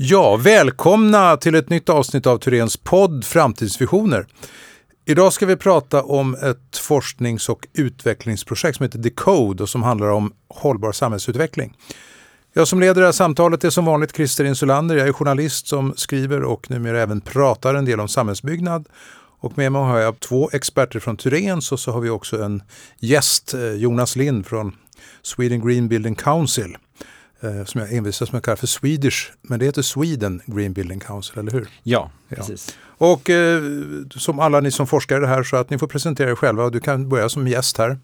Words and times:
Ja, 0.00 0.36
välkomna 0.36 1.36
till 1.36 1.54
ett 1.54 1.70
nytt 1.70 1.88
avsnitt 1.88 2.26
av 2.26 2.38
Turens 2.38 2.76
podd 2.76 3.24
Framtidsvisioner. 3.24 4.26
Idag 5.04 5.32
ska 5.32 5.46
vi 5.46 5.56
prata 5.56 6.02
om 6.02 6.34
ett 6.34 6.76
forsknings 6.76 7.48
och 7.48 7.66
utvecklingsprojekt 7.72 8.76
som 8.76 8.84
heter 8.84 8.98
Decode 8.98 9.62
och 9.62 9.68
som 9.68 9.82
handlar 9.82 10.08
om 10.08 10.32
hållbar 10.48 10.92
samhällsutveckling. 10.92 11.76
Jag 12.52 12.68
som 12.68 12.80
leder 12.80 13.00
det 13.00 13.06
här 13.06 13.12
samtalet 13.12 13.64
är 13.64 13.70
som 13.70 13.84
vanligt 13.84 14.16
Christer 14.16 14.44
Insulander. 14.44 14.96
Jag 14.96 15.08
är 15.08 15.12
journalist 15.12 15.66
som 15.66 15.94
skriver 15.96 16.42
och 16.42 16.70
numera 16.70 17.02
även 17.02 17.20
pratar 17.20 17.74
en 17.74 17.84
del 17.84 18.00
om 18.00 18.08
samhällsbyggnad. 18.08 18.88
Och 19.40 19.58
med 19.58 19.72
mig 19.72 19.82
har 19.82 19.98
jag 19.98 20.20
två 20.20 20.50
experter 20.52 21.00
från 21.00 21.16
Turens 21.16 21.72
och 21.72 21.80
så 21.80 21.92
har 21.92 22.00
vi 22.00 22.10
också 22.10 22.42
en 22.42 22.62
gäst, 22.98 23.54
eh, 23.54 23.72
Jonas 23.72 24.16
Lind 24.16 24.46
från 24.46 24.76
Sweden 25.22 25.66
Green 25.66 25.88
Building 25.88 26.14
Council 26.14 26.76
som 27.64 27.80
jag 27.80 27.92
envisas 27.92 28.32
med 28.32 28.38
att 28.38 28.44
kalla 28.44 28.56
för 28.56 28.66
Swedish, 28.66 29.32
men 29.42 29.58
det 29.58 29.64
heter 29.64 29.82
Sweden 29.82 30.42
Green 30.46 30.72
Building 30.72 31.00
Council, 31.00 31.38
eller 31.38 31.52
hur? 31.52 31.68
Ja, 31.82 32.10
precis. 32.28 32.76
Ja. 32.98 33.06
Och 33.06 33.30
eh, 33.30 33.62
som 34.10 34.40
alla 34.40 34.60
ni 34.60 34.70
som 34.70 34.86
forskar 34.86 35.16
i 35.16 35.20
det 35.20 35.26
här 35.26 35.42
så 35.42 35.56
att 35.56 35.70
ni 35.70 35.78
får 35.78 35.86
presentera 35.86 36.30
er 36.30 36.34
själva 36.34 36.64
och 36.64 36.72
du 36.72 36.80
kan 36.80 37.08
börja 37.08 37.28
som 37.28 37.48
gäst 37.48 37.78
här. 37.78 37.98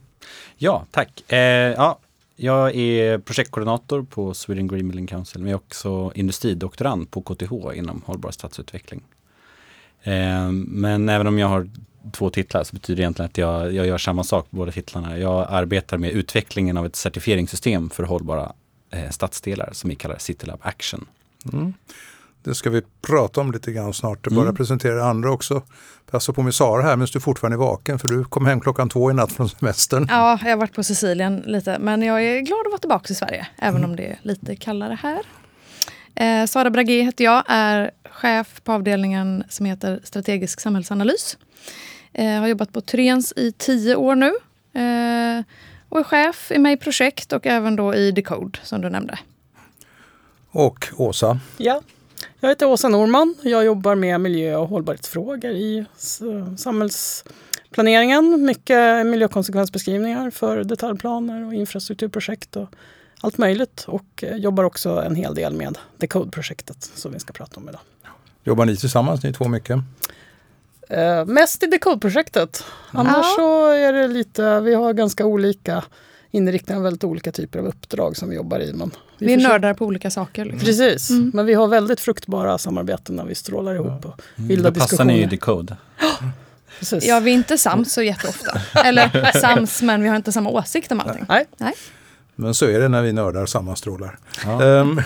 Ja, 0.56 0.86
tack. 0.90 1.32
Eh, 1.32 1.38
ja, 1.72 1.98
jag 2.36 2.74
är 2.74 3.18
projektkoordinator 3.18 4.02
på 4.02 4.34
Sweden 4.34 4.68
Green 4.68 4.88
Building 4.88 5.06
Council, 5.06 5.42
men 5.42 5.50
jag 5.50 5.58
är 5.60 5.62
också 5.64 6.12
industridoktorand 6.14 7.10
på 7.10 7.22
KTH 7.22 7.52
inom 7.74 8.02
hållbar 8.06 8.30
stadsutveckling. 8.30 9.02
Eh, 10.02 10.50
men 10.52 11.08
även 11.08 11.26
om 11.26 11.38
jag 11.38 11.48
har 11.48 11.68
två 12.12 12.30
titlar 12.30 12.64
så 12.64 12.74
betyder 12.74 12.96
det 12.96 13.02
egentligen 13.02 13.28
att 13.30 13.38
jag, 13.38 13.72
jag 13.72 13.86
gör 13.86 13.98
samma 13.98 14.24
sak 14.24 14.50
på 14.50 14.56
båda 14.56 14.72
titlarna. 14.72 15.18
Jag 15.18 15.46
arbetar 15.50 15.98
med 15.98 16.10
utvecklingen 16.10 16.76
av 16.76 16.86
ett 16.86 16.96
certifieringssystem 16.96 17.90
för 17.90 18.02
hållbara 18.02 18.52
eh, 18.94 19.10
stadsdelar 19.10 19.68
som 19.72 19.90
vi 19.90 19.96
kallar 19.96 20.18
CityLab 20.18 20.60
Action. 20.62 21.06
Mm. 21.52 21.74
Det 22.44 22.54
ska 22.54 22.70
vi 22.70 22.82
prata 23.06 23.40
om 23.40 23.52
lite 23.52 23.72
grann 23.72 23.94
snart. 23.94 24.28
Bara 24.28 24.42
mm. 24.42 24.54
presentera 24.54 25.04
andra 25.04 25.30
också. 25.30 25.62
Passa 26.10 26.32
på 26.32 26.42
med 26.42 26.54
Sara 26.54 26.82
här 26.82 26.96
medan 26.96 27.08
du 27.12 27.20
fortfarande 27.20 27.56
är 27.56 27.58
vaken 27.58 27.98
för 27.98 28.08
du 28.08 28.24
kom 28.24 28.46
hem 28.46 28.60
klockan 28.60 28.88
två 28.88 29.10
i 29.10 29.14
natt 29.14 29.32
från 29.32 29.48
semestern. 29.48 30.06
Ja, 30.10 30.38
jag 30.42 30.50
har 30.50 30.56
varit 30.56 30.74
på 30.74 30.82
Sicilien 30.82 31.42
lite 31.46 31.78
men 31.78 32.02
jag 32.02 32.24
är 32.24 32.40
glad 32.40 32.60
att 32.60 32.70
vara 32.70 32.78
tillbaka 32.78 33.12
i 33.12 33.14
Sverige 33.14 33.46
även 33.56 33.76
mm. 33.76 33.90
om 33.90 33.96
det 33.96 34.06
är 34.06 34.18
lite 34.22 34.56
kallare 34.56 34.98
här. 35.02 35.22
Eh, 36.14 36.46
Sara 36.46 36.70
Bragi 36.70 37.02
heter 37.02 37.24
jag, 37.24 37.44
är 37.46 37.90
chef 38.10 38.60
på 38.64 38.72
avdelningen 38.72 39.44
som 39.48 39.66
heter 39.66 40.00
strategisk 40.04 40.60
samhällsanalys. 40.60 41.38
Eh, 42.12 42.40
har 42.40 42.46
jobbat 42.46 42.72
på 42.72 42.80
Trens 42.80 43.32
i 43.36 43.52
tio 43.52 43.96
år 43.96 44.14
nu. 44.14 44.32
Eh, 44.80 45.44
och 45.94 46.00
är 46.00 46.04
chef 46.04 46.52
i 46.52 46.58
mig 46.58 46.76
projekt 46.76 47.32
och 47.32 47.46
även 47.46 47.76
då 47.76 47.94
i 47.94 48.10
Decode 48.10 48.58
som 48.62 48.80
du 48.80 48.90
nämnde. 48.90 49.18
Och 50.50 50.88
Åsa? 50.96 51.40
Ja, 51.56 51.82
jag 52.40 52.48
heter 52.48 52.66
Åsa 52.66 52.88
Norman. 52.88 53.34
Jag 53.42 53.64
jobbar 53.64 53.94
med 53.94 54.20
miljö 54.20 54.56
och 54.56 54.68
hållbarhetsfrågor 54.68 55.50
i 55.50 55.84
samhällsplaneringen. 56.58 58.44
Mycket 58.44 59.06
miljökonsekvensbeskrivningar 59.06 60.30
för 60.30 60.64
detaljplaner 60.64 61.46
och 61.46 61.54
infrastrukturprojekt 61.54 62.56
och 62.56 62.68
allt 63.20 63.38
möjligt. 63.38 63.84
Och 63.88 64.24
eh, 64.24 64.36
jobbar 64.36 64.64
också 64.64 65.02
en 65.02 65.14
hel 65.14 65.34
del 65.34 65.52
med 65.52 65.78
Decode-projektet 65.96 66.90
som 66.94 67.12
vi 67.12 67.20
ska 67.20 67.32
prata 67.32 67.60
om 67.60 67.68
idag. 67.68 67.80
Jobbar 68.44 68.64
ni 68.64 68.76
tillsammans 68.76 69.22
ni 69.22 69.32
två 69.32 69.48
mycket? 69.48 69.78
Eh, 70.88 71.24
mest 71.24 71.62
i 71.62 71.66
Decode-projektet. 71.66 72.64
Annars 72.90 73.16
ja. 73.16 73.34
så 73.36 73.66
är 73.66 73.92
det 73.92 74.08
lite, 74.08 74.60
vi 74.60 74.74
har 74.74 74.92
ganska 74.92 75.26
olika 75.26 75.84
inriktningar, 76.30 76.82
väldigt 76.82 77.04
olika 77.04 77.32
typer 77.32 77.58
av 77.58 77.66
uppdrag 77.66 78.16
som 78.16 78.28
vi 78.28 78.36
jobbar 78.36 78.60
i. 78.60 78.72
Men 78.72 78.90
vi, 79.18 79.26
vi 79.26 79.32
är 79.32 79.36
nördar 79.36 79.74
på 79.74 79.86
olika 79.86 80.10
saker. 80.10 80.44
Liksom. 80.44 80.60
Precis, 80.60 81.10
mm. 81.10 81.30
men 81.34 81.46
vi 81.46 81.54
har 81.54 81.68
väldigt 81.68 82.00
fruktbara 82.00 82.58
samarbeten 82.58 83.16
när 83.16 83.24
vi 83.24 83.34
strålar 83.34 83.74
ihop 83.74 84.04
och 84.04 84.20
mm. 84.36 84.48
vilda 84.48 84.70
Då 84.70 84.80
passar 84.80 85.04
ni 85.04 85.22
i 85.22 85.26
Decode. 85.26 85.76
Precis. 86.78 87.06
Ja, 87.06 87.20
vi 87.20 87.30
är 87.30 87.34
inte 87.34 87.58
sams 87.58 87.92
så 87.92 88.02
jätteofta. 88.02 88.60
Eller 88.84 89.32
sams, 89.40 89.82
men 89.82 90.02
vi 90.02 90.08
har 90.08 90.16
inte 90.16 90.32
samma 90.32 90.50
åsikt 90.50 90.92
om 90.92 91.00
allting. 91.00 91.24
Nej. 91.28 91.46
Nej. 91.56 91.72
Men 92.34 92.54
så 92.54 92.66
är 92.66 92.80
det 92.80 92.88
när 92.88 93.02
vi 93.02 93.12
nördar 93.12 93.46
sammanstrålar. 93.46 94.18
Ja. 94.44 94.64
Um, 94.64 95.02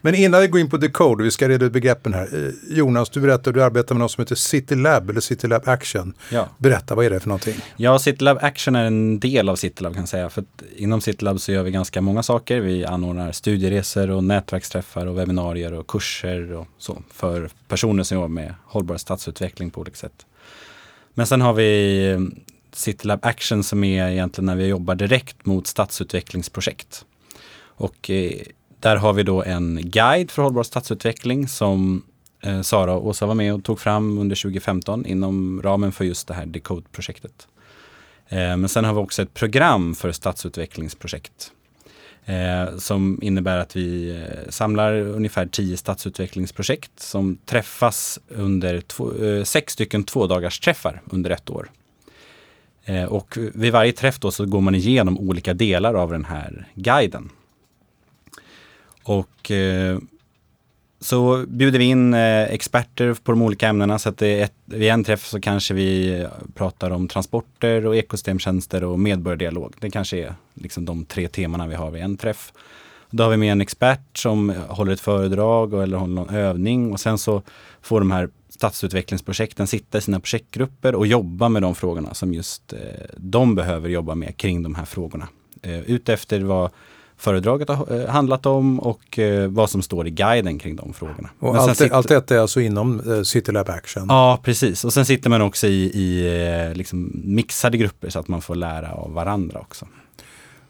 men 0.00 0.14
innan 0.14 0.40
vi 0.40 0.46
går 0.46 0.60
in 0.60 0.70
på 0.70 0.76
Decode, 0.76 1.24
vi 1.24 1.30
ska 1.30 1.48
reda 1.48 1.66
ut 1.66 1.72
begreppen 1.72 2.14
här. 2.14 2.46
Eh, 2.46 2.76
Jonas, 2.76 3.10
du 3.10 3.20
berättar 3.20 3.50
att 3.50 3.54
du 3.54 3.62
arbetar 3.62 3.94
med 3.94 4.00
något 4.00 4.10
som 4.10 4.22
heter 4.22 4.34
City 4.34 4.74
Lab 4.74 5.10
eller 5.10 5.20
City 5.20 5.46
Lab 5.46 5.68
Action. 5.68 6.14
Ja. 6.30 6.48
Berätta, 6.58 6.94
vad 6.94 7.04
är 7.04 7.10
det 7.10 7.20
för 7.20 7.28
någonting? 7.28 7.54
Ja, 7.76 7.98
City 7.98 8.24
Lab 8.24 8.38
Action 8.40 8.76
är 8.76 8.84
en 8.84 9.20
del 9.20 9.48
av 9.48 9.56
City 9.56 9.82
Lab 9.82 9.92
kan 9.92 10.02
jag 10.02 10.08
säga. 10.08 10.30
För 10.30 10.44
inom 10.76 11.00
City 11.00 11.24
Lab 11.24 11.40
så 11.40 11.52
gör 11.52 11.62
vi 11.62 11.70
ganska 11.70 12.00
många 12.00 12.22
saker. 12.22 12.60
Vi 12.60 12.84
anordnar 12.84 13.32
studieresor 13.32 14.10
och 14.10 14.24
nätverksträffar 14.24 15.06
och 15.06 15.18
webbinarier 15.18 15.72
och 15.72 15.86
kurser 15.86 16.52
och 16.52 16.66
så 16.78 17.02
för 17.12 17.50
personer 17.68 18.02
som 18.02 18.14
jobbar 18.14 18.28
med 18.28 18.54
hållbar 18.64 18.96
stadsutveckling 18.96 19.70
på 19.70 19.80
olika 19.80 19.96
sätt. 19.96 20.26
Men 21.14 21.26
sen 21.26 21.40
har 21.40 21.52
vi 21.52 22.10
eh, 22.10 22.20
City 22.72 23.06
Lab 23.06 23.20
Action 23.22 23.64
som 23.64 23.84
är 23.84 24.08
egentligen 24.08 24.46
när 24.46 24.56
vi 24.56 24.66
jobbar 24.66 24.94
direkt 24.94 25.46
mot 25.46 25.66
stadsutvecklingsprojekt. 25.66 27.04
Och 27.60 28.10
eh, 28.10 28.32
där 28.80 28.96
har 28.96 29.12
vi 29.12 29.22
då 29.22 29.42
en 29.42 29.80
guide 29.82 30.30
för 30.30 30.42
hållbar 30.42 30.62
stadsutveckling 30.62 31.48
som 31.48 32.02
eh, 32.40 32.62
Sara 32.62 32.92
och 32.92 33.06
Åsa 33.06 33.26
var 33.26 33.34
med 33.34 33.54
och 33.54 33.64
tog 33.64 33.80
fram 33.80 34.18
under 34.18 34.36
2015 34.36 35.06
inom 35.06 35.62
ramen 35.62 35.92
för 35.92 36.04
just 36.04 36.28
det 36.28 36.34
här 36.34 36.46
Decode-projektet. 36.46 37.48
Eh, 38.28 38.56
men 38.56 38.68
sen 38.68 38.84
har 38.84 38.92
vi 38.92 39.00
också 39.00 39.22
ett 39.22 39.34
program 39.34 39.94
för 39.94 40.12
stadsutvecklingsprojekt 40.12 41.52
eh, 42.24 42.76
som 42.76 43.18
innebär 43.22 43.58
att 43.58 43.76
vi 43.76 44.10
eh, 44.10 44.50
samlar 44.50 44.92
ungefär 44.94 45.46
tio 45.46 45.76
stadsutvecklingsprojekt 45.76 47.00
som 47.00 47.36
träffas 47.36 48.20
under 48.28 48.80
två, 48.80 49.24
eh, 49.24 49.44
sex 49.44 49.72
stycken 49.72 50.04
tvådagars 50.04 50.60
träffar 50.60 51.02
under 51.10 51.30
ett 51.30 51.50
år. 51.50 51.70
Eh, 52.84 53.04
och 53.04 53.38
vid 53.54 53.72
varje 53.72 53.92
träff 53.92 54.18
då 54.18 54.30
så 54.30 54.46
går 54.46 54.60
man 54.60 54.74
igenom 54.74 55.18
olika 55.18 55.54
delar 55.54 55.94
av 55.94 56.12
den 56.12 56.24
här 56.24 56.68
guiden. 56.74 57.30
Och 59.10 59.50
eh, 59.50 59.98
så 61.00 61.44
bjuder 61.48 61.78
vi 61.78 61.84
in 61.84 62.14
eh, 62.14 62.42
experter 62.42 63.14
på 63.14 63.32
de 63.32 63.42
olika 63.42 63.68
ämnena 63.68 63.98
så 63.98 64.08
att 64.08 64.22
ett, 64.22 64.54
vid 64.64 64.88
en 64.90 65.04
träff 65.04 65.26
så 65.26 65.40
kanske 65.40 65.74
vi 65.74 66.20
eh, 66.20 66.28
pratar 66.54 66.90
om 66.90 67.08
transporter 67.08 67.86
och 67.86 67.96
ekosystemtjänster 67.96 68.84
och 68.84 68.98
medborgardialog. 68.98 69.74
Det 69.80 69.90
kanske 69.90 70.18
är 70.18 70.34
liksom 70.54 70.84
de 70.84 71.04
tre 71.04 71.28
temana 71.28 71.66
vi 71.66 71.74
har 71.74 71.90
vid 71.90 72.02
en 72.02 72.16
träff. 72.16 72.52
Då 73.10 73.22
har 73.22 73.30
vi 73.30 73.36
med 73.36 73.52
en 73.52 73.60
expert 73.60 74.18
som 74.18 74.54
håller 74.68 74.92
ett 74.92 75.00
föredrag 75.00 75.82
eller 75.82 75.96
håller 75.96 76.14
någon 76.14 76.34
övning 76.34 76.92
och 76.92 77.00
sen 77.00 77.18
så 77.18 77.42
får 77.82 78.00
de 78.00 78.10
här 78.10 78.28
stadsutvecklingsprojekten 78.48 79.66
sitta 79.66 79.98
i 79.98 80.00
sina 80.00 80.20
projektgrupper 80.20 80.94
och 80.94 81.06
jobba 81.06 81.48
med 81.48 81.62
de 81.62 81.74
frågorna 81.74 82.14
som 82.14 82.34
just 82.34 82.72
eh, 82.72 82.78
de 83.16 83.54
behöver 83.54 83.88
jobba 83.88 84.14
med 84.14 84.36
kring 84.36 84.62
de 84.62 84.74
här 84.74 84.84
frågorna. 84.84 85.28
Eh, 85.62 85.80
Utefter 85.80 86.40
vad 86.40 86.70
föredraget 87.20 87.68
har 87.68 88.00
eh, 88.00 88.08
handlat 88.08 88.46
om 88.46 88.80
och 88.80 89.18
eh, 89.18 89.48
vad 89.48 89.70
som 89.70 89.82
står 89.82 90.06
i 90.06 90.10
guiden 90.10 90.58
kring 90.58 90.76
de 90.76 90.92
frågorna. 90.92 91.30
Och 91.38 91.56
allt, 91.56 91.78
sitter... 91.78 91.94
allt 91.94 92.08
detta 92.08 92.34
är 92.34 92.38
alltså 92.38 92.60
inom 92.60 93.00
eh, 93.12 93.22
CityLab 93.22 93.68
Action? 93.68 94.06
Ja, 94.08 94.40
precis. 94.42 94.84
Och 94.84 94.92
sen 94.92 95.06
sitter 95.06 95.30
man 95.30 95.42
också 95.42 95.66
i, 95.66 95.84
i 95.84 96.74
liksom 96.74 97.12
mixade 97.24 97.78
grupper 97.78 98.10
så 98.10 98.18
att 98.18 98.28
man 98.28 98.42
får 98.42 98.54
lära 98.54 98.92
av 98.92 99.12
varandra 99.12 99.58
också. 99.60 99.86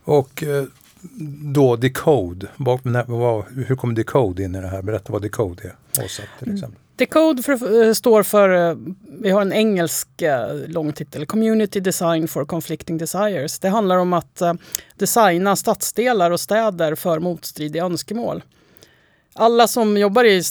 Och 0.05 0.45
då 1.43 1.77
Decode, 1.77 2.47
hur 3.67 3.77
kommer 3.77 3.95
Decode 3.95 4.43
in 4.43 4.55
i 4.55 4.61
det 4.61 4.69
här? 4.69 4.83
Berätta 4.83 5.13
vad 5.13 5.23
Decode 5.23 5.63
är, 5.63 6.05
Åsa 6.05 6.23
till 6.39 6.55
exempel. 6.55 6.79
Decode 7.01 7.43
för, 7.43 7.87
eh, 7.87 7.93
står 7.93 8.23
för, 8.23 8.71
eh, 8.71 8.77
vi 9.21 9.31
har 9.31 9.43
en 9.43 9.53
engelsk 9.53 10.23
eh, 10.23 10.55
lång 10.67 10.93
titel, 10.93 11.27
Community 11.27 11.81
Design 11.81 12.29
for 12.29 12.45
Conflicting 12.45 12.99
Desires. 12.99 13.59
Det 13.59 13.69
handlar 13.69 13.99
om 13.99 14.13
att 14.13 14.43
designa 14.97 15.57
stadsdelar 15.57 16.31
och 16.31 16.41
städer 16.41 16.95
för 16.95 17.19
motstridiga 17.19 17.85
önskemål. 17.85 18.43
Alla 19.35 19.69
som 19.69 19.97
jobbar 19.97 20.25
i 20.25 20.43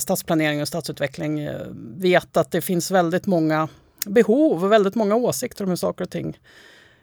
stadsplanering 0.00 0.62
och 0.62 0.68
stadsutveckling 0.68 1.48
vet 1.96 2.36
att 2.36 2.50
det 2.50 2.60
finns 2.60 2.90
väldigt 2.90 3.26
många 3.26 3.68
behov 4.06 4.64
och 4.64 4.72
väldigt 4.72 4.94
många 4.94 5.14
åsikter 5.14 5.64
om 5.64 5.70
hur 5.70 5.76
saker 5.76 6.04
och 6.04 6.10
ting 6.10 6.38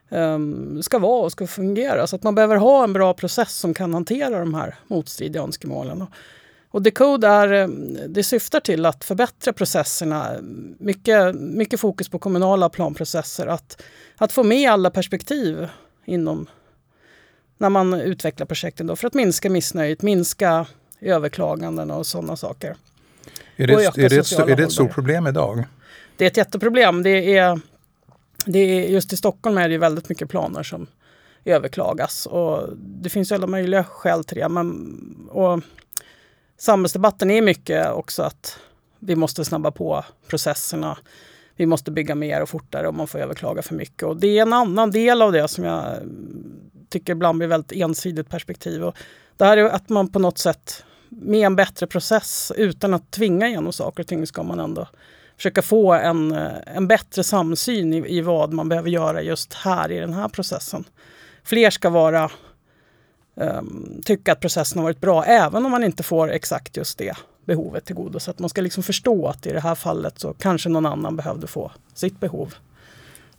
ehm, 0.10 0.83
ska 0.83 1.00
vara 1.00 1.24
och 1.24 1.31
ska 1.31 1.48
fungera. 1.48 2.07
Så 2.07 2.16
att 2.16 2.24
man 2.24 2.36
behöver 2.36 2.56
ha 2.56 2.83
en 2.83 2.94
bra 2.94 3.13
process 3.13 3.56
som 3.56 3.74
kan 3.74 3.94
hantera 3.94 4.39
de 4.39 4.54
här 4.54 4.75
motstridiga 4.88 5.42
önskemålen. 5.42 6.06
Och 6.74 6.81
Decode 6.81 7.28
är, 7.28 7.54
eh, 7.54 7.68
det 8.08 8.24
syftar 8.24 8.60
till 8.60 8.86
att 8.86 9.04
förbättra 9.04 9.54
processerna. 9.54 10.38
Mycket, 10.78 11.36
mycket 11.36 11.80
fokus 11.80 12.10
på 12.10 12.20
kommunala 12.20 12.70
planprocesser. 12.70 13.48
Att, 13.48 13.81
att 14.18 14.31
få 14.31 14.44
med 14.44 14.72
alla 14.72 14.90
perspektiv 14.90 15.68
inom 16.06 16.48
när 17.58 17.70
man 17.70 17.94
utvecklar 17.94 18.48
projekten 18.48 18.88
då, 18.88 18.96
för 18.96 19.08
att 19.08 19.14
minska 19.14 19.50
missnöjet, 19.50 20.02
minska 20.02 20.66
överklaganden 21.02 21.92
och 21.92 22.08
sådana 22.08 22.36
saker. 22.36 22.76
Är 23.56 23.68
det, 23.68 23.74
är 23.74 23.78
det, 23.78 23.86
ett, 24.18 24.31
är 24.31 24.56
det 24.56 24.64
ett 24.64 24.72
stort 24.72 24.94
problem 24.94 25.28
idag? 25.28 25.64
Det 26.18 26.26
är 26.26 26.28
ett 26.28 26.38
jätteproblem. 26.38 27.04
Det 27.04 27.38
är, 27.38 27.60
det 28.46 28.60
är, 28.60 28.90
just 28.90 29.14
i 29.14 29.18
Stockholm 29.18 29.58
är 29.58 29.69
det 29.69 29.78
väldigt 29.78 30.10
mycket 30.10 30.30
planer 30.30 30.64
som 30.64 30.88
överklagas. 31.46 32.26
Och 32.26 32.69
det 32.78 33.10
finns 33.10 33.31
alla 33.31 33.48
möjliga 33.48 33.84
skäl 33.84 34.24
till 34.24 34.38
det. 34.38 34.50
Men, 34.50 34.98
och 35.31 35.62
samhällsdebatten 36.63 37.31
är 37.31 37.42
mycket 37.42 37.92
också 37.92 38.24
att 38.24 38.60
vi 39.00 39.15
måste 39.15 39.45
snabba 39.45 39.71
på 39.71 40.06
processerna. 40.27 40.98
Vi 41.56 41.65
måste 41.65 41.92
bygga 41.92 42.15
mer 42.15 42.42
och 42.42 42.50
fortare 42.50 42.88
och 42.88 42.94
man 42.94 43.07
får 43.07 43.19
överklaga 43.19 43.62
för 43.62 43.75
mycket. 43.75 44.04
Och 44.04 44.18
det 44.18 44.38
är 44.38 44.42
en 44.42 44.54
annan 44.54 44.92
del 44.92 45.21
av 45.21 45.31
det 45.31 45.48
som 45.48 45.63
jag 45.63 45.98
tycker 46.89 47.13
ibland 47.13 47.38
blir 47.38 47.48
väldigt 47.48 47.71
ensidigt 47.71 48.30
perspektiv. 48.30 48.83
Och 48.83 48.95
det 49.38 49.45
här 49.45 49.57
är 49.57 49.63
att 49.63 49.89
man 49.89 50.12
på 50.12 50.19
något 50.19 50.38
sätt 50.38 50.83
med 51.10 51.45
en 51.45 51.56
bättre 51.56 51.88
process 51.88 52.51
utan 52.56 52.94
att 52.94 53.12
tvinga 53.12 53.48
igenom 53.48 53.74
saker 53.74 54.04
och 54.04 54.07
ting 54.07 54.27
ska 54.27 54.44
man 54.44 54.59
ändå 54.59 54.88
försöka 55.38 55.62
få 55.62 55.94
en, 55.94 56.31
en 56.66 56.88
bättre 56.88 57.24
samsyn 57.24 57.94
i, 57.94 58.18
i 58.18 58.21
vad 58.21 58.54
man 58.54 58.69
behöver 58.69 58.89
göra 58.89 59.21
just 59.21 59.54
här 59.54 59.92
i 59.92 60.00
den 60.00 60.13
här 60.13 60.30
processen. 60.30 60.83
Fler 61.44 61.69
ska 61.69 61.89
vara 61.89 62.31
um, 63.35 64.01
tycka 64.06 64.31
att 64.31 64.39
processen 64.39 64.77
har 64.77 64.83
varit 64.83 65.01
bra 65.01 65.25
även 65.25 65.65
om 65.65 65.71
man 65.71 65.83
inte 65.83 66.03
får 66.03 66.31
exakt 66.31 66.77
just 66.77 66.97
det 66.97 67.18
behovet 67.45 67.85
tillgodosett. 67.85 68.39
Man 68.39 68.50
ska 68.50 68.62
liksom 68.62 68.83
förstå 68.83 69.27
att 69.27 69.45
i 69.45 69.51
det 69.51 69.59
här 69.59 69.75
fallet 69.75 70.19
så 70.19 70.33
kanske 70.33 70.69
någon 70.69 70.85
annan 70.85 71.15
behövde 71.15 71.47
få 71.47 71.71
sitt 71.94 72.19
behov. 72.19 72.53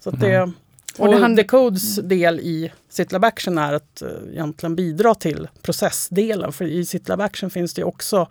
Så 0.00 0.10
det, 0.10 0.34
mm. 0.34 0.52
Och, 0.98 1.08
och 1.08 1.20
det 1.20 1.34
Decodes 1.34 1.96
del 1.96 2.40
i 2.40 2.72
SitLab 2.88 3.24
Action 3.24 3.58
är 3.58 3.72
att 3.72 4.02
uh, 4.02 4.32
egentligen 4.32 4.76
bidra 4.76 5.14
till 5.14 5.48
processdelen. 5.62 6.52
För 6.52 6.64
i 6.64 6.84
SitLab 6.84 7.20
Action 7.20 7.50
finns 7.50 7.74
det 7.74 7.84
också 7.84 8.28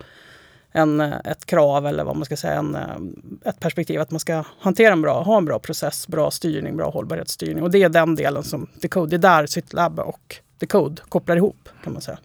en, 0.74 1.00
eh, 1.00 1.14
ett 1.24 1.46
krav 1.46 1.86
eller 1.86 2.04
vad 2.04 2.16
man 2.16 2.24
ska 2.24 2.36
säga, 2.36 2.54
en, 2.54 2.74
eh, 2.74 2.96
ett 3.44 3.60
perspektiv 3.60 4.00
att 4.00 4.10
man 4.10 4.20
ska 4.20 4.44
hantera 4.58 4.92
en 4.92 5.02
bra, 5.02 5.22
ha 5.22 5.36
en 5.36 5.44
bra 5.44 5.58
process, 5.58 6.08
bra 6.08 6.30
styrning, 6.30 6.76
bra 6.76 6.90
hållbarhetsstyrning. 6.90 7.62
Och 7.62 7.70
det 7.70 7.82
är 7.82 7.88
den 7.88 8.14
delen 8.14 8.42
som 8.42 8.66
Decode, 8.74 9.10
det 9.10 9.16
är 9.16 9.40
där 9.40 9.46
SitLab 9.46 10.00
och 10.00 10.36
Decode 10.58 11.02
kopplar 11.08 11.36
ihop 11.36 11.68
kan 11.84 11.92
man 11.92 12.02
säga. 12.02 12.18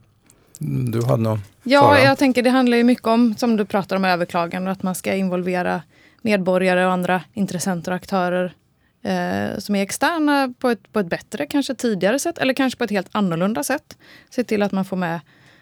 Mm, 0.61 0.91
du 0.91 1.05
hade 1.05 1.23
någon 1.23 1.39
Ja, 1.63 1.81
Sara. 1.81 2.03
jag 2.03 2.17
tänker 2.17 2.43
det 2.43 2.49
handlar 2.49 2.77
ju 2.77 2.83
mycket 2.83 3.07
om, 3.07 3.35
som 3.35 3.57
du 3.57 3.65
pratar 3.65 3.95
om, 3.95 4.05
överklagande, 4.05 4.71
att 4.71 4.83
man 4.83 4.95
ska 4.95 5.13
involvera 5.13 5.81
medborgare 6.21 6.85
och 6.85 6.91
andra 6.91 7.21
intressenter 7.33 7.91
och 7.91 7.95
aktörer 7.95 8.53
eh, 9.01 9.59
som 9.59 9.75
är 9.75 9.81
externa 9.83 10.53
på 10.59 10.69
ett, 10.69 10.93
på 10.93 10.99
ett 10.99 11.09
bättre, 11.09 11.45
kanske 11.45 11.75
tidigare 11.75 12.19
sätt, 12.19 12.37
eller 12.37 12.53
kanske 12.53 12.77
på 12.77 12.83
ett 12.83 12.91
helt 12.91 13.09
annorlunda 13.11 13.63
sätt. 13.63 13.97
Se 14.29 14.43
till 14.43 14.63
att 14.63 14.71
man 14.71 14.85
får 14.85 14.97
med 14.97 15.19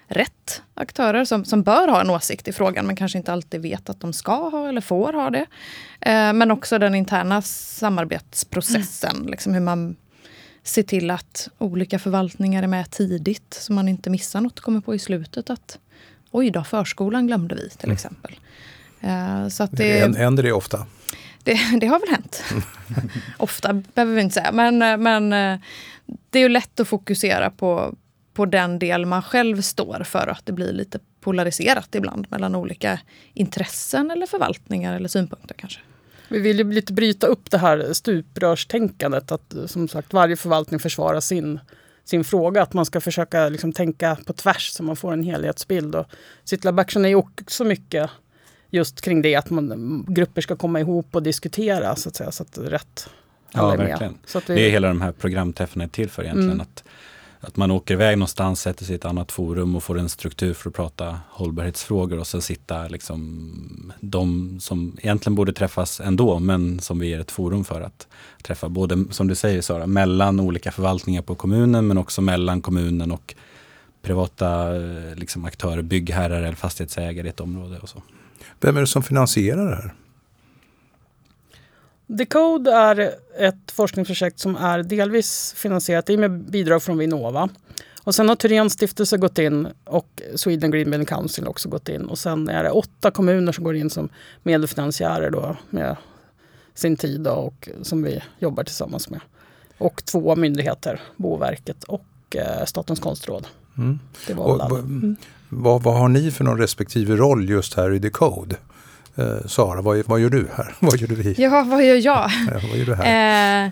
rätt 0.08 0.62
aktörer 0.74 1.26
som, 1.26 1.46
som 1.46 1.64
bör 1.64 1.88
ha 1.88 2.02
en 2.02 2.10
åsikt 2.10 2.48
i 2.48 2.54
frågan 2.54 2.88
men 2.88 2.96
kanske 2.96 3.18
inte 3.18 3.34
alltid 3.34 3.62
vet 3.62 3.90
att 3.90 4.00
de 4.00 4.14
ska 4.14 4.50
ha 4.50 4.70
eller 4.70 4.82
får 4.82 5.14
ha 5.14 5.30
det. 5.30 5.46
Eh, 6.02 6.34
men 6.34 6.52
också 6.52 6.80
den 6.80 6.96
interna 6.96 7.42
samarbetsprocessen, 7.42 9.16
mm. 9.16 9.28
liksom 9.28 9.54
hur 9.54 9.62
man 9.62 9.96
ser 10.68 10.84
till 10.84 11.12
att 11.12 11.50
olika 11.58 12.00
förvaltningar 12.00 12.64
är 12.64 12.68
med 12.68 12.92
tidigt 12.92 13.58
så 13.60 13.74
man 13.74 13.88
inte 13.88 14.10
missar 14.10 14.42
något 14.42 14.60
och 14.60 14.66
kommer 14.66 14.82
på 14.82 14.96
i 14.96 15.00
slutet 15.00 15.50
att 15.50 15.80
oj 16.32 16.52
då, 16.52 16.64
förskolan 16.64 17.28
glömde 17.28 17.56
vi 17.56 17.70
till 17.70 17.86
mm. 17.86 17.94
exempel. 17.94 18.36
Uh, 19.04 19.48
så 19.48 19.64
att 19.64 19.72
det, 19.72 20.18
händer 20.18 20.44
det 20.44 20.52
ofta? 20.52 20.86
Det, 21.44 21.60
det 21.80 21.88
har 21.88 22.00
väl 22.00 22.10
hänt. 22.10 22.44
ofta 23.38 23.74
behöver 23.74 24.16
vi 24.16 24.22
inte 24.22 24.34
säga, 24.34 24.52
men, 24.52 24.82
eh, 24.82 24.98
men 24.98 25.34
eh, 25.34 25.60
det 26.30 26.40
är 26.40 26.44
ju 26.44 26.50
lätt 26.50 26.80
att 26.80 26.88
fokusera 26.88 27.50
på, 27.50 27.96
på 28.34 28.46
den 28.46 28.80
del 28.80 29.06
man 29.06 29.22
själv 29.22 29.62
står 29.62 30.04
för 30.04 30.28
att 30.28 30.46
det 30.46 30.52
blir 30.52 30.74
lite 30.74 31.00
polariserat 31.22 31.96
ibland 31.96 32.28
mellan 32.30 32.56
olika 32.56 33.00
intressen 33.34 34.12
eller 34.12 34.26
förvaltningar 34.26 34.94
eller 34.94 35.10
synpunkter 35.10 35.56
kanske. 35.56 35.80
Vi 36.30 36.40
vill 36.40 36.58
ju 36.58 36.72
lite 36.72 36.94
bryta 36.94 37.28
upp 37.28 37.52
det 37.52 37.58
här 37.58 37.94
stuprörstänkandet 37.94 39.32
att 39.32 39.54
som 39.66 39.88
sagt 39.88 40.14
varje 40.14 40.36
förvaltning 40.36 40.80
försvarar 40.80 41.20
sin, 41.20 41.60
sin 42.04 42.24
fråga. 42.24 42.62
Att 42.62 42.74
man 42.74 42.86
ska 42.86 43.02
försöka 43.02 43.50
liksom 43.50 43.74
tänka 43.74 44.18
på 44.26 44.34
tvärs 44.34 44.70
så 44.70 44.84
man 44.84 44.96
får 44.96 45.14
en 45.14 45.24
helhetsbild. 45.24 45.96
Och 45.96 46.06
Sitlab 46.44 46.80
Action 46.80 47.06
är 47.06 47.10
ju 47.10 47.16
också 47.16 47.64
mycket 47.64 48.10
just 48.70 49.02
kring 49.02 49.22
det 49.22 49.36
att 49.36 49.50
man, 49.50 50.06
grupper 50.10 50.42
ska 50.42 50.56
komma 50.56 50.80
ihop 50.80 51.16
och 51.16 51.24
diskutera 51.24 51.96
så 51.96 52.10
att 52.10 52.16
säga 52.16 52.32
så 52.32 52.44
att 52.44 52.58
rätt 52.58 53.10
Ja, 53.54 53.76
verkligen. 53.76 54.18
Vi, 54.34 54.42
det 54.56 54.68
är 54.68 54.70
hela 54.70 54.88
de 54.88 55.02
här 55.02 55.12
programträffarna 55.12 55.84
är 55.84 55.88
till 55.88 56.10
för 56.10 56.24
egentligen. 56.24 56.52
Mm. 56.52 56.62
Att 56.62 56.84
att 57.40 57.58
man 57.58 57.72
åker 57.72 57.94
iväg 57.94 58.18
någonstans, 58.18 58.62
sätter 58.62 58.86
sig 58.86 58.94
i 58.94 58.96
ett 58.96 59.06
annat 59.06 59.32
forum 59.32 59.76
och 59.76 59.84
får 59.84 60.00
en 60.00 60.10
struktur 60.10 60.54
för 60.54 60.70
att 60.70 60.76
prata 60.76 61.20
hållbarhetsfrågor 61.30 62.20
och 62.20 62.28
sen 62.28 62.42
sitta 62.42 62.88
liksom 62.88 63.94
de 64.00 64.58
som 64.60 64.98
egentligen 65.02 65.36
borde 65.36 65.54
träffas 65.54 66.00
ändå 66.00 66.40
men 66.40 66.80
som 66.80 67.00
vi 67.00 67.08
ger 67.08 67.20
ett 67.20 67.32
forum 67.32 67.64
för 67.64 67.82
att 67.82 68.08
träffa. 68.44 68.70
Både 68.70 69.06
som 69.12 69.28
du 69.28 69.36
säger 69.36 69.62
Sara, 69.62 69.88
mellan 69.88 70.40
olika 70.40 70.72
förvaltningar 70.72 71.22
på 71.22 71.36
kommunen 71.36 71.88
men 71.88 71.98
också 71.98 72.22
mellan 72.22 72.62
kommunen 72.62 73.12
och 73.12 73.36
privata 74.02 74.76
eh, 74.76 75.16
liksom, 75.16 75.46
aktörer, 75.46 75.82
byggherrar 75.82 76.42
eller 76.42 76.56
fastighetsägare 76.56 77.28
i 77.28 77.30
ett 77.30 77.40
område. 77.40 77.80
Och 77.80 77.90
så. 77.90 78.04
Vem 78.60 78.78
är 78.78 78.82
det 78.82 78.88
som 78.88 79.04
finansierar 79.04 79.70
det 79.70 79.76
här? 79.76 79.94
Decode 82.08 82.72
är 82.72 83.12
ett 83.38 83.72
forskningsprojekt 83.72 84.40
som 84.40 84.56
är 84.56 84.84
delvis 84.84 85.54
finansierat 85.58 86.10
i 86.10 86.18
med 86.18 86.32
bidrag 86.32 86.84
från 86.84 86.98
Vinnova. 86.98 87.50
Och 88.04 88.16
sen 88.16 88.30
har 88.30 88.36
Thyréns 88.36 88.74
stiftelse 88.74 89.18
gått 89.18 89.40
in 89.40 89.68
och 89.84 90.22
Sweden 90.36 90.72
Green 90.72 90.90
Building 90.90 91.06
Council 91.06 91.48
också 91.48 91.70
gått 91.70 91.90
in. 91.90 92.06
Och 92.06 92.18
sen 92.18 92.50
är 92.50 92.64
det 92.64 92.72
åtta 92.72 93.12
kommuner 93.12 93.52
som 93.52 93.64
går 93.64 93.76
in 93.76 93.90
som 93.90 94.10
medfinansiärer 94.44 95.32
då 95.32 95.58
med 95.70 95.96
sin 96.74 96.98
tid 96.98 97.22
då, 97.22 97.32
och 97.32 97.70
som 97.82 98.04
vi 98.04 98.24
jobbar 98.40 98.64
tillsammans 98.64 99.10
med. 99.10 99.20
Och 99.78 100.06
två 100.06 100.36
myndigheter, 100.36 101.02
Boverket 101.16 101.84
och 101.84 102.36
eh, 102.36 102.66
Statens 102.66 103.00
konstråd. 103.00 103.48
Mm. 103.78 104.00
Det 104.28 104.34
var 104.34 104.46
och, 104.46 104.80
mm. 104.80 105.16
vad, 105.50 105.84
vad 105.84 105.94
har 105.94 106.08
ni 106.08 106.32
för 106.32 106.44
någon 106.44 106.58
respektive 106.58 107.16
roll 107.16 107.50
just 107.50 107.74
här 107.74 107.94
i 107.94 108.00
Decode? 108.00 108.56
Eh, 109.18 109.48
Sara, 109.48 109.82
vad, 109.82 110.06
vad 110.06 110.20
gör 110.20 110.30
du 110.30 110.48
här? 110.56 110.76
vad 110.80 110.98
gör 110.98 111.08
du 111.08 111.36
Ja, 111.38 111.64
vad 111.64 111.86
gör 111.86 111.96
jag? 111.96 112.32
ja, 112.52 112.60
vad 112.70 112.78
gör 112.78 112.86
du 112.86 112.96
här? 112.96 113.66
Eh, 113.66 113.72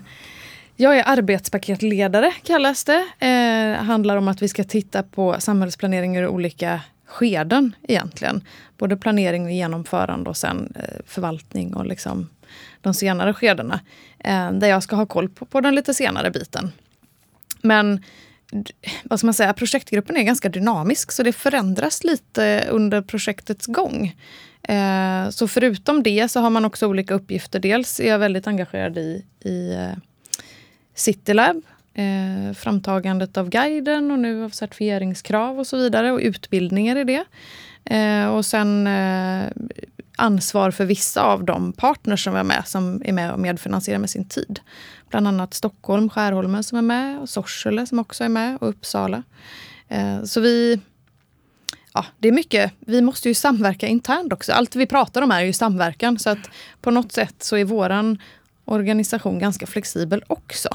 jag 0.76 0.98
är 0.98 1.04
arbetspaketledare 1.06 2.32
kallas 2.42 2.84
det. 2.84 3.06
Eh, 3.18 3.84
handlar 3.84 4.16
om 4.16 4.28
att 4.28 4.42
vi 4.42 4.48
ska 4.48 4.64
titta 4.64 5.02
på 5.02 5.36
samhällsplanering 5.38 6.16
ur 6.16 6.28
olika 6.28 6.80
skeden 7.06 7.76
egentligen. 7.82 8.40
Både 8.78 8.96
planering 8.96 9.44
och 9.44 9.52
genomförande 9.52 10.30
och 10.30 10.36
sen 10.36 10.72
eh, 10.76 11.00
förvaltning 11.06 11.74
och 11.74 11.86
liksom 11.86 12.28
de 12.80 12.94
senare 12.94 13.34
skedena. 13.34 13.80
Eh, 14.18 14.52
där 14.52 14.68
jag 14.68 14.82
ska 14.82 14.96
ha 14.96 15.06
koll 15.06 15.28
på, 15.28 15.44
på 15.44 15.60
den 15.60 15.74
lite 15.74 15.94
senare 15.94 16.30
biten. 16.30 16.72
Men 17.62 18.02
vad 19.04 19.18
ska 19.18 19.26
man 19.26 19.34
säga, 19.34 19.52
projektgruppen 19.52 20.16
är 20.16 20.22
ganska 20.22 20.48
dynamisk 20.48 21.12
så 21.12 21.22
det 21.22 21.32
förändras 21.32 22.04
lite 22.04 22.66
under 22.70 23.02
projektets 23.02 23.66
gång. 23.66 24.14
Eh, 24.62 25.30
så 25.30 25.48
förutom 25.48 26.02
det 26.02 26.28
så 26.28 26.40
har 26.40 26.50
man 26.50 26.64
också 26.64 26.86
olika 26.86 27.14
uppgifter. 27.14 27.58
Dels 27.58 28.00
är 28.00 28.08
jag 28.08 28.18
väldigt 28.18 28.46
engagerad 28.46 28.98
i, 28.98 29.24
i 29.44 29.74
eh, 29.74 29.98
Citylab, 30.94 31.62
eh, 31.94 32.54
framtagandet 32.54 33.36
av 33.36 33.48
guiden 33.48 34.10
och 34.10 34.18
nu 34.18 34.44
av 34.44 34.50
certifieringskrav 34.50 35.58
och 35.58 35.66
så 35.66 35.76
vidare 35.76 36.12
och 36.12 36.20
utbildningar 36.20 36.96
i 36.96 37.04
det. 37.04 37.24
Eh, 37.84 38.26
och 38.26 38.46
sen 38.46 38.86
eh, 38.86 39.44
ansvar 40.16 40.70
för 40.70 40.84
vissa 40.84 41.22
av 41.22 41.44
de 41.44 41.72
partners 41.72 42.24
som 42.24 42.36
är 42.36 42.44
med, 42.44 42.62
som 42.66 43.02
är 43.04 43.12
med 43.12 43.32
och 43.32 43.40
medfinansierar 43.40 43.98
med 43.98 44.10
sin 44.10 44.28
tid. 44.28 44.60
Bland 45.08 45.28
annat 45.28 45.54
Stockholm, 45.54 46.10
Skärholmen 46.10 46.64
som 46.64 46.78
är 46.78 46.82
med 46.82 47.20
och 47.20 47.28
Sorsele 47.28 47.86
som 47.86 47.98
också 47.98 48.24
är 48.24 48.28
med 48.28 48.58
och 48.60 48.68
Uppsala. 48.68 49.22
Eh, 49.88 50.22
så 50.22 50.40
vi 50.40 50.80
ja, 51.96 52.04
det 52.18 52.28
är 52.28 52.32
mycket, 52.32 52.72
vi 52.80 53.02
måste 53.02 53.28
ju 53.28 53.34
samverka 53.34 53.86
internt 53.86 54.32
också. 54.32 54.52
Allt 54.52 54.76
vi 54.76 54.86
pratar 54.86 55.22
om 55.22 55.30
är 55.30 55.42
ju 55.42 55.52
samverkan. 55.52 56.18
Så 56.18 56.30
att 56.30 56.50
på 56.80 56.90
något 56.90 57.12
sätt 57.12 57.34
så 57.38 57.56
är 57.56 57.64
våran 57.64 58.18
organisation 58.64 59.38
ganska 59.38 59.66
flexibel 59.66 60.24
också. 60.26 60.68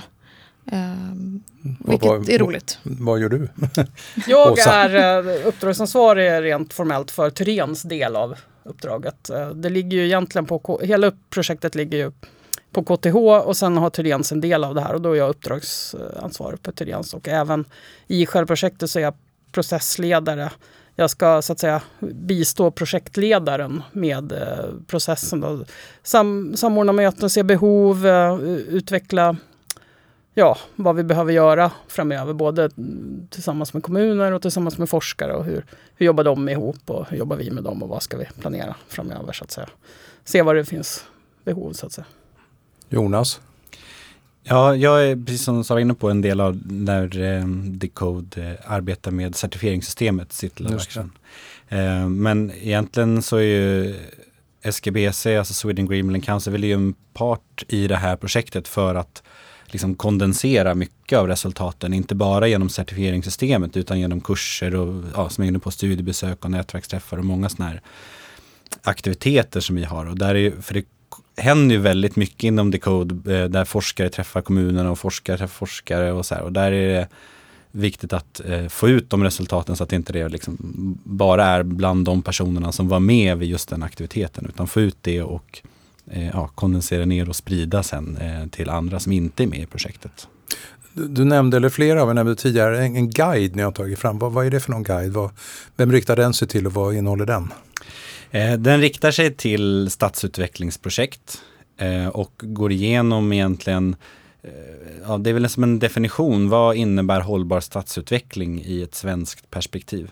Um, 0.65 1.43
vilket 1.59 2.09
vad, 2.09 2.29
är 2.29 2.39
roligt. 2.39 2.79
Vad, 2.83 2.97
vad 2.99 3.19
gör 3.19 3.29
du? 3.29 3.49
Jag 4.27 4.59
är 4.59 5.25
uh, 5.25 5.47
uppdragsansvarig 5.47 6.41
rent 6.41 6.73
formellt 6.73 7.11
för 7.11 7.29
Tyrens 7.29 7.83
del 7.83 8.15
av 8.15 8.35
uppdraget. 8.63 9.29
Uh, 9.33 9.49
det 9.49 9.69
ligger 9.69 9.97
ju 9.97 10.05
egentligen 10.05 10.45
på, 10.45 10.79
hela 10.83 11.11
projektet 11.29 11.75
ligger 11.75 11.97
ju 11.97 12.11
på 12.71 12.83
KTH 12.83 13.15
och 13.15 13.57
sen 13.57 13.77
har 13.77 13.89
Tyréns 13.89 14.31
en 14.31 14.41
del 14.41 14.63
av 14.63 14.75
det 14.75 14.81
här 14.81 14.93
och 14.93 15.01
då 15.01 15.11
är 15.11 15.17
jag 15.17 15.29
uppdragsansvarig 15.29 16.61
på 16.61 16.71
Tyréns. 16.71 17.13
och 17.13 17.27
även 17.27 17.65
i 18.07 18.25
själva 18.25 18.47
projektet 18.47 18.89
så 18.89 18.99
är 18.99 19.03
jag 19.03 19.13
processledare 19.51 20.51
jag 20.95 21.09
ska 21.09 21.41
så 21.41 21.53
att 21.53 21.59
säga 21.59 21.81
bistå 21.99 22.71
projektledaren 22.71 23.83
med 23.91 24.31
eh, 24.31 24.65
processen. 24.87 25.41
Då. 25.41 25.65
Sam, 26.03 26.53
samordna 26.55 26.93
möten, 26.93 27.29
se 27.29 27.43
behov, 27.43 28.07
eh, 28.07 28.39
utveckla 28.69 29.35
ja, 30.33 30.57
vad 30.75 30.95
vi 30.95 31.03
behöver 31.03 31.33
göra 31.33 31.71
framöver. 31.87 32.33
Både 32.33 32.69
tillsammans 33.29 33.73
med 33.73 33.83
kommuner 33.83 34.31
och 34.31 34.41
tillsammans 34.41 34.77
med 34.77 34.89
forskare. 34.89 35.33
Och 35.33 35.45
hur, 35.45 35.65
hur 35.95 36.05
jobbar 36.05 36.23
de 36.23 36.49
ihop 36.49 36.89
och 36.89 37.09
hur 37.09 37.17
jobbar 37.17 37.35
vi 37.35 37.51
med 37.51 37.63
dem 37.63 37.83
och 37.83 37.89
vad 37.89 38.03
ska 38.03 38.17
vi 38.17 38.25
planera 38.39 38.75
framöver 38.87 39.33
så 39.33 39.43
att 39.43 39.51
säga. 39.51 39.69
Se 40.23 40.41
var 40.41 40.55
det 40.55 40.65
finns 40.65 41.05
behov 41.43 41.73
så 41.73 41.85
att 41.85 41.91
säga. 41.91 42.05
Jonas? 42.91 43.41
Ja, 44.43 44.75
jag 44.75 45.07
är 45.07 45.15
precis 45.15 45.43
som 45.43 45.63
Sara 45.63 45.81
inne 45.81 45.93
på 45.93 46.09
en 46.09 46.21
del 46.21 46.41
av 46.41 46.61
när 46.65 47.19
eh, 47.21 47.45
Decode 47.47 48.43
eh, 48.43 48.71
arbetar 48.71 49.11
med 49.11 49.35
certifieringssystemet 49.35 50.43
Action. 50.75 51.11
Eh, 51.69 52.09
men 52.09 52.51
egentligen 52.51 53.21
så 53.21 53.37
är 53.37 53.41
ju 53.41 53.95
SGBC, 54.61 55.25
alltså 55.27 55.53
Sweden 55.53 55.87
Green 55.87 56.07
Building 56.07 56.21
Council, 56.21 56.53
väl 56.53 56.63
ju 56.63 56.73
en 56.73 56.93
part 57.13 57.63
i 57.67 57.87
det 57.87 57.95
här 57.95 58.15
projektet 58.15 58.67
för 58.67 58.95
att 58.95 59.23
liksom 59.65 59.95
kondensera 59.95 60.75
mycket 60.75 61.19
av 61.19 61.27
resultaten, 61.27 61.93
inte 61.93 62.15
bara 62.15 62.47
genom 62.47 62.69
certifieringssystemet 62.69 63.77
utan 63.77 63.99
genom 63.99 64.21
kurser 64.21 64.75
och 64.75 65.03
ja, 65.15 65.29
som 65.29 65.43
är 65.43 65.47
inne 65.47 65.59
på 65.59 65.71
studiebesök 65.71 66.45
och 66.45 66.51
nätverksträffar 66.51 67.17
och 67.17 67.25
många 67.25 67.49
sådana 67.49 67.71
här 67.71 67.81
aktiviteter 68.81 69.59
som 69.59 69.75
vi 69.75 69.83
har. 69.83 70.05
Och 70.05 70.17
där 70.17 70.35
är, 70.35 70.51
för 70.61 70.73
det 70.73 70.85
händer 71.37 71.75
ju 71.75 71.81
väldigt 71.81 72.15
mycket 72.15 72.43
inom 72.43 72.71
Decode 72.71 73.41
eh, 73.41 73.49
där 73.49 73.65
forskare 73.65 74.09
träffar 74.09 74.41
kommunerna 74.41 74.91
och 74.91 74.99
forskare 74.99 75.37
träffar 75.37 75.65
forskare 75.65 76.11
och 76.11 76.25
så 76.25 76.35
här. 76.35 76.43
Och 76.43 76.53
där 76.53 76.71
är 76.71 76.99
det 76.99 77.07
viktigt 77.71 78.13
att 78.13 78.41
eh, 78.45 78.67
få 78.67 78.89
ut 78.89 79.09
de 79.09 79.23
resultaten 79.23 79.75
så 79.75 79.83
att 79.83 79.93
inte 79.93 80.13
det 80.13 80.29
liksom 80.29 80.57
bara 81.03 81.45
är 81.45 81.63
bland 81.63 82.05
de 82.05 82.21
personerna 82.21 82.71
som 82.71 82.87
var 82.87 82.99
med 82.99 83.37
vid 83.37 83.49
just 83.49 83.69
den 83.69 83.83
aktiviteten 83.83 84.45
utan 84.49 84.67
få 84.67 84.81
ut 84.81 84.97
det 85.01 85.21
och 85.21 85.61
eh, 86.11 86.27
ja, 86.27 86.47
kondensera 86.47 87.05
ner 87.05 87.29
och 87.29 87.35
sprida 87.35 87.83
sen 87.83 88.19
till 88.51 88.69
andra 88.69 88.99
som 88.99 89.11
inte 89.11 89.43
är 89.43 89.47
med 89.47 89.59
i 89.59 89.65
projektet. 89.65 90.27
Du, 90.93 91.07
du 91.07 91.25
nämnde, 91.25 91.57
eller 91.57 91.69
flera 91.69 92.03
av 92.03 92.09
er 92.09 92.13
nämnde 92.13 92.35
tidigare, 92.35 92.85
en, 92.85 92.95
en 92.95 93.09
guide 93.09 93.55
ni 93.55 93.61
har 93.61 93.71
tagit 93.71 93.99
fram. 93.99 94.19
Vad, 94.19 94.31
vad 94.31 94.45
är 94.45 94.51
det 94.51 94.59
för 94.59 94.71
någon 94.71 94.83
guide? 94.83 95.13
Vad, 95.13 95.31
vem 95.75 95.91
riktar 95.91 96.15
den 96.15 96.33
sig 96.33 96.47
till 96.47 96.65
och 96.65 96.73
vad 96.73 96.95
innehåller 96.95 97.25
den? 97.25 97.51
Eh, 98.31 98.53
den 98.53 98.81
riktar 98.81 99.11
sig 99.11 99.33
till 99.33 99.89
stadsutvecklingsprojekt 99.91 101.41
eh, 101.77 102.07
och 102.07 102.31
går 102.43 102.71
igenom 102.71 103.33
egentligen 103.33 103.95
eh, 104.43 104.51
Ja, 105.07 105.17
det 105.17 105.29
är 105.29 105.33
väl 105.33 105.49
som 105.49 105.63
en 105.63 105.79
definition. 105.79 106.49
Vad 106.49 106.75
innebär 106.75 107.21
hållbar 107.21 107.59
stadsutveckling 107.59 108.63
i 108.65 108.81
ett 108.81 108.95
svenskt 108.95 109.49
perspektiv? 109.49 110.11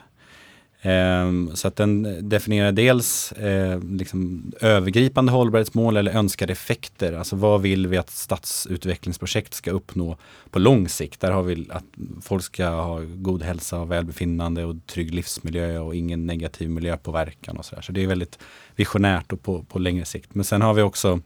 Ehm, 0.81 1.51
så 1.53 1.67
att 1.67 1.75
den 1.75 2.29
definierar 2.29 2.71
dels 2.71 3.31
eh, 3.31 3.83
liksom 3.83 4.51
övergripande 4.61 5.31
hållbarhetsmål 5.31 5.97
eller 5.97 6.11
önskade 6.11 6.53
effekter. 6.53 7.13
Alltså 7.13 7.35
vad 7.35 7.61
vill 7.61 7.87
vi 7.87 7.97
att 7.97 8.09
stadsutvecklingsprojekt 8.09 9.53
ska 9.53 9.71
uppnå 9.71 10.17
på 10.49 10.59
lång 10.59 10.89
sikt? 10.89 11.19
Där 11.19 11.31
har 11.31 11.43
vi 11.43 11.67
att 11.69 11.83
folk 12.21 12.43
ska 12.43 12.67
ha 12.67 13.01
god 13.15 13.43
hälsa 13.43 13.79
och 13.79 13.91
välbefinnande 13.91 14.65
och 14.65 14.75
trygg 14.87 15.13
livsmiljö 15.13 15.79
och 15.79 15.95
ingen 15.95 16.25
negativ 16.25 16.69
miljöpåverkan 16.69 17.57
och 17.57 17.65
sådär. 17.65 17.81
Så 17.81 17.91
det 17.91 18.03
är 18.03 18.07
väldigt 18.07 18.39
visionärt 18.75 19.31
och 19.33 19.43
på, 19.43 19.63
på 19.63 19.79
längre 19.79 20.05
sikt. 20.05 20.35
Men 20.35 20.45
sen 20.45 20.61
har 20.61 20.73
vi 20.73 20.81
också 20.81 21.19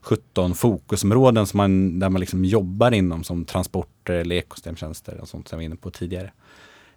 17 0.00 0.54
fokusområden 0.54 1.46
som 1.46 1.56
man, 1.56 1.98
där 1.98 2.08
man 2.08 2.20
liksom 2.20 2.44
jobbar 2.44 2.90
inom 2.94 3.24
som 3.24 3.44
transporter 3.44 4.14
eller 4.14 4.36
ekosystemtjänster 4.36 5.20
och 5.20 5.28
sånt 5.28 5.48
som 5.48 5.58
vi 5.58 5.64
var 5.64 5.66
inne 5.66 5.76
på 5.76 5.90
tidigare. 5.90 6.32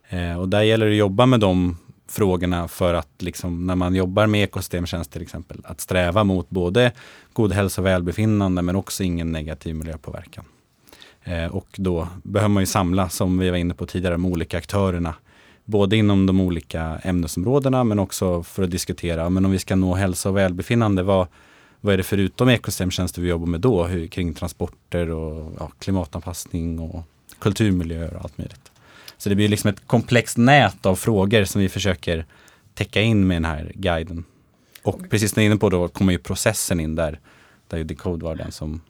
Eh, 0.10 0.39
och 0.39 0.50
där 0.50 0.62
gäller 0.62 0.86
det 0.86 0.91
att 0.91 0.98
jobba 0.98 1.25
med 1.25 1.39
de 1.39 1.77
frågorna 2.12 2.68
för 2.68 2.94
att 2.94 3.10
liksom, 3.20 3.68
när 3.68 3.75
man 3.75 3.96
jobbar 3.96 4.27
med 4.27 4.44
ekosystemtjänst 4.44 5.12
till 5.12 5.22
exempel, 5.22 5.58
att 5.63 5.82
sträva 5.82 6.24
mot 6.24 6.50
både 6.50 6.91
god 7.34 7.53
hälsa 7.53 7.82
och 7.82 7.88
välbefinnande 7.88 8.62
men 8.62 8.75
också 8.75 9.03
ingen 9.03 9.32
negativ 9.32 9.75
miljöpåverkan. 9.75 10.46
Eh, 11.24 11.46
och 11.46 11.68
då 11.75 12.08
behöver 12.24 12.50
man 12.50 12.63
ju 12.63 12.68
samla, 12.68 13.10
som 13.10 13.38
vi 13.38 13.50
var 13.50 13.58
inne 13.58 13.74
på 13.74 13.86
tidigare, 13.86 14.13
de 14.13 14.25
olika 14.25 14.58
aktörerna. 14.58 15.15
Både 15.65 15.98
inom 15.98 16.25
de 16.25 16.41
olika 16.41 17.00
ämnesområdena 17.03 17.84
men 17.84 18.00
också 18.00 18.44
för 18.44 18.63
att 18.63 18.72
diskutera, 18.72 19.30
men 19.30 19.46
om 19.46 19.51
vi 19.51 19.60
ska 19.60 19.75
nå 19.75 19.94
hälsa 19.94 20.30
och 20.30 20.38
välbefinnande, 20.38 21.03
vad, 21.03 21.27
vad 21.82 21.94
är 21.94 21.98
det 21.98 22.03
förutom 22.03 22.50
ekosystemtjänster 22.50 23.22
vi 23.22 23.30
jobbar 23.30 23.48
med 23.48 23.62
då? 23.62 23.84
Hur, 23.84 24.08
kring 24.08 24.34
transporter 24.34 25.10
och 25.10 25.53
ja, 25.60 25.72
klimatanpassning 25.80 26.80
och 26.80 27.03
kulturmiljöer 27.39 28.13
och 28.15 28.24
allt 28.24 28.38
möjligt. 28.38 28.71
Så 29.22 29.30
det 29.30 29.36
blir 29.36 29.48
liksom 29.48 29.70
ett 29.70 29.88
komplext 29.88 30.38
nät 30.38 30.86
av 30.86 30.96
frågor 30.96 31.44
som 31.44 31.62
vi 31.62 31.70
försöker 31.70 32.25
täcka 32.74 33.01
in 33.01 33.28
med 33.28 33.36
den 33.36 33.46
här 33.46 33.72
guiden. 33.75 34.25
Och 34.84 35.10
precis 35.10 35.36
när 35.36 35.44
jag 35.44 35.48
är 35.48 35.51
inne 35.51 35.60
på 35.60 35.70
då 35.70 35.88
kommer 35.88 36.12
ju 36.12 36.20
processen 36.20 36.80
in 36.80 36.96
där, 36.96 37.20
där 37.68 37.78
ju 37.78 37.84
Decode 37.84 38.25
var 38.25 38.36
den 38.36 38.51
som 38.51 38.82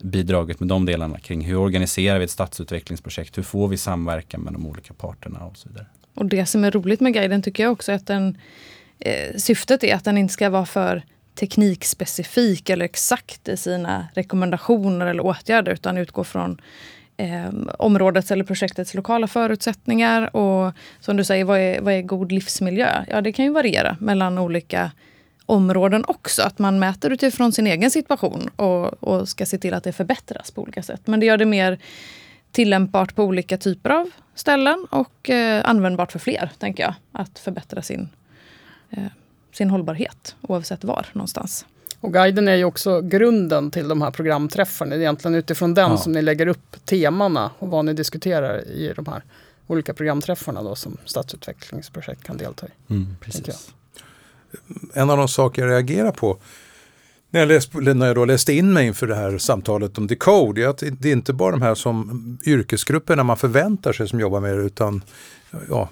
bidragit 0.00 0.60
med 0.60 0.68
de 0.68 0.86
delarna 0.86 1.18
kring 1.18 1.40
hur 1.40 1.56
organiserar 1.56 2.18
vi 2.18 2.24
ett 2.24 2.30
stadsutvecklingsprojekt? 2.30 3.38
Hur 3.38 3.42
får 3.42 3.68
vi 3.68 3.76
samverkan 3.76 4.40
med 4.40 4.52
de 4.52 4.66
olika 4.66 4.94
parterna 4.94 5.40
och 5.40 5.56
så 5.56 5.68
vidare. 5.68 5.86
Och 6.14 6.26
det 6.26 6.46
som 6.46 6.64
är 6.64 6.70
roligt 6.70 7.00
med 7.00 7.14
guiden 7.14 7.42
tycker 7.42 7.62
jag 7.62 7.72
också 7.72 7.92
är 7.92 7.96
att 7.96 8.06
den, 8.06 8.38
eh, 8.98 9.36
syftet 9.36 9.84
är 9.84 9.94
att 9.94 10.04
den 10.04 10.18
inte 10.18 10.32
ska 10.34 10.50
vara 10.50 10.66
för 10.66 11.02
teknikspecifik 11.34 12.70
eller 12.70 12.84
exakt 12.84 13.48
i 13.48 13.56
sina 13.56 14.08
rekommendationer 14.14 15.06
eller 15.06 15.24
åtgärder 15.24 15.72
utan 15.72 15.98
utgå 15.98 16.24
från 16.24 16.60
eh, 17.18 17.50
områdets 17.78 18.30
eller 18.30 18.44
projektets 18.44 18.94
lokala 18.94 19.26
förutsättningar. 19.26 20.36
Och 20.36 20.72
som 21.00 21.16
du 21.16 21.24
säger, 21.24 21.44
vad 21.44 21.58
är, 21.58 21.80
vad 21.80 21.94
är 21.94 22.02
god 22.02 22.32
livsmiljö? 22.32 23.04
Ja, 23.08 23.20
det 23.20 23.32
kan 23.32 23.44
ju 23.44 23.50
variera 23.50 23.96
mellan 24.00 24.38
olika 24.38 24.90
områden 25.46 26.04
också. 26.08 26.42
Att 26.42 26.58
man 26.58 26.78
mäter 26.78 27.10
utifrån 27.10 27.52
sin 27.52 27.66
egen 27.66 27.90
situation 27.90 28.50
och, 28.56 29.02
och 29.02 29.28
ska 29.28 29.46
se 29.46 29.58
till 29.58 29.74
att 29.74 29.84
det 29.84 29.92
förbättras 29.92 30.50
på 30.50 30.62
olika 30.62 30.82
sätt. 30.82 31.00
Men 31.04 31.20
det 31.20 31.26
gör 31.26 31.36
det 31.36 31.46
mer 31.46 31.78
tillämpbart 32.52 33.14
på 33.14 33.24
olika 33.24 33.58
typer 33.58 33.90
av 33.90 34.10
ställen 34.34 34.86
och 34.90 35.30
eh, 35.30 35.62
användbart 35.64 36.12
för 36.12 36.18
fler, 36.18 36.50
tänker 36.58 36.82
jag. 36.82 36.94
Att 37.12 37.38
förbättra 37.38 37.82
sin, 37.82 38.08
eh, 38.90 39.02
sin 39.52 39.70
hållbarhet 39.70 40.36
oavsett 40.40 40.84
var 40.84 41.06
någonstans. 41.12 41.66
Och 42.00 42.12
guiden 42.12 42.48
är 42.48 42.54
ju 42.54 42.64
också 42.64 43.00
grunden 43.00 43.70
till 43.70 43.88
de 43.88 44.02
här 44.02 44.10
programträffarna. 44.10 44.90
Det 44.90 44.96
är 44.96 45.00
egentligen 45.00 45.34
utifrån 45.34 45.74
den 45.74 45.90
ja. 45.90 45.96
som 45.96 46.12
ni 46.12 46.22
lägger 46.22 46.46
upp 46.46 46.76
temana 46.84 47.50
och 47.58 47.68
vad 47.68 47.84
ni 47.84 47.92
diskuterar 47.92 48.68
i 48.68 48.92
de 48.96 49.06
här 49.06 49.22
olika 49.66 49.94
programträffarna 49.94 50.62
då, 50.62 50.74
som 50.74 50.96
stadsutvecklingsprojekt 51.04 52.24
kan 52.24 52.36
delta 52.36 52.66
i. 52.66 52.92
Mm, 52.92 53.16
precis. 53.20 53.72
En 54.94 55.10
av 55.10 55.16
de 55.16 55.28
saker 55.28 55.62
jag 55.62 55.70
reagerar 55.70 56.12
på 56.12 56.38
när 57.30 57.40
jag, 57.40 57.48
läst, 57.48 57.74
när 57.74 58.06
jag 58.06 58.16
då 58.16 58.24
läste 58.24 58.52
in 58.52 58.72
mig 58.72 58.86
inför 58.86 59.06
det 59.06 59.14
här 59.14 59.38
samtalet 59.38 59.98
om 59.98 60.06
Decode, 60.06 60.62
är 60.62 60.68
att 60.68 60.82
det 60.98 61.08
är 61.08 61.12
inte 61.12 61.32
bara 61.32 61.50
de 61.50 61.62
här 61.62 61.74
som 61.74 62.38
yrkesgrupperna 62.46 63.22
man 63.22 63.36
förväntar 63.36 63.92
sig 63.92 64.08
som 64.08 64.20
jobbar 64.20 64.40
med 64.40 64.58
det, 64.58 64.62
utan 64.62 65.02
ja, 65.68 65.88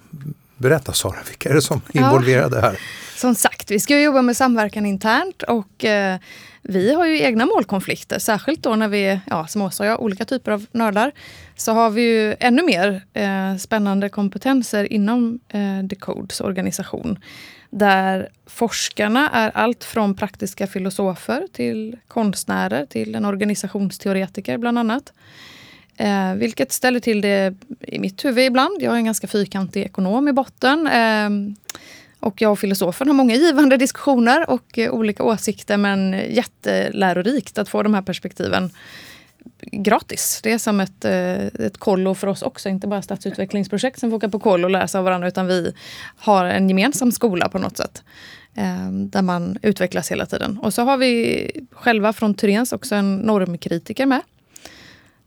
berätta 0.56 0.92
Sara, 0.92 1.18
vilka 1.26 1.48
är 1.48 1.54
det 1.54 1.62
som 1.62 1.80
är 1.94 1.98
involverade 2.00 2.60
här? 2.60 2.78
Som 3.16 3.34
sagt, 3.34 3.70
vi 3.70 3.80
ska 3.80 4.00
jobba 4.00 4.22
med 4.22 4.36
samverkan 4.36 4.86
internt 4.86 5.42
och 5.42 5.84
eh, 5.84 6.18
vi 6.62 6.94
har 6.94 7.06
ju 7.06 7.20
egna 7.20 7.46
målkonflikter, 7.46 8.18
särskilt 8.18 8.62
då 8.62 8.76
när 8.76 8.88
vi, 8.88 9.20
ja, 9.26 9.46
som 9.46 9.62
Åsa 9.62 9.82
och 9.82 9.88
jag, 9.88 10.00
olika 10.00 10.24
typer 10.24 10.52
av 10.52 10.66
nördar, 10.72 11.12
så 11.56 11.72
har 11.72 11.90
vi 11.90 12.02
ju 12.02 12.36
ännu 12.40 12.62
mer 12.62 13.02
eh, 13.12 13.56
spännande 13.56 14.08
kompetenser 14.08 14.92
inom 14.92 15.40
eh, 15.48 15.78
Decodes 15.82 16.40
organisation. 16.40 17.18
Där 17.70 18.28
forskarna 18.46 19.30
är 19.30 19.50
allt 19.50 19.84
från 19.84 20.14
praktiska 20.14 20.66
filosofer 20.66 21.46
till 21.52 21.96
konstnärer 22.08 22.86
till 22.86 23.14
en 23.14 23.24
organisationsteoretiker 23.24 24.58
bland 24.58 24.78
annat. 24.78 25.12
Eh, 25.96 26.34
vilket 26.34 26.72
ställer 26.72 27.00
till 27.00 27.20
det 27.20 27.54
i 27.80 27.98
mitt 27.98 28.24
huvud 28.24 28.44
ibland. 28.44 28.82
Jag 28.82 28.92
är 28.92 28.96
en 28.96 29.04
ganska 29.04 29.26
fyrkantig 29.26 29.82
ekonom 29.82 30.28
i 30.28 30.32
botten. 30.32 30.86
Eh, 30.86 31.30
och 32.20 32.42
jag 32.42 32.52
och 32.52 32.58
filosofen 32.58 33.08
har 33.08 33.14
många 33.14 33.34
givande 33.34 33.76
diskussioner 33.86 34.50
och 34.50 34.78
eh, 34.78 34.90
olika 34.90 35.22
åsikter 35.22 35.76
men 35.76 36.12
jättelärorikt 36.28 37.58
att 37.58 37.68
få 37.68 37.82
de 37.82 37.94
här 37.94 38.02
perspektiven 38.02 38.70
gratis. 39.72 40.40
Det 40.42 40.52
är 40.52 40.58
som 40.58 40.80
ett, 40.80 41.04
eh, 41.04 41.46
ett 41.46 41.78
kollo 41.78 42.14
för 42.14 42.26
oss 42.26 42.42
också, 42.42 42.68
inte 42.68 42.86
bara 42.86 43.02
stadsutvecklingsprojekt 43.02 44.00
som 44.00 44.10
får 44.10 44.16
åka 44.16 44.28
på 44.28 44.38
kollo 44.38 44.64
och 44.64 44.70
lära 44.70 44.88
sig 44.88 44.98
av 44.98 45.04
varandra 45.04 45.28
utan 45.28 45.46
vi 45.46 45.74
har 46.16 46.44
en 46.44 46.68
gemensam 46.68 47.12
skola 47.12 47.48
på 47.48 47.58
något 47.58 47.76
sätt. 47.76 48.02
Ehm, 48.54 49.10
där 49.10 49.22
man 49.22 49.58
utvecklas 49.62 50.10
hela 50.10 50.26
tiden. 50.26 50.58
Och 50.58 50.74
så 50.74 50.82
har 50.82 50.96
vi 50.96 51.50
själva 51.70 52.12
från 52.12 52.34
Turens 52.34 52.72
också 52.72 52.94
en 52.94 53.16
normkritiker 53.16 54.06
med. 54.06 54.20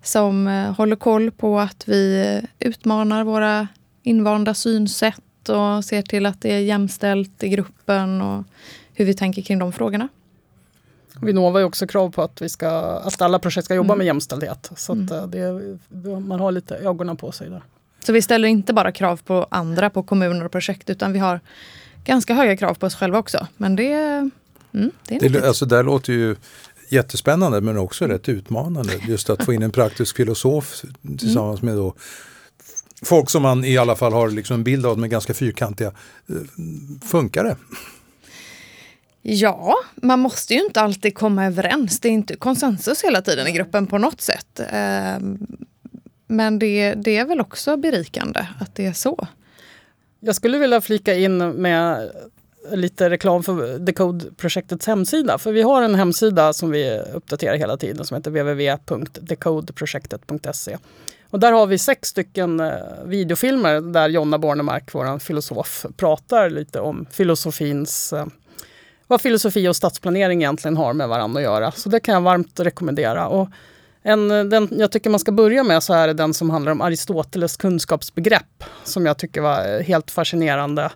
Som 0.04 0.48
håller 0.78 0.96
koll 0.96 1.32
på 1.32 1.60
att 1.60 1.88
vi 1.88 2.42
utmanar 2.60 3.24
våra 3.24 3.68
invanda 4.04 4.54
synsätt 4.54 5.50
och 5.50 5.86
ser 5.86 6.02
till 6.02 6.26
att 6.26 6.42
det 6.42 6.54
är 6.54 6.60
jämställt 6.60 7.44
i 7.44 7.50
gruppen 7.50 8.22
och 8.22 8.44
hur 8.94 9.06
vi 9.06 9.14
tänker 9.14 9.42
kring 9.42 9.60
de 9.60 9.74
frågorna. 9.74 10.08
Vinnova 11.22 11.60
har 11.60 11.64
också 11.64 11.88
krav 11.88 12.12
på 12.12 12.22
att, 12.22 12.42
vi 12.42 12.50
ska, 12.50 12.70
att 12.80 13.22
alla 13.22 13.40
projekt 13.40 13.66
ska 13.66 13.76
jobba 13.76 13.94
mm. 13.94 13.98
med 13.98 14.08
jämställdhet. 14.08 14.72
Så 14.76 14.94
mm. 14.94 15.14
Eh, 15.14 15.28
det, 15.28 16.20
man 16.20 16.40
har 16.40 16.52
lite 16.52 16.76
ögonen 16.76 17.18
på 17.18 17.32
sig 17.32 17.50
där. 17.50 17.62
Så 18.04 18.14
vi 18.14 18.22
ställer 18.22 18.48
inte 18.48 18.74
bara 18.74 18.92
krav 18.92 19.18
på 19.18 19.48
andra, 19.52 19.90
på 19.90 20.04
kommuner 20.04 20.46
och 20.46 20.52
projekt, 20.52 20.90
utan 20.90 21.14
vi 21.14 21.20
har 21.20 21.40
ganska 22.06 22.34
höga 22.34 22.58
krav 22.58 22.74
på 22.74 22.86
oss 22.86 22.96
själva 22.96 23.18
också. 23.18 23.48
Men 23.58 23.76
det, 23.76 23.94
mm, 24.74 24.92
det 25.08 25.16
är 25.16 25.30
det, 25.30 25.48
alltså 25.48 25.66
där 25.66 25.84
låter 25.84 26.14
ju 26.14 26.36
jättespännande 26.92 27.62
men 27.62 27.78
också 27.78 28.06
rätt 28.06 28.30
utmanande. 28.30 28.94
Just 29.08 29.30
att 29.30 29.44
få 29.44 29.54
in 29.54 29.64
en 29.64 29.72
praktisk 29.72 30.16
filosof 30.16 30.82
tillsammans 31.20 31.62
med 31.62 31.76
då 31.76 31.96
folk 33.02 33.30
som 33.30 33.42
man 33.42 33.66
i 33.66 33.78
alla 33.78 33.96
fall 33.96 34.14
har 34.14 34.30
liksom 34.30 34.54
en 34.54 34.64
bild 34.64 34.86
av 34.86 35.00
med 35.00 35.10
ganska 35.10 35.34
fyrkantiga. 35.34 35.92
Eh, 36.30 36.36
funkar 37.08 37.44
det? 37.44 37.56
Ja, 39.22 39.76
man 39.96 40.20
måste 40.20 40.54
ju 40.54 40.64
inte 40.64 40.82
alltid 40.82 41.16
komma 41.16 41.46
överens. 41.46 42.00
Det 42.00 42.08
är 42.08 42.12
inte 42.12 42.36
konsensus 42.36 43.04
hela 43.04 43.22
tiden 43.22 43.48
i 43.48 43.52
gruppen 43.52 43.88
på 43.88 43.98
något 43.98 44.22
sätt. 44.22 44.62
Ehm, 44.70 45.48
men 46.28 46.60
det, 46.60 46.94
det 46.94 47.18
är 47.18 47.26
väl 47.26 47.42
också 47.42 47.78
berikande 47.78 48.48
att 48.60 48.76
det 48.76 48.86
är 48.86 48.94
så. 48.94 49.28
Jag 50.20 50.36
skulle 50.36 50.58
vilja 50.58 50.82
flika 50.82 51.14
in 51.14 51.38
med 51.38 52.12
lite 52.72 53.10
reklam 53.10 53.44
för 53.44 53.80
Decode-projektets 53.80 54.88
hemsida. 54.88 55.38
För 55.38 55.52
vi 55.52 55.62
har 55.62 55.82
en 55.82 55.96
hemsida 55.96 56.54
som 56.54 56.72
vi 56.72 57.02
uppdaterar 57.14 57.56
hela 57.56 57.78
tiden 57.78 58.06
som 58.06 58.18
heter 58.18 58.32
www.decodeprojektet.se. 58.32 60.78
Och 61.30 61.40
där 61.40 61.52
har 61.52 61.68
vi 61.68 61.78
sex 61.78 62.10
stycken 62.10 62.60
eh, 62.60 62.74
videofilmer 63.06 63.82
där 63.82 64.10
Jonna 64.10 64.38
Bornemark, 64.38 64.94
vår 64.94 65.20
filosof, 65.20 65.86
pratar 65.98 66.50
lite 66.50 66.80
om 66.80 67.06
filosofins 67.12 68.14
eh, 68.14 68.26
vad 69.08 69.22
filosofi 69.22 69.68
och 69.68 69.76
stadsplanering 69.76 70.42
egentligen 70.42 70.78
har 70.78 70.94
med 70.94 71.10
varandra 71.10 71.40
att 71.40 71.44
göra. 71.44 71.72
Så 71.72 71.90
det 71.90 72.00
kan 72.00 72.14
jag 72.14 72.22
varmt 72.22 72.60
rekommendera. 72.60 73.28
Och 73.28 73.50
en, 74.04 74.32
eh, 74.32 74.44
den 74.44 74.68
jag 74.72 74.92
tycker 74.92 75.10
man 75.10 75.20
ska 75.20 75.32
börja 75.32 75.64
med 75.64 75.84
så 75.84 75.94
är 75.94 76.08
det 76.08 76.14
den 76.14 76.34
som 76.34 76.50
handlar 76.50 76.72
om 76.72 76.82
Aristoteles 76.82 77.58
kunskapsbegrepp 77.58 78.64
som 78.84 79.06
jag 79.06 79.18
tycker 79.18 79.42
var 79.42 79.82
helt 79.82 80.12
fascinerande 80.12 80.92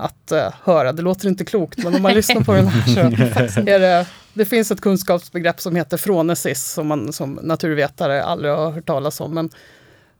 att 0.00 0.32
uh, 0.32 0.48
höra. 0.62 0.92
Det 0.92 1.02
låter 1.02 1.28
inte 1.28 1.44
klokt, 1.44 1.78
men 1.78 1.94
om 1.94 2.02
man 2.02 2.14
lyssnar 2.14 2.40
på 2.40 2.52
den 2.52 2.66
här 2.66 3.48
så 3.48 3.60
är 3.60 3.78
det, 3.78 4.06
det 4.32 4.44
finns 4.44 4.70
ett 4.70 4.80
kunskapsbegrepp 4.80 5.60
som 5.60 5.76
heter 5.76 5.96
frånesis 5.96 6.72
som 6.72 6.86
man 6.86 7.12
som 7.12 7.38
naturvetare 7.42 8.24
aldrig 8.24 8.52
har 8.52 8.70
hört 8.70 8.86
talas 8.86 9.20
om. 9.20 9.34
Men 9.34 9.50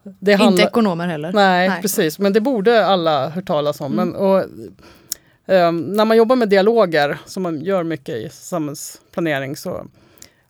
det 0.03 0.35
handla, 0.35 0.51
inte 0.51 0.63
ekonomer 0.63 1.07
heller. 1.07 1.33
Nej, 1.33 1.69
nej, 1.69 1.83
precis. 1.83 2.19
Men 2.19 2.33
det 2.33 2.41
borde 2.41 2.87
alla 2.87 3.29
hört 3.29 3.47
talas 3.47 3.81
om. 3.81 3.93
Mm. 3.93 4.09
Men, 4.09 4.17
och, 4.17 4.45
um, 5.47 5.81
när 5.81 6.05
man 6.05 6.17
jobbar 6.17 6.37
med 6.37 6.49
dialoger, 6.49 7.19
som 7.27 7.43
man 7.43 7.61
gör 7.61 7.83
mycket 7.83 8.15
i 8.15 8.29
samhällsplanering, 8.33 9.57
så 9.57 9.87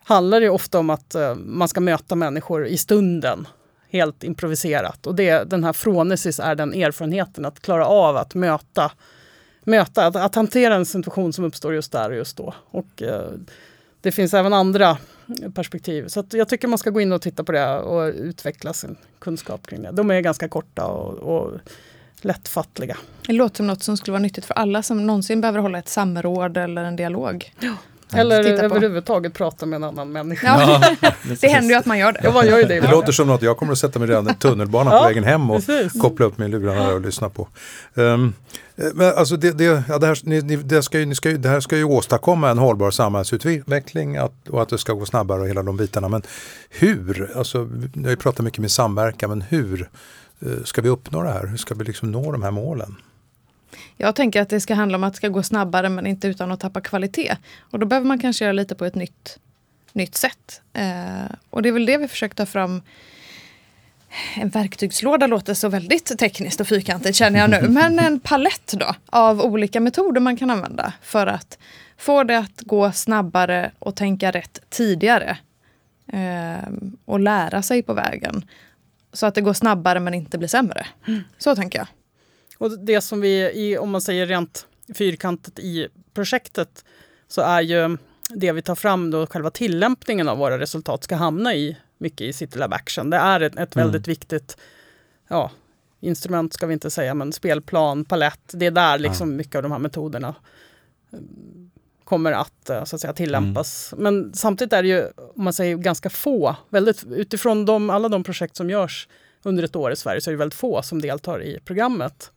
handlar 0.03 0.41
det 0.41 0.49
ofta 0.49 0.79
om 0.79 0.89
att 0.89 1.15
uh, 1.15 1.35
man 1.35 1.67
ska 1.67 1.79
möta 1.79 2.15
människor 2.15 2.67
i 2.67 2.77
stunden 2.77 3.47
helt 3.89 4.23
improviserat. 4.23 5.07
Och 5.07 5.15
det, 5.15 5.49
den 5.49 5.63
här 5.63 5.73
frånesis 5.73 6.39
är 6.39 6.55
den 6.55 6.73
erfarenheten, 6.73 7.45
att 7.45 7.59
klara 7.59 7.85
av 7.85 8.17
att 8.17 8.35
möta 8.35 8.91
möta, 9.69 10.05
att, 10.05 10.15
att 10.15 10.35
hantera 10.35 10.75
en 10.75 10.85
situation 10.85 11.33
som 11.33 11.45
uppstår 11.45 11.73
just 11.73 11.91
där 11.91 12.09
och 12.09 12.15
just 12.15 12.37
då. 12.37 12.53
Och, 12.71 13.01
eh, 13.01 13.31
det 14.01 14.11
finns 14.11 14.33
även 14.33 14.53
andra 14.53 14.97
perspektiv. 15.53 16.07
Så 16.07 16.23
jag 16.31 16.49
tycker 16.49 16.67
man 16.67 16.77
ska 16.77 16.89
gå 16.89 17.01
in 17.01 17.11
och 17.11 17.21
titta 17.21 17.43
på 17.43 17.51
det 17.51 17.79
och 17.79 18.13
utveckla 18.15 18.73
sin 18.73 18.95
kunskap 19.19 19.67
kring 19.67 19.81
det. 19.81 19.91
De 19.91 20.11
är 20.11 20.21
ganska 20.21 20.49
korta 20.49 20.85
och, 20.85 21.13
och 21.13 21.59
lättfattliga. 22.21 22.97
Det 23.27 23.33
låter 23.33 23.57
som 23.57 23.67
något 23.67 23.83
som 23.83 23.97
skulle 23.97 24.11
vara 24.11 24.21
nyttigt 24.21 24.45
för 24.45 24.53
alla 24.53 24.83
som 24.83 25.07
någonsin 25.07 25.41
behöver 25.41 25.59
hålla 25.59 25.79
ett 25.79 25.89
samråd 25.89 26.57
eller 26.57 26.83
en 26.83 26.95
dialog. 26.95 27.53
Ja. 27.59 27.75
Eller 28.13 28.63
överhuvudtaget 28.63 29.33
prata 29.33 29.65
med 29.65 29.77
en 29.77 29.83
annan 29.83 30.11
människa. 30.11 30.47
Ja. 31.01 31.11
det 31.41 31.47
händer 31.47 31.69
ju 31.69 31.79
att 31.79 31.85
man 31.85 31.99
gör 31.99 32.11
det. 32.11 32.19
Ja, 32.23 32.31
man 32.31 32.47
gör 32.47 32.57
ju 32.57 32.63
det, 32.63 32.79
det 32.79 32.91
låter 32.91 33.11
som 33.11 33.27
något 33.27 33.41
jag 33.41 33.57
kommer 33.57 33.71
att 33.71 33.79
sätta 33.79 33.99
mig 33.99 34.07
redan 34.07 34.29
i 34.29 34.33
tunnelbanan 34.33 34.93
ja, 34.93 34.99
på 34.99 35.05
vägen 35.05 35.23
hem 35.23 35.51
och 35.51 35.65
precis. 35.65 36.01
koppla 36.01 36.25
upp 36.25 36.37
min 36.37 36.51
lurarna 36.51 36.93
och 36.93 37.01
lyssna 37.01 37.29
på. 37.29 37.47
Um, 37.93 38.33
men 38.93 39.13
alltså 39.15 39.37
det, 39.37 39.51
det, 39.51 39.83
ja, 39.87 39.97
det, 39.97 40.07
här, 40.07 40.19
ni, 40.23 40.41
det, 40.41 40.83
ska 40.83 40.99
ju, 40.99 41.05
ni 41.05 41.15
ska 41.15 41.29
ju, 41.29 41.37
det 41.37 41.49
här 41.49 41.59
ska 41.59 41.77
ju 41.77 41.83
åstadkomma 41.83 42.49
en 42.49 42.57
hållbar 42.57 42.91
samhällsutveckling 42.91 44.17
att, 44.17 44.49
och 44.49 44.61
att 44.61 44.69
det 44.69 44.77
ska 44.77 44.93
gå 44.93 45.05
snabbare 45.05 45.41
och 45.41 45.47
hela 45.47 45.63
de 45.63 45.77
bitarna. 45.77 46.09
Men 46.09 46.21
hur? 46.69 47.31
Alltså, 47.35 47.69
jag 47.93 48.03
har 48.03 48.09
ju 48.09 48.15
pratat 48.15 48.45
mycket 48.45 48.59
med 48.59 48.71
samverkan, 48.71 49.29
men 49.29 49.41
hur 49.41 49.89
uh, 50.45 50.63
ska 50.63 50.81
vi 50.81 50.89
uppnå 50.89 51.23
det 51.23 51.29
här? 51.29 51.47
Hur 51.47 51.57
ska 51.57 51.75
vi 51.75 51.83
liksom 51.83 52.11
nå 52.11 52.31
de 52.31 52.43
här 52.43 52.51
målen? 52.51 52.95
Jag 54.01 54.15
tänker 54.15 54.41
att 54.41 54.49
det 54.49 54.61
ska 54.61 54.73
handla 54.73 54.97
om 54.97 55.03
att 55.03 55.13
det 55.13 55.17
ska 55.17 55.27
gå 55.27 55.43
snabbare 55.43 55.89
men 55.89 56.07
inte 56.07 56.27
utan 56.27 56.51
att 56.51 56.59
tappa 56.59 56.81
kvalitet. 56.81 57.35
Och 57.59 57.79
då 57.79 57.85
behöver 57.85 58.07
man 58.07 58.19
kanske 58.19 58.45
göra 58.45 58.53
lite 58.53 58.75
på 58.75 58.85
ett 58.85 58.95
nytt, 58.95 59.39
nytt 59.93 60.15
sätt. 60.15 60.61
Eh, 60.73 61.35
och 61.49 61.61
det 61.61 61.69
är 61.69 61.73
väl 61.73 61.85
det 61.85 61.97
vi 61.97 62.07
försöker 62.07 62.35
ta 62.35 62.45
fram. 62.45 62.81
En 64.35 64.49
verktygslåda 64.49 65.27
låter 65.27 65.53
så 65.53 65.69
väldigt 65.69 66.19
tekniskt 66.19 66.61
och 66.61 66.67
fyrkantigt 66.67 67.15
känner 67.15 67.39
jag 67.39 67.49
nu. 67.49 67.61
Men 67.69 67.99
en 67.99 68.19
palett 68.19 68.73
då 68.73 68.95
av 69.05 69.41
olika 69.41 69.79
metoder 69.79 70.21
man 70.21 70.37
kan 70.37 70.49
använda 70.49 70.93
för 71.01 71.27
att 71.27 71.57
få 71.97 72.23
det 72.23 72.37
att 72.37 72.61
gå 72.61 72.91
snabbare 72.91 73.71
och 73.79 73.95
tänka 73.95 74.31
rätt 74.31 74.59
tidigare. 74.69 75.37
Eh, 76.13 76.69
och 77.05 77.19
lära 77.19 77.61
sig 77.61 77.83
på 77.83 77.93
vägen. 77.93 78.45
Så 79.13 79.25
att 79.25 79.35
det 79.35 79.41
går 79.41 79.53
snabbare 79.53 79.99
men 79.99 80.13
inte 80.13 80.37
blir 80.37 80.47
sämre. 80.47 80.87
Mm. 81.07 81.23
Så 81.37 81.55
tänker 81.55 81.79
jag. 81.79 81.87
Och 82.59 82.79
det 82.79 83.01
som 83.01 83.21
vi, 83.21 83.77
om 83.77 83.89
man 83.89 84.01
säger 84.01 84.25
rent 84.25 84.67
fyrkantigt 84.93 85.59
i 85.59 85.87
projektet, 86.13 86.85
så 87.27 87.41
är 87.41 87.61
ju 87.61 87.97
det 88.29 88.51
vi 88.51 88.61
tar 88.61 88.75
fram 88.75 89.11
då 89.11 89.27
själva 89.27 89.51
tillämpningen 89.51 90.29
av 90.29 90.37
våra 90.37 90.59
resultat 90.59 91.03
ska 91.03 91.15
hamna 91.15 91.55
i 91.55 91.77
mycket 91.97 92.21
i 92.21 92.33
CityLab 92.33 92.73
Action. 92.73 93.09
Det 93.09 93.17
är 93.17 93.39
ett, 93.39 93.57
ett 93.57 93.75
väldigt 93.75 94.07
mm. 94.07 94.11
viktigt 94.11 94.57
ja, 95.27 95.51
instrument, 95.99 96.53
ska 96.53 96.67
vi 96.67 96.73
inte 96.73 96.91
säga, 96.91 97.13
men 97.13 97.33
spelplan, 97.33 98.05
palett. 98.05 98.51
Det 98.53 98.65
är 98.65 98.71
där 98.71 98.99
liksom 98.99 99.31
ja. 99.31 99.37
mycket 99.37 99.55
av 99.55 99.63
de 99.63 99.71
här 99.71 99.79
metoderna 99.79 100.35
eh, 101.11 101.19
kommer 102.03 102.31
att, 102.31 102.69
eh, 102.69 102.83
så 102.83 102.95
att 102.95 103.01
säga, 103.01 103.13
tillämpas. 103.13 103.93
Mm. 103.93 104.03
Men 104.03 104.33
samtidigt 104.33 104.73
är 104.73 104.83
det 104.83 104.89
ju, 104.89 105.07
om 105.35 105.43
man 105.43 105.53
säger 105.53 105.77
ganska 105.77 106.09
få, 106.09 106.55
väldigt, 106.69 107.05
utifrån 107.09 107.65
de, 107.65 107.89
alla 107.89 108.09
de 108.09 108.23
projekt 108.23 108.55
som 108.55 108.69
görs 108.69 109.07
under 109.43 109.63
ett 109.63 109.75
år 109.75 109.91
i 109.91 109.95
Sverige 109.95 110.21
så 110.21 110.29
är 110.29 110.31
det 110.31 110.37
väldigt 110.37 110.59
få 110.59 110.81
som 110.81 111.01
deltar 111.01 111.43
i 111.43 111.59
programmet. 111.65 112.31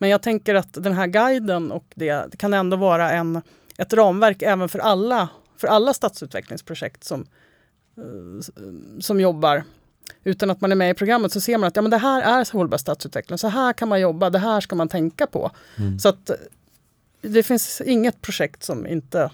Men 0.00 0.10
jag 0.10 0.22
tänker 0.22 0.54
att 0.54 0.72
den 0.72 0.92
här 0.92 1.06
guiden 1.06 1.72
och 1.72 1.84
det, 1.94 2.26
det 2.30 2.36
kan 2.36 2.54
ändå 2.54 2.76
vara 2.76 3.10
en, 3.10 3.42
ett 3.78 3.92
ramverk 3.92 4.42
även 4.42 4.68
för 4.68 4.78
alla, 4.78 5.28
för 5.56 5.68
alla 5.68 5.94
stadsutvecklingsprojekt 5.94 7.04
som, 7.04 7.26
eh, 7.96 8.40
som 9.00 9.20
jobbar. 9.20 9.64
Utan 10.24 10.50
att 10.50 10.60
man 10.60 10.72
är 10.72 10.76
med 10.76 10.90
i 10.90 10.94
programmet 10.94 11.32
så 11.32 11.40
ser 11.40 11.58
man 11.58 11.68
att 11.68 11.76
ja, 11.76 11.82
men 11.82 11.90
det 11.90 11.98
här 11.98 12.22
är 12.22 12.52
hållbar 12.52 12.78
stadsutveckling. 12.78 13.38
Så 13.38 13.48
här 13.48 13.72
kan 13.72 13.88
man 13.88 14.00
jobba, 14.00 14.30
det 14.30 14.38
här 14.38 14.60
ska 14.60 14.76
man 14.76 14.88
tänka 14.88 15.26
på. 15.26 15.50
Mm. 15.78 15.98
Så 15.98 16.08
att 16.08 16.30
det 17.22 17.42
finns 17.42 17.80
inget 17.80 18.22
projekt 18.22 18.62
som 18.62 18.86
inte 18.86 19.30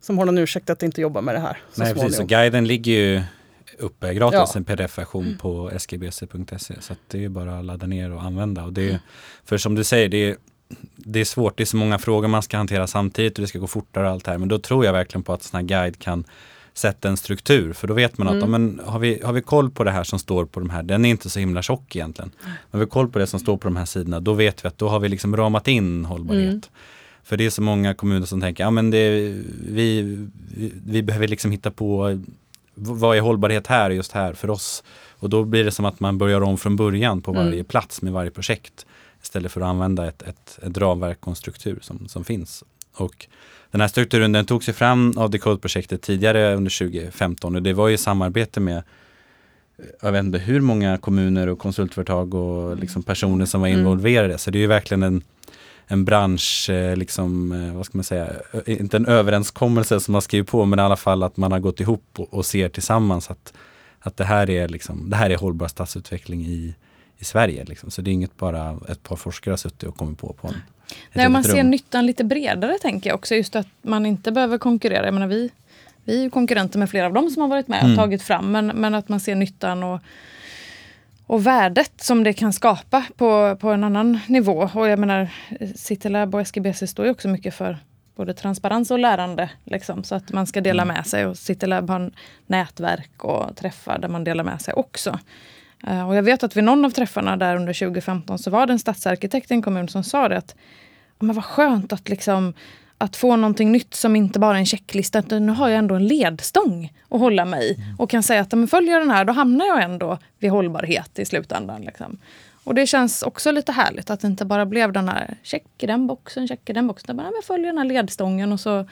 som 0.00 0.18
har 0.18 0.24
någon 0.24 0.38
ursäkt 0.38 0.70
att 0.70 0.82
inte 0.82 1.00
jobba 1.00 1.20
med 1.20 1.34
det 1.34 1.40
här. 1.40 1.58
Nej, 1.74 1.94
precis. 1.94 2.16
Så 2.16 2.24
guiden 2.24 2.66
ligger 2.66 2.92
ju 2.92 3.22
uppe 3.78 4.14
gratis, 4.14 4.50
ja. 4.54 4.58
en 4.58 4.64
pdf-version 4.64 5.24
mm. 5.24 5.38
på 5.38 5.70
sgbc.se. 5.78 6.74
Så 6.80 6.94
det 7.08 7.24
är 7.24 7.28
bara 7.28 7.58
att 7.58 7.64
ladda 7.64 7.86
ner 7.86 8.12
och 8.12 8.22
använda. 8.22 8.64
Och 8.64 8.72
det 8.72 8.88
mm. 8.88 9.00
För 9.44 9.58
som 9.58 9.74
du 9.74 9.84
säger, 9.84 10.08
det 10.08 10.30
är, 10.30 10.36
det 10.96 11.20
är 11.20 11.24
svårt, 11.24 11.56
det 11.56 11.62
är 11.62 11.66
så 11.66 11.76
många 11.76 11.98
frågor 11.98 12.28
man 12.28 12.42
ska 12.42 12.56
hantera 12.56 12.86
samtidigt 12.86 13.38
och 13.38 13.40
det 13.40 13.48
ska 13.48 13.58
gå 13.58 13.66
fortare 13.66 14.06
och 14.06 14.12
allt 14.12 14.24
det 14.24 14.30
här. 14.30 14.38
Men 14.38 14.48
då 14.48 14.58
tror 14.58 14.84
jag 14.84 14.92
verkligen 14.92 15.22
på 15.22 15.32
att 15.32 15.42
sån 15.42 15.58
här 15.60 15.66
guide 15.66 15.98
kan 15.98 16.24
sätta 16.74 17.08
en 17.08 17.16
struktur. 17.16 17.72
För 17.72 17.88
då 17.88 17.94
vet 17.94 18.18
man 18.18 18.28
att 18.28 18.34
mm. 18.34 18.50
men, 18.50 18.80
har, 18.86 18.98
vi, 18.98 19.20
har 19.24 19.32
vi 19.32 19.42
koll 19.42 19.70
på 19.70 19.84
det 19.84 19.90
här 19.90 20.04
som 20.04 20.18
står 20.18 20.44
på 20.44 20.60
de 20.60 20.70
här, 20.70 20.82
den 20.82 21.04
är 21.04 21.10
inte 21.10 21.30
så 21.30 21.38
himla 21.38 21.62
tjock 21.62 21.96
egentligen. 21.96 22.30
Har 22.70 22.80
vi 22.80 22.86
koll 22.86 23.08
på 23.08 23.18
det 23.18 23.26
som 23.26 23.40
står 23.40 23.56
på 23.56 23.68
de 23.68 23.76
här 23.76 23.84
sidorna, 23.84 24.20
då 24.20 24.32
vet 24.32 24.64
vi 24.64 24.68
att 24.68 24.78
då 24.78 24.88
har 24.88 25.00
vi 25.00 25.08
liksom 25.08 25.36
ramat 25.36 25.68
in 25.68 26.04
hållbarhet. 26.04 26.48
Mm. 26.48 26.62
För 27.22 27.36
det 27.36 27.46
är 27.46 27.50
så 27.50 27.62
många 27.62 27.94
kommuner 27.94 28.26
som 28.26 28.40
tänker, 28.40 28.64
ja 28.64 28.70
men 28.70 28.90
det, 28.90 29.10
vi, 29.68 30.02
vi, 30.56 30.72
vi 30.86 31.02
behöver 31.02 31.28
liksom 31.28 31.50
hitta 31.50 31.70
på 31.70 32.20
vad 32.76 33.16
är 33.16 33.20
hållbarhet 33.20 33.66
här 33.66 33.90
just 33.90 34.12
här 34.12 34.32
för 34.32 34.50
oss? 34.50 34.84
Och 35.18 35.30
då 35.30 35.44
blir 35.44 35.64
det 35.64 35.70
som 35.70 35.84
att 35.84 36.00
man 36.00 36.18
börjar 36.18 36.40
om 36.40 36.58
från 36.58 36.76
början 36.76 37.22
på 37.22 37.32
varje 37.32 37.52
mm. 37.52 37.64
plats 37.64 38.02
med 38.02 38.12
varje 38.12 38.30
projekt. 38.30 38.86
Istället 39.22 39.52
för 39.52 39.60
att 39.60 39.66
använda 39.66 40.08
ett, 40.08 40.22
ett, 40.22 40.58
ett 40.62 40.78
ramverk 40.78 41.18
och 41.20 41.28
en 41.28 41.36
struktur 41.36 41.78
som, 41.82 42.08
som 42.08 42.24
finns. 42.24 42.64
Och 42.96 43.26
den 43.70 43.80
här 43.80 43.88
strukturen 43.88 44.32
den 44.32 44.44
tog 44.44 44.64
sig 44.64 44.74
fram 44.74 45.18
av 45.18 45.30
Decode-projektet 45.30 46.02
tidigare 46.02 46.54
under 46.54 46.78
2015 46.78 47.56
och 47.56 47.62
det 47.62 47.72
var 47.72 47.90
i 47.90 47.98
samarbete 47.98 48.60
med 48.60 48.82
jag 50.02 50.12
vet 50.12 50.24
inte 50.24 50.38
hur 50.38 50.60
många 50.60 50.98
kommuner 50.98 51.46
och 51.46 51.58
konsultföretag 51.58 52.34
och 52.34 52.76
liksom 52.78 53.02
personer 53.02 53.44
som 53.44 53.60
var 53.60 53.68
mm. 53.68 53.80
involverade. 53.80 54.24
Mm. 54.24 54.38
Så 54.38 54.50
det 54.50 54.58
är 54.58 54.60
ju 54.60 54.66
verkligen 54.66 55.02
en, 55.02 55.22
en 55.86 56.04
bransch, 56.04 56.70
eh, 56.70 56.96
liksom, 56.96 57.52
eh, 57.52 57.74
vad 57.76 57.86
ska 57.86 57.98
man 57.98 58.04
säga, 58.04 58.32
inte 58.66 58.96
en 58.96 59.06
överenskommelse 59.06 60.00
som 60.00 60.12
man 60.12 60.22
skriver 60.22 60.44
på, 60.44 60.64
men 60.64 60.78
i 60.78 60.82
alla 60.82 60.96
fall 60.96 61.22
att 61.22 61.36
man 61.36 61.52
har 61.52 61.58
gått 61.58 61.80
ihop 61.80 62.04
och, 62.16 62.34
och 62.34 62.46
ser 62.46 62.68
tillsammans 62.68 63.30
att, 63.30 63.52
att 64.00 64.16
det, 64.16 64.24
här 64.24 64.50
är 64.50 64.68
liksom, 64.68 65.10
det 65.10 65.16
här 65.16 65.30
är 65.30 65.36
hållbar 65.36 65.68
stadsutveckling 65.68 66.40
i, 66.46 66.74
i 67.18 67.24
Sverige. 67.24 67.64
Liksom. 67.64 67.90
Så 67.90 68.02
det 68.02 68.10
är 68.10 68.12
inget 68.12 68.36
bara 68.36 68.78
ett 68.88 69.02
par 69.02 69.16
forskare 69.16 69.52
har 69.52 69.56
suttit 69.56 69.82
och 69.82 69.96
kommit 69.96 70.18
på. 70.18 70.32
på 70.32 70.48
en, 70.48 70.54
Nej, 71.12 71.28
man 71.28 71.44
ser 71.44 71.62
nyttan 71.62 72.06
lite 72.06 72.24
bredare 72.24 72.78
tänker 72.82 73.10
jag 73.10 73.14
också. 73.14 73.34
Just 73.34 73.56
att 73.56 73.66
man 73.82 74.06
inte 74.06 74.32
behöver 74.32 74.58
konkurrera. 74.58 75.04
Jag 75.04 75.14
menar, 75.14 75.26
vi, 75.26 75.50
vi 76.04 76.24
är 76.24 76.30
konkurrenter 76.30 76.78
med 76.78 76.90
flera 76.90 77.06
av 77.06 77.12
dem 77.12 77.30
som 77.30 77.42
har 77.42 77.48
varit 77.48 77.68
med 77.68 77.78
och 77.78 77.84
mm. 77.84 77.96
tagit 77.96 78.22
fram. 78.22 78.52
Men, 78.52 78.66
men 78.66 78.94
att 78.94 79.08
man 79.08 79.20
ser 79.20 79.34
nyttan 79.34 79.82
och 79.82 80.00
och 81.26 81.46
värdet 81.46 81.92
som 81.96 82.24
det 82.24 82.32
kan 82.32 82.52
skapa 82.52 83.04
på, 83.16 83.56
på 83.56 83.70
en 83.70 83.84
annan 83.84 84.18
nivå. 84.26 84.70
Och 84.74 84.88
jag 84.88 84.98
menar, 84.98 85.28
Citylab 85.74 86.34
och 86.34 86.40
SGBC 86.40 86.86
står 86.86 87.04
ju 87.04 87.10
också 87.10 87.28
mycket 87.28 87.54
för 87.54 87.78
både 88.16 88.34
transparens 88.34 88.90
och 88.90 88.98
lärande. 88.98 89.50
Liksom, 89.64 90.04
så 90.04 90.14
att 90.14 90.32
man 90.32 90.46
ska 90.46 90.60
dela 90.60 90.82
mm. 90.82 90.94
med 90.94 91.06
sig. 91.06 91.26
Och 91.26 91.38
Citylab 91.38 91.90
har 91.90 92.10
nätverk 92.46 93.24
och 93.24 93.56
träffar 93.56 93.98
där 93.98 94.08
man 94.08 94.24
delar 94.24 94.44
med 94.44 94.60
sig 94.60 94.74
också. 94.74 95.18
Uh, 95.88 96.08
och 96.08 96.16
jag 96.16 96.22
vet 96.22 96.42
att 96.42 96.56
vid 96.56 96.64
någon 96.64 96.84
av 96.84 96.90
träffarna 96.90 97.36
där 97.36 97.56
under 97.56 97.72
2015 97.72 98.38
så 98.38 98.50
var 98.50 98.66
det 98.66 98.72
en 98.72 98.78
stadsarkitekt 98.78 99.50
i 99.50 99.54
en 99.54 99.62
kommun 99.62 99.88
som 99.88 100.04
sa 100.04 100.28
det 100.28 100.38
att 100.38 100.54
men 101.18 101.36
vad 101.36 101.44
skönt 101.44 101.92
att 101.92 102.08
liksom 102.08 102.54
att 102.98 103.16
få 103.16 103.36
någonting 103.36 103.72
nytt 103.72 103.94
som 103.94 104.16
inte 104.16 104.38
bara 104.38 104.56
är 104.56 104.58
en 104.58 104.66
checklista. 104.66 105.18
Utan 105.18 105.46
nu 105.46 105.52
har 105.52 105.68
jag 105.68 105.78
ändå 105.78 105.94
en 105.94 106.06
ledstång 106.06 106.92
att 107.08 107.20
hålla 107.20 107.44
mig 107.44 107.70
i. 107.70 107.74
Mm. 107.74 107.96
Och 107.98 108.10
kan 108.10 108.22
säga 108.22 108.40
att 108.40 108.52
om 108.52 108.60
jag 108.60 108.70
följer 108.70 108.98
den 108.98 109.10
här, 109.10 109.24
då 109.24 109.32
hamnar 109.32 109.66
jag 109.66 109.82
ändå 109.82 110.18
vid 110.38 110.50
hållbarhet 110.50 111.18
i 111.18 111.24
slutändan. 111.24 111.82
Liksom. 111.82 112.18
Och 112.64 112.74
det 112.74 112.86
känns 112.86 113.22
också 113.22 113.50
lite 113.50 113.72
härligt 113.72 114.10
att 114.10 114.20
det 114.20 114.26
inte 114.26 114.44
bara 114.44 114.66
blev 114.66 114.92
den 114.92 115.08
här 115.08 115.36
check 115.42 115.64
i 115.78 115.86
den 115.86 116.06
boxen, 116.06 116.48
check 116.48 116.70
i 116.70 116.72
den 116.72 116.86
boxen. 116.86 117.22
Jag 117.34 117.44
följer 117.44 117.66
den 117.66 117.78
här 117.78 117.84
ledstången 117.84 118.52
och 118.52 118.60
så, 118.60 118.88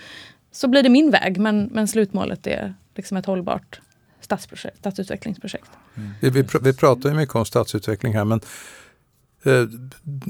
så 0.52 0.68
blir 0.68 0.82
det 0.82 0.88
min 0.88 1.10
väg. 1.10 1.38
Men, 1.38 1.70
men 1.72 1.88
slutmålet 1.88 2.46
är 2.46 2.74
liksom 2.94 3.16
ett 3.16 3.26
hållbart 3.26 3.80
stadsutvecklingsprojekt. 4.20 5.70
Mm. 5.96 6.10
Vi, 6.20 6.30
vi, 6.30 6.44
vi 6.62 6.74
pratar 6.74 7.08
ju 7.08 7.14
mycket 7.14 7.34
om 7.34 7.44
stadsutveckling 7.44 8.14
här 8.14 8.24
men 8.24 8.40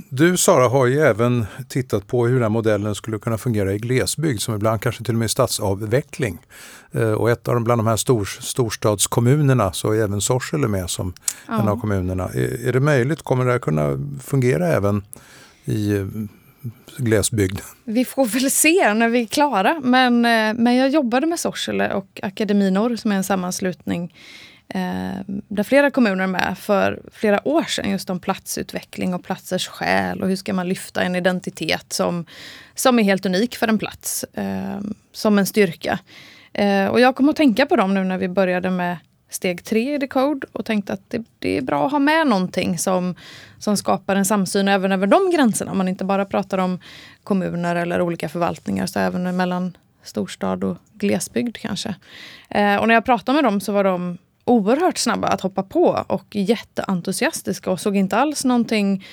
du 0.08 0.36
Sara 0.36 0.68
har 0.68 0.86
ju 0.86 1.00
även 1.00 1.46
tittat 1.68 2.06
på 2.06 2.26
hur 2.26 2.34
den 2.34 2.42
här 2.42 2.48
modellen 2.48 2.94
skulle 2.94 3.18
kunna 3.18 3.38
fungera 3.38 3.72
i 3.72 3.78
glesbygd 3.78 4.40
som 4.40 4.54
ibland 4.54 4.80
kanske 4.80 5.04
till 5.04 5.14
och 5.14 5.18
med 5.18 5.30
stadsavveckling. 5.30 6.38
Eh, 6.92 7.12
och 7.12 7.30
ett 7.30 7.48
av 7.48 7.54
de, 7.54 7.64
bland 7.64 7.78
de 7.78 7.86
här 7.86 7.96
stor, 7.96 8.24
storstadskommunerna 8.24 9.72
så 9.72 9.92
är 9.92 10.02
även 10.02 10.20
Sorsele 10.20 10.68
med 10.68 10.90
som 10.90 11.14
ja. 11.48 11.60
en 11.60 11.68
av 11.68 11.80
kommunerna. 11.80 12.24
Är, 12.24 12.68
är 12.68 12.72
det 12.72 12.80
möjligt, 12.80 13.22
kommer 13.22 13.44
det 13.44 13.52
här 13.52 13.58
kunna 13.58 13.98
fungera 14.24 14.68
även 14.68 15.02
i 15.64 15.92
eh, 15.92 16.06
glesbygd? 16.96 17.60
Vi 17.84 18.04
får 18.04 18.26
väl 18.26 18.50
se 18.50 18.94
när 18.94 19.08
vi 19.08 19.22
är 19.22 19.26
klara. 19.26 19.80
Men, 19.84 20.20
men 20.56 20.76
jag 20.76 20.88
jobbade 20.88 21.26
med 21.26 21.40
Sorsele 21.40 21.94
och 21.94 22.20
Akademi 22.22 22.70
Norr 22.70 22.96
som 22.96 23.12
är 23.12 23.16
en 23.16 23.24
sammanslutning 23.24 24.12
eh, 24.68 25.20
där 25.26 25.62
flera 25.62 25.90
kommuner 25.90 26.24
är 26.24 26.28
med 26.28 26.58
för 26.58 27.02
flera 27.12 27.48
år 27.48 27.62
sedan 27.62 27.90
just 27.90 28.10
om 28.10 28.20
platsutveckling 28.20 29.14
och 29.14 29.24
platsers 29.24 29.68
själ 29.68 30.22
och 30.22 30.28
hur 30.28 30.36
ska 30.36 30.52
man 30.54 30.68
lyfta 30.68 31.02
en 31.02 31.16
identitet 31.16 31.92
som, 31.92 32.26
som 32.74 32.98
är 32.98 33.02
helt 33.02 33.26
unik 33.26 33.56
för 33.56 33.68
en 33.68 33.78
plats, 33.78 34.24
eh, 34.24 34.80
som 35.12 35.38
en 35.38 35.46
styrka. 35.46 35.98
Eh, 36.52 36.86
och 36.86 37.00
jag 37.00 37.16
kom 37.16 37.28
att 37.28 37.36
tänka 37.36 37.66
på 37.66 37.76
dem 37.76 37.94
nu 37.94 38.04
när 38.04 38.18
vi 38.18 38.28
började 38.28 38.70
med 38.70 38.96
steg 39.28 39.64
tre 39.64 39.94
i 39.94 39.98
Decode 39.98 40.46
och 40.52 40.64
tänkte 40.64 40.92
att 40.92 41.10
det, 41.10 41.24
det, 41.38 41.58
är 41.58 41.62
bra 41.62 41.86
att 41.86 41.92
ha 41.92 41.98
med 41.98 42.26
någonting 42.26 42.78
som, 42.78 43.14
som 43.58 43.76
skapar 43.76 44.16
en 44.16 44.24
samsyn 44.24 44.68
även 44.68 44.92
över 44.92 45.06
de 45.06 45.30
gränserna. 45.30 45.70
Om 45.70 45.78
man 45.78 45.88
inte 45.88 46.04
bara 46.04 46.24
pratar 46.24 46.58
om 46.58 46.80
kommuner 47.24 47.76
eller 47.76 48.00
olika 48.00 48.28
förvaltningar, 48.28 48.86
så 48.86 48.98
även 48.98 49.36
mellan 49.36 49.76
storstad 50.02 50.64
och 50.64 50.76
glesbygd 50.92 51.56
kanske. 51.56 51.94
Eh, 52.48 52.76
och 52.76 52.88
när 52.88 52.94
jag 52.94 53.04
pratade 53.04 53.36
med 53.36 53.44
dem 53.44 53.60
så 53.60 53.72
var 53.72 53.84
de 53.84 54.18
oerhört 54.44 54.98
snabba 54.98 55.28
att 55.28 55.40
hoppa 55.40 55.62
på 55.62 56.04
och 56.06 56.36
jätteentusiastiska 56.36 57.70
och 57.70 57.80
såg 57.80 57.96
inte 57.96 58.16
alls 58.16 58.44
någonting 58.44 59.04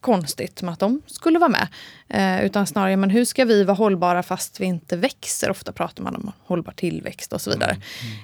konstigt 0.00 0.62
med 0.62 0.72
att 0.72 0.78
de 0.78 1.02
skulle 1.06 1.38
vara 1.38 1.50
med. 1.50 1.68
Eh, 2.08 2.44
utan 2.44 2.66
snarare, 2.66 2.96
men 2.96 3.10
hur 3.10 3.24
ska 3.24 3.44
vi 3.44 3.64
vara 3.64 3.76
hållbara 3.76 4.22
fast 4.22 4.60
vi 4.60 4.64
inte 4.64 4.96
växer? 4.96 5.50
Ofta 5.50 5.72
pratar 5.72 6.02
man 6.02 6.16
om 6.16 6.32
hållbar 6.44 6.72
tillväxt 6.72 7.32
och 7.32 7.40
så 7.40 7.50
vidare. 7.50 7.76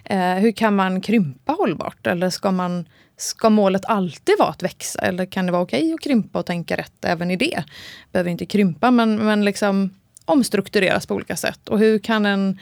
Mm. 0.07 0.37
Eh, 0.37 0.42
hur 0.42 0.52
kan 0.52 0.76
man 0.76 1.00
krympa 1.00 1.52
hållbart? 1.52 2.07
Eller 2.07 2.31
ska, 2.31 2.50
man, 2.50 2.88
ska 3.16 3.50
målet 3.50 3.85
alltid 3.85 4.35
vara 4.38 4.48
att 4.48 4.62
växa? 4.62 5.00
Eller 5.00 5.26
kan 5.26 5.46
det 5.46 5.52
vara 5.52 5.62
okej 5.62 5.83
okay 5.83 5.94
att 5.94 6.00
krympa 6.00 6.38
och 6.38 6.46
tänka 6.46 6.76
rätt 6.76 7.05
även 7.05 7.31
i 7.31 7.37
det? 7.37 7.64
Behöver 8.12 8.31
inte 8.31 8.46
krympa, 8.46 8.90
men, 8.90 9.16
men 9.16 9.44
liksom 9.44 9.90
omstruktureras 10.24 11.07
på 11.07 11.14
olika 11.14 11.37
sätt. 11.37 11.68
Och 11.68 11.79
hur 11.79 11.98
kan 11.98 12.26
en 12.26 12.59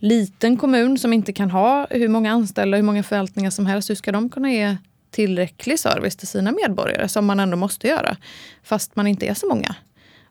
liten 0.00 0.56
kommun 0.56 0.98
som 0.98 1.12
inte 1.12 1.32
kan 1.32 1.50
ha 1.50 1.86
hur 1.90 2.08
många 2.08 2.32
anställda, 2.32 2.76
hur 2.76 2.84
många 2.84 3.02
förvaltningar 3.02 3.50
som 3.50 3.66
helst, 3.66 3.90
hur 3.90 3.94
ska 3.94 4.12
de 4.12 4.30
kunna 4.30 4.52
ge 4.52 4.76
tillräcklig 5.10 5.78
service 5.78 6.16
till 6.16 6.28
sina 6.28 6.52
medborgare 6.52 7.08
som 7.08 7.26
man 7.26 7.40
ändå 7.40 7.56
måste 7.56 7.88
göra, 7.88 8.16
fast 8.62 8.96
man 8.96 9.06
inte 9.06 9.26
är 9.26 9.34
så 9.34 9.48
många? 9.48 9.74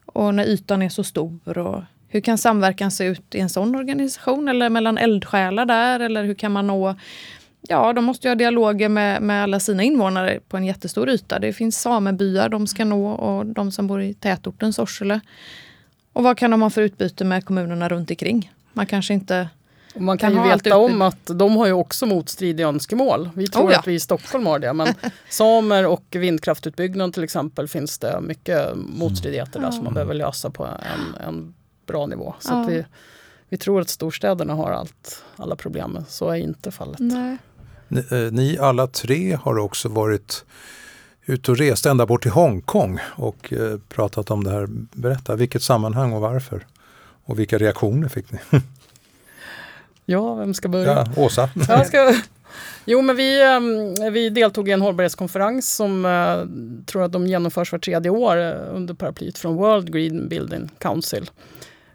Och 0.05 0.36
när 0.36 0.43
ytan 0.43 0.82
är 0.82 0.89
så 0.89 1.03
stor. 1.03 1.58
Och 1.58 1.84
hur 2.08 2.21
kan 2.21 2.38
samverkan 2.38 2.91
se 2.91 3.05
ut 3.05 3.36
i 3.36 3.39
en 3.39 3.49
sån 3.49 3.75
organisation 3.75 4.47
eller 4.47 4.69
mellan 4.69 4.97
eldsjälar 4.97 5.65
där? 5.65 5.99
Eller 5.99 6.23
hur 6.23 6.36
kan 6.36 6.51
man 6.51 6.67
nå 6.67 6.95
Ja, 7.62 7.93
de 7.93 8.05
måste 8.05 8.27
ju 8.27 8.32
ha 8.32 8.36
dialoger 8.36 8.89
med, 8.89 9.21
med 9.21 9.43
alla 9.43 9.60
sina 9.60 9.84
invånare 9.84 10.39
på 10.47 10.58
en 10.58 10.65
jättestor 10.65 11.10
yta. 11.10 11.39
Det 11.39 11.53
finns 11.53 11.82
samebyar 11.82 12.49
de 12.49 12.67
ska 12.67 12.86
nå 12.86 13.12
och 13.12 13.45
de 13.45 13.71
som 13.71 13.88
bor 13.88 14.01
i 14.01 14.13
tätorten 14.13 14.73
Sorsele. 14.73 15.19
Och 16.13 16.23
vad 16.23 16.38
kan 16.38 16.51
de 16.51 16.62
ha 16.62 16.69
för 16.69 16.82
utbyte 16.82 17.25
med 17.25 17.45
kommunerna 17.45 17.89
runt 17.89 18.10
omkring? 18.10 18.51
Man 18.73 18.86
kanske 18.86 19.13
inte 19.13 19.49
och 19.95 20.02
man 20.02 20.17
kan, 20.17 20.34
ju 20.34 20.41
veta 20.41 20.78
om 20.78 21.02
att 21.02 21.25
de 21.25 21.58
har 21.58 21.65
ju 21.67 21.73
också 21.73 22.06
motstridiga 22.06 22.67
önskemål. 22.67 23.30
Vi 23.34 23.47
tror 23.47 23.67
oh 23.67 23.71
ja. 23.71 23.80
att 23.80 23.88
vi 23.88 23.93
i 23.93 23.99
Stockholm 23.99 24.45
har 24.45 24.60
det 24.60 24.73
men 24.73 24.93
samer 25.30 25.86
och 25.86 26.06
vindkraftutbyggnad 26.10 27.13
till 27.13 27.23
exempel 27.23 27.67
finns 27.67 27.99
det 27.99 28.21
mycket 28.21 28.69
motstridigheter 28.75 29.60
där 29.60 29.71
som 29.71 29.84
man 29.84 29.93
behöver 29.93 30.13
lösa 30.13 30.49
på 30.49 30.65
en, 30.65 31.28
en 31.28 31.54
bra 31.88 32.06
nivå. 32.06 32.36
Så 32.39 32.54
ja. 32.54 32.65
vi, 32.67 32.86
vi 33.49 33.58
tror 33.58 33.82
att 33.82 33.89
storstäderna 33.89 34.54
har 34.54 34.71
allt, 34.71 35.23
alla 35.36 35.56
problem, 35.56 36.06
så 36.08 36.30
är 36.30 36.36
inte 36.36 36.71
fallet. 36.71 36.99
Nej. 36.99 37.38
Ni, 37.88 37.99
eh, 38.12 38.32
ni 38.32 38.58
alla 38.58 38.88
tre 38.88 39.38
har 39.43 39.58
också 39.58 39.89
varit 39.89 40.45
ute 41.25 41.52
och 41.52 41.58
rest 41.58 41.86
ända 41.86 42.06
bort 42.06 42.21
till 42.21 42.32
Hongkong 42.32 42.99
och 43.15 43.54
eh, 43.54 43.80
pratat 43.89 44.32
om 44.32 44.43
det 44.43 44.52
här. 44.52 44.67
Berätta, 44.91 45.36
vilket 45.36 45.63
sammanhang 45.63 46.13
och 46.13 46.21
varför? 46.21 46.67
Och 47.23 47.39
vilka 47.39 47.58
reaktioner 47.58 48.08
fick 48.10 48.32
ni? 48.32 48.39
Ja, 50.10 50.34
vem 50.36 50.54
ska 50.54 50.67
börja? 50.67 50.93
Ja, 51.15 51.24
Åsa. 51.24 51.50
Jag 51.67 51.88
ska... 51.88 52.13
Jo, 52.86 53.02
men 53.02 53.15
vi, 53.15 53.43
ehm, 53.43 54.13
vi 54.13 54.30
deltog 54.30 54.69
i 54.69 54.72
en 54.72 54.82
hållbarhetskonferens 54.82 55.76
som 55.76 56.06
uh, 56.06 56.84
tror 56.86 57.04
att 57.04 57.12
de 57.12 57.28
genomförs 57.28 57.72
var 57.72 57.80
tredje 57.80 58.12
år 58.12 58.38
uh, 58.38 58.76
under 58.76 58.93
paraplyet 58.93 59.38
från 59.38 59.56
World 59.56 59.93
Green 59.93 60.30
Building 60.30 60.69
Council. 60.78 61.30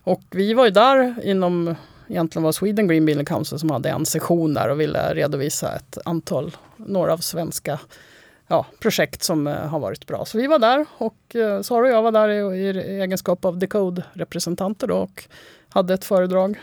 Och 0.03 0.23
vi 0.31 0.55
var 0.55 0.65
ju 0.65 0.71
där 0.71 1.15
inom, 1.23 1.75
egentligen 2.09 2.43
var 2.43 2.53
Sweden 2.53 2.89
Green 2.89 3.07
Building 3.07 3.27
Council 3.27 3.59
som 3.59 3.71
hade 3.71 3.89
en 3.89 4.07
session 4.07 4.55
där 4.55 4.69
och 4.69 4.81
ville 4.81 5.15
redovisa 5.15 5.77
ett 5.77 5.99
antal, 6.05 6.57
några 6.77 7.13
av 7.13 7.19
svenska 7.19 7.79
ja, 8.49 8.67
projekt 8.81 9.23
som 9.23 9.47
uh, 9.47 9.55
har 9.55 9.79
varit 9.79 10.07
bra. 10.07 10.25
Så 10.25 10.39
vi 10.39 10.47
var 10.47 10.59
där 10.59 10.87
och 10.99 11.37
Sara 11.63 11.87
och 11.87 11.93
jag 11.93 12.03
var 12.03 12.13
där 12.13 12.29
i, 12.29 12.67
i 12.67 13.01
egenskap 13.01 13.45
av 13.45 13.59
Decode-representanter 13.59 14.91
och 14.91 15.25
hade 15.69 15.95
ett 15.95 16.05
föredrag 16.05 16.59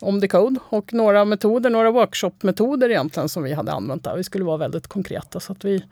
om 0.00 0.20
Decode 0.20 0.60
och 0.68 0.94
några 0.94 1.24
metoder, 1.24 1.70
några 1.70 1.90
workshopmetoder 1.90 2.90
egentligen 2.90 3.28
som 3.28 3.42
vi 3.42 3.52
hade 3.52 3.72
använt 3.72 4.04
där. 4.04 4.16
Vi 4.16 4.24
skulle 4.24 4.44
vara 4.44 4.56
väldigt 4.56 4.86
konkreta 4.86 5.40
så 5.40 5.52
att 5.52 5.64
vi, 5.64 5.84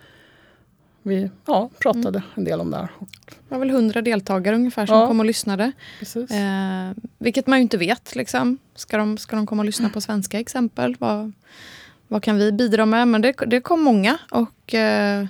vi 1.03 1.31
ja, 1.47 1.71
pratade 1.79 2.19
mm. 2.19 2.31
en 2.35 2.45
del 2.45 2.61
om 2.61 2.71
det 2.71 2.77
här. 2.77 2.89
Det 3.27 3.35
var 3.49 3.59
väl 3.59 3.71
hundra 3.71 4.03
deltagare 4.03 4.55
ungefär 4.55 4.87
som 4.87 4.99
ja. 4.99 5.07
kom 5.07 5.21
och 5.21 5.27
lyssnade. 5.27 5.73
Eh, 6.31 7.03
vilket 7.19 7.47
man 7.47 7.59
ju 7.59 7.63
inte 7.63 7.79
vet. 7.79 8.17
Liksom. 8.17 8.59
Ska, 8.75 8.97
de, 8.97 9.19
ska 9.19 9.37
de 9.37 9.47
komma 9.47 9.63
och 9.63 9.67
lyssna 9.67 9.89
på 9.89 10.01
svenska 10.01 10.41
exempel? 10.41 10.97
Vad, 10.99 11.33
vad 12.09 12.23
kan 12.23 12.39
vi 12.39 12.53
bidra 12.53 12.87
med? 12.87 13.09
Men 13.09 13.23
det, 13.23 13.33
det 13.47 13.61
kom 13.61 13.83
många. 13.83 14.19
Och 14.31 14.75
eh, 14.75 15.27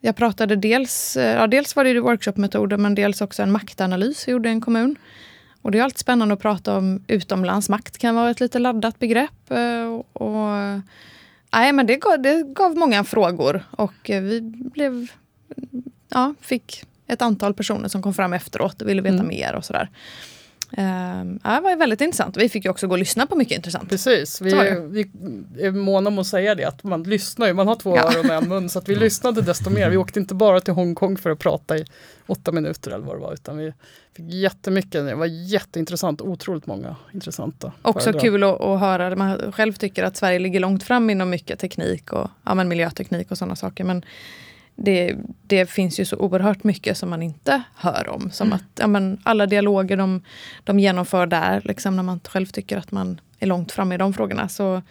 jag 0.00 0.16
pratade 0.16 0.56
dels, 0.56 1.16
eh, 1.16 1.34
ja, 1.34 1.46
dels 1.46 1.76
var 1.76 1.84
det 1.84 2.00
workshopmetoder 2.00 2.76
men 2.76 2.94
dels 2.94 3.20
också 3.20 3.42
en 3.42 3.52
maktanalys 3.52 4.26
jag 4.26 4.32
gjorde 4.32 4.48
i 4.48 4.52
en 4.52 4.60
kommun. 4.60 4.96
Och 5.62 5.70
det 5.70 5.78
är 5.78 5.82
alltid 5.82 5.98
spännande 5.98 6.34
att 6.34 6.40
prata 6.40 6.76
om 6.76 7.02
utomlandsmakt 7.06 7.98
kan 7.98 8.14
vara 8.14 8.30
ett 8.30 8.40
lite 8.40 8.58
laddat 8.58 8.98
begrepp. 8.98 9.50
Eh, 9.50 10.00
och, 10.12 10.48
nej, 11.52 11.72
men 11.72 11.86
det 11.86 11.96
gav, 11.96 12.22
det 12.22 12.42
gav 12.54 12.76
många 12.76 13.04
frågor 13.04 13.64
och 13.70 14.10
eh, 14.10 14.22
vi 14.22 14.40
blev, 14.74 15.10
ja, 16.08 16.34
fick 16.40 16.84
ett 17.06 17.22
antal 17.22 17.54
personer 17.54 17.88
som 17.88 18.02
kom 18.02 18.14
fram 18.14 18.32
efteråt 18.32 18.82
och 18.82 18.88
ville 18.88 19.02
veta 19.02 19.14
mm. 19.14 19.28
mer 19.28 19.54
och 19.54 19.64
sådär. 19.64 19.88
Um, 20.70 21.40
ja, 21.44 21.54
det 21.54 21.60
var 21.60 21.76
väldigt 21.76 22.00
intressant. 22.00 22.36
Vi 22.36 22.48
fick 22.48 22.64
ju 22.64 22.70
också 22.70 22.86
gå 22.86 22.92
och 22.92 22.98
lyssna 22.98 23.26
på 23.26 23.36
mycket 23.36 23.56
intressant. 23.56 23.90
Precis, 23.90 24.40
vi, 24.40 24.50
vi 24.90 25.00
är 25.66 25.70
måna 25.70 26.08
om 26.08 26.18
att 26.18 26.26
säga 26.26 26.54
det 26.54 26.64
att 26.64 26.84
man 26.84 27.02
lyssnar 27.02 27.46
ju, 27.46 27.52
man 27.52 27.68
har 27.68 27.74
två 27.74 27.96
ja. 27.96 28.12
öron 28.12 28.30
och 28.30 28.36
en 28.36 28.48
mun 28.48 28.68
så 28.68 28.78
att 28.78 28.88
vi 28.88 28.94
lyssnade 28.94 29.42
desto 29.42 29.70
mer. 29.70 29.90
Vi 29.90 29.96
åkte 29.96 30.20
inte 30.20 30.34
bara 30.34 30.60
till 30.60 30.74
Hongkong 30.74 31.16
för 31.16 31.30
att 31.30 31.38
prata 31.38 31.78
i 31.78 31.84
åtta 32.26 32.52
minuter 32.52 32.90
eller 32.90 33.06
vad 33.06 33.16
det 33.16 33.20
var 33.20 33.32
utan 33.32 33.56
vi 33.56 33.72
fick 34.16 34.34
jättemycket, 34.34 34.92
det 34.92 35.14
var 35.14 35.26
jätteintressant, 35.26 36.20
otroligt 36.20 36.66
många 36.66 36.96
intressanta 37.12 37.72
Också 37.82 38.04
föredrag. 38.04 38.22
kul 38.22 38.44
att, 38.44 38.60
att 38.60 38.80
höra, 38.80 39.16
man 39.16 39.52
själv 39.52 39.72
tycker 39.72 40.04
att 40.04 40.16
Sverige 40.16 40.38
ligger 40.38 40.60
långt 40.60 40.82
fram 40.82 41.10
inom 41.10 41.30
mycket 41.30 41.58
teknik 41.58 42.12
och 42.12 42.30
ja, 42.44 42.54
men 42.54 42.68
miljöteknik 42.68 43.30
och 43.30 43.38
sådana 43.38 43.56
saker 43.56 43.84
men 43.84 44.04
det, 44.78 45.16
det, 45.42 45.70
finns 45.70 46.00
ju 46.00 46.04
så 46.04 46.16
oerhört 46.16 46.64
mycket 46.64 46.98
som 46.98 47.10
man 47.10 47.22
inte 47.22 47.62
hör 47.76 48.08
om. 48.08 48.30
Som 48.30 48.46
mm. 48.46 48.56
att 48.56 48.80
ja, 48.80 48.86
men 48.86 49.18
alla 49.22 49.46
dialoger 49.46 49.96
de, 49.96 50.22
de 50.64 50.78
genomför 50.78 51.26
där, 51.26 51.62
liksom, 51.64 51.96
när 51.96 52.02
man 52.02 52.20
själv 52.28 52.46
tycker 52.46 52.76
att 52.76 52.92
man 52.92 53.20
är 53.38 53.46
långt 53.46 53.72
fram 53.72 53.92
i 53.92 53.96
de 53.96 54.14
frågorna, 54.14 54.48
så, 54.48 54.82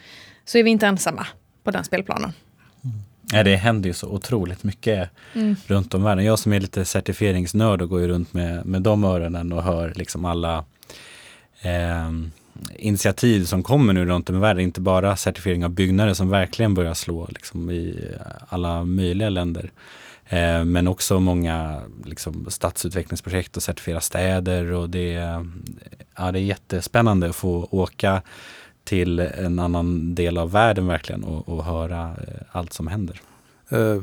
så 0.45 0.58
är 0.58 0.63
vi 0.63 0.69
inte 0.69 0.88
ensamma 0.88 1.28
på 1.63 1.71
den 1.71 1.84
spelplanen. 1.84 2.34
Mm. 2.84 2.97
Ja, 3.32 3.43
det 3.43 3.56
händer 3.56 3.89
ju 3.89 3.93
så 3.93 4.08
otroligt 4.08 4.63
mycket 4.63 5.10
mm. 5.34 5.56
runt 5.67 5.93
om 5.93 6.02
i 6.02 6.04
världen. 6.04 6.26
Jag 6.26 6.39
som 6.39 6.54
är 6.54 6.60
lite 6.60 6.86
certifieringsnörd 6.86 7.82
och 7.82 7.89
går 7.89 8.02
ju 8.02 8.08
runt 8.08 8.34
med, 8.34 8.65
med 8.65 8.82
de 8.82 9.04
öronen 9.04 9.54
och 9.54 9.63
hör 9.63 9.93
liksom 9.95 10.26
alla 10.26 10.65
eh, 11.62 12.12
initiativ 12.75 13.45
som 13.45 13.63
kommer 13.63 13.93
nu 13.93 14.05
runt 14.05 14.29
om 14.29 14.35
i 14.35 14.39
världen, 14.39 14.63
inte 14.63 14.81
bara 14.81 15.15
certifiering 15.15 15.65
av 15.65 15.71
byggnader 15.71 16.13
som 16.13 16.29
verkligen 16.29 16.73
börjar 16.73 16.93
slå 16.93 17.27
liksom, 17.29 17.69
i 17.69 18.09
eh, 18.15 18.31
alla 18.49 18.83
möjliga 18.83 19.29
länder. 19.29 19.71
Eh, 20.29 20.63
men 20.63 20.87
också 20.87 21.19
många 21.19 21.81
liksom, 22.05 22.45
stadsutvecklingsprojekt 22.49 23.57
och 23.57 23.63
certifiera 23.63 24.01
städer 24.01 24.71
och 24.71 24.89
det, 24.89 25.15
eh, 25.15 25.43
ja, 26.17 26.31
det 26.31 26.39
är 26.39 26.43
jättespännande 26.43 27.29
att 27.29 27.35
få 27.35 27.67
åka 27.71 28.21
till 28.83 29.19
en 29.19 29.59
annan 29.59 30.15
del 30.15 30.37
av 30.37 30.51
världen 30.51 30.87
verkligen 30.87 31.23
och, 31.23 31.49
och 31.49 31.65
höra 31.65 32.03
eh, 32.27 32.41
allt 32.51 32.73
som 32.73 32.87
händer. 32.87 33.21
Eh, 33.69 34.01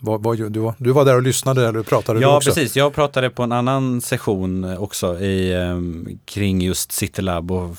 vad, 0.00 0.22
vad, 0.22 0.52
du, 0.52 0.60
var, 0.60 0.74
du 0.78 0.92
var 0.92 1.04
där 1.04 1.16
och 1.16 1.22
lyssnade 1.22 1.68
eller 1.68 1.82
pratade 1.82 2.20
ja, 2.20 2.28
du 2.28 2.36
också? 2.36 2.50
Ja, 2.50 2.54
precis. 2.54 2.76
Jag 2.76 2.94
pratade 2.94 3.30
på 3.30 3.42
en 3.42 3.52
annan 3.52 4.00
session 4.00 4.76
också 4.76 5.20
i, 5.20 5.54
um, 5.54 6.18
kring 6.24 6.60
just 6.60 6.92
Citylab 6.92 7.50
och 7.50 7.76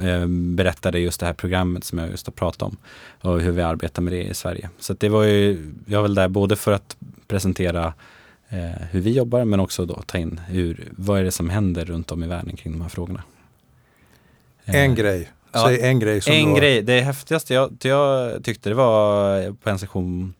um, 0.00 0.56
berättade 0.56 0.98
just 0.98 1.20
det 1.20 1.26
här 1.26 1.32
programmet 1.32 1.84
som 1.84 1.98
jag 1.98 2.10
just 2.10 2.26
har 2.26 2.32
pratat 2.32 2.62
om 2.62 2.76
och 3.20 3.40
hur 3.40 3.52
vi 3.52 3.62
arbetar 3.62 4.02
med 4.02 4.12
det 4.12 4.22
i 4.22 4.34
Sverige. 4.34 4.70
Så 4.78 4.92
det 4.92 5.08
var 5.08 5.24
ju, 5.24 5.72
jag 5.86 5.98
var 5.98 6.02
väl 6.02 6.14
där 6.14 6.28
både 6.28 6.56
för 6.56 6.72
att 6.72 6.96
presentera 7.26 7.92
eh, 8.48 8.82
hur 8.90 9.00
vi 9.00 9.10
jobbar 9.16 9.44
men 9.44 9.60
också 9.60 9.86
då 9.86 10.02
ta 10.06 10.18
in 10.18 10.40
hur, 10.48 10.92
vad 10.96 11.20
är 11.20 11.24
det 11.24 11.32
som 11.32 11.50
händer 11.50 11.84
runt 11.84 12.12
om 12.12 12.24
i 12.24 12.26
världen 12.26 12.56
kring 12.56 12.72
de 12.72 12.82
här 12.82 12.88
frågorna. 12.88 13.22
En 14.64 14.90
eh, 14.90 15.22
grej, 15.52 15.62
säg 15.64 15.80
en 15.80 15.98
grej. 15.98 16.20
Som 16.20 16.32
en 16.32 16.50
var... 16.50 16.58
grej, 16.58 16.82
det 16.82 17.00
häftigaste 17.00 17.54
jag, 17.54 17.76
jag 17.82 18.44
tyckte 18.44 18.68
det 18.68 18.74
var 18.74 19.52
på 19.52 19.70
en 19.70 19.78
session 19.78 20.34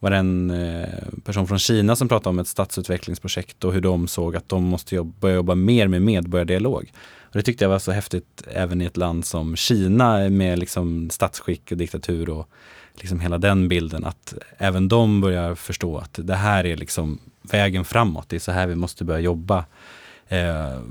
var 0.00 0.10
det 0.10 0.16
en 0.16 0.50
eh, 0.50 0.88
person 1.24 1.46
från 1.46 1.58
Kina 1.58 1.96
som 1.96 2.08
pratade 2.08 2.28
om 2.28 2.38
ett 2.38 2.48
stadsutvecklingsprojekt 2.48 3.64
och 3.64 3.72
hur 3.72 3.80
de 3.80 4.08
såg 4.08 4.36
att 4.36 4.48
de 4.48 4.64
måste 4.64 4.94
jobba, 4.94 5.12
börja 5.20 5.34
jobba 5.34 5.54
mer 5.54 5.88
med 5.88 6.02
medborgardialog. 6.02 6.92
Och 7.20 7.32
det 7.34 7.42
tyckte 7.42 7.64
jag 7.64 7.70
var 7.70 7.78
så 7.78 7.92
häftigt 7.92 8.42
även 8.50 8.80
i 8.80 8.84
ett 8.84 8.96
land 8.96 9.26
som 9.26 9.56
Kina 9.56 10.28
med 10.28 10.58
liksom 10.58 11.10
statsskick 11.10 11.72
och 11.72 11.76
diktatur 11.76 12.30
och 12.30 12.48
liksom 12.94 13.20
hela 13.20 13.38
den 13.38 13.68
bilden 13.68 14.04
att 14.04 14.34
även 14.58 14.88
de 14.88 15.20
börjar 15.20 15.54
förstå 15.54 15.98
att 15.98 16.18
det 16.22 16.34
här 16.34 16.66
är 16.66 16.76
liksom 16.76 17.18
vägen 17.42 17.84
framåt. 17.84 18.28
Det 18.28 18.36
är 18.36 18.40
så 18.40 18.52
här 18.52 18.66
vi 18.66 18.74
måste 18.74 19.04
börja 19.04 19.20
jobba 19.20 19.64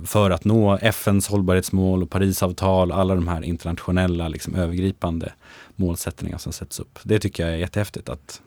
för 0.06 0.30
att 0.30 0.45
nå 0.45 0.78
FNs 0.78 1.28
hållbarhetsmål 1.28 2.04
och 2.04 2.10
Parisavtal, 2.10 2.91
alla 2.91 3.15
de 3.15 3.28
här 3.28 3.41
internationella 3.41 4.28
liksom, 4.28 4.56
övergripande 4.56 5.34
målsättningar 5.76 6.38
som 6.38 6.54
sätts 6.54 6.80
upp. 6.80 7.00
Det 7.04 7.19
tycker 7.19 7.45
jag 7.45 7.54
är 7.54 7.58
jättehäftigt 7.58 8.10
att 8.10 8.41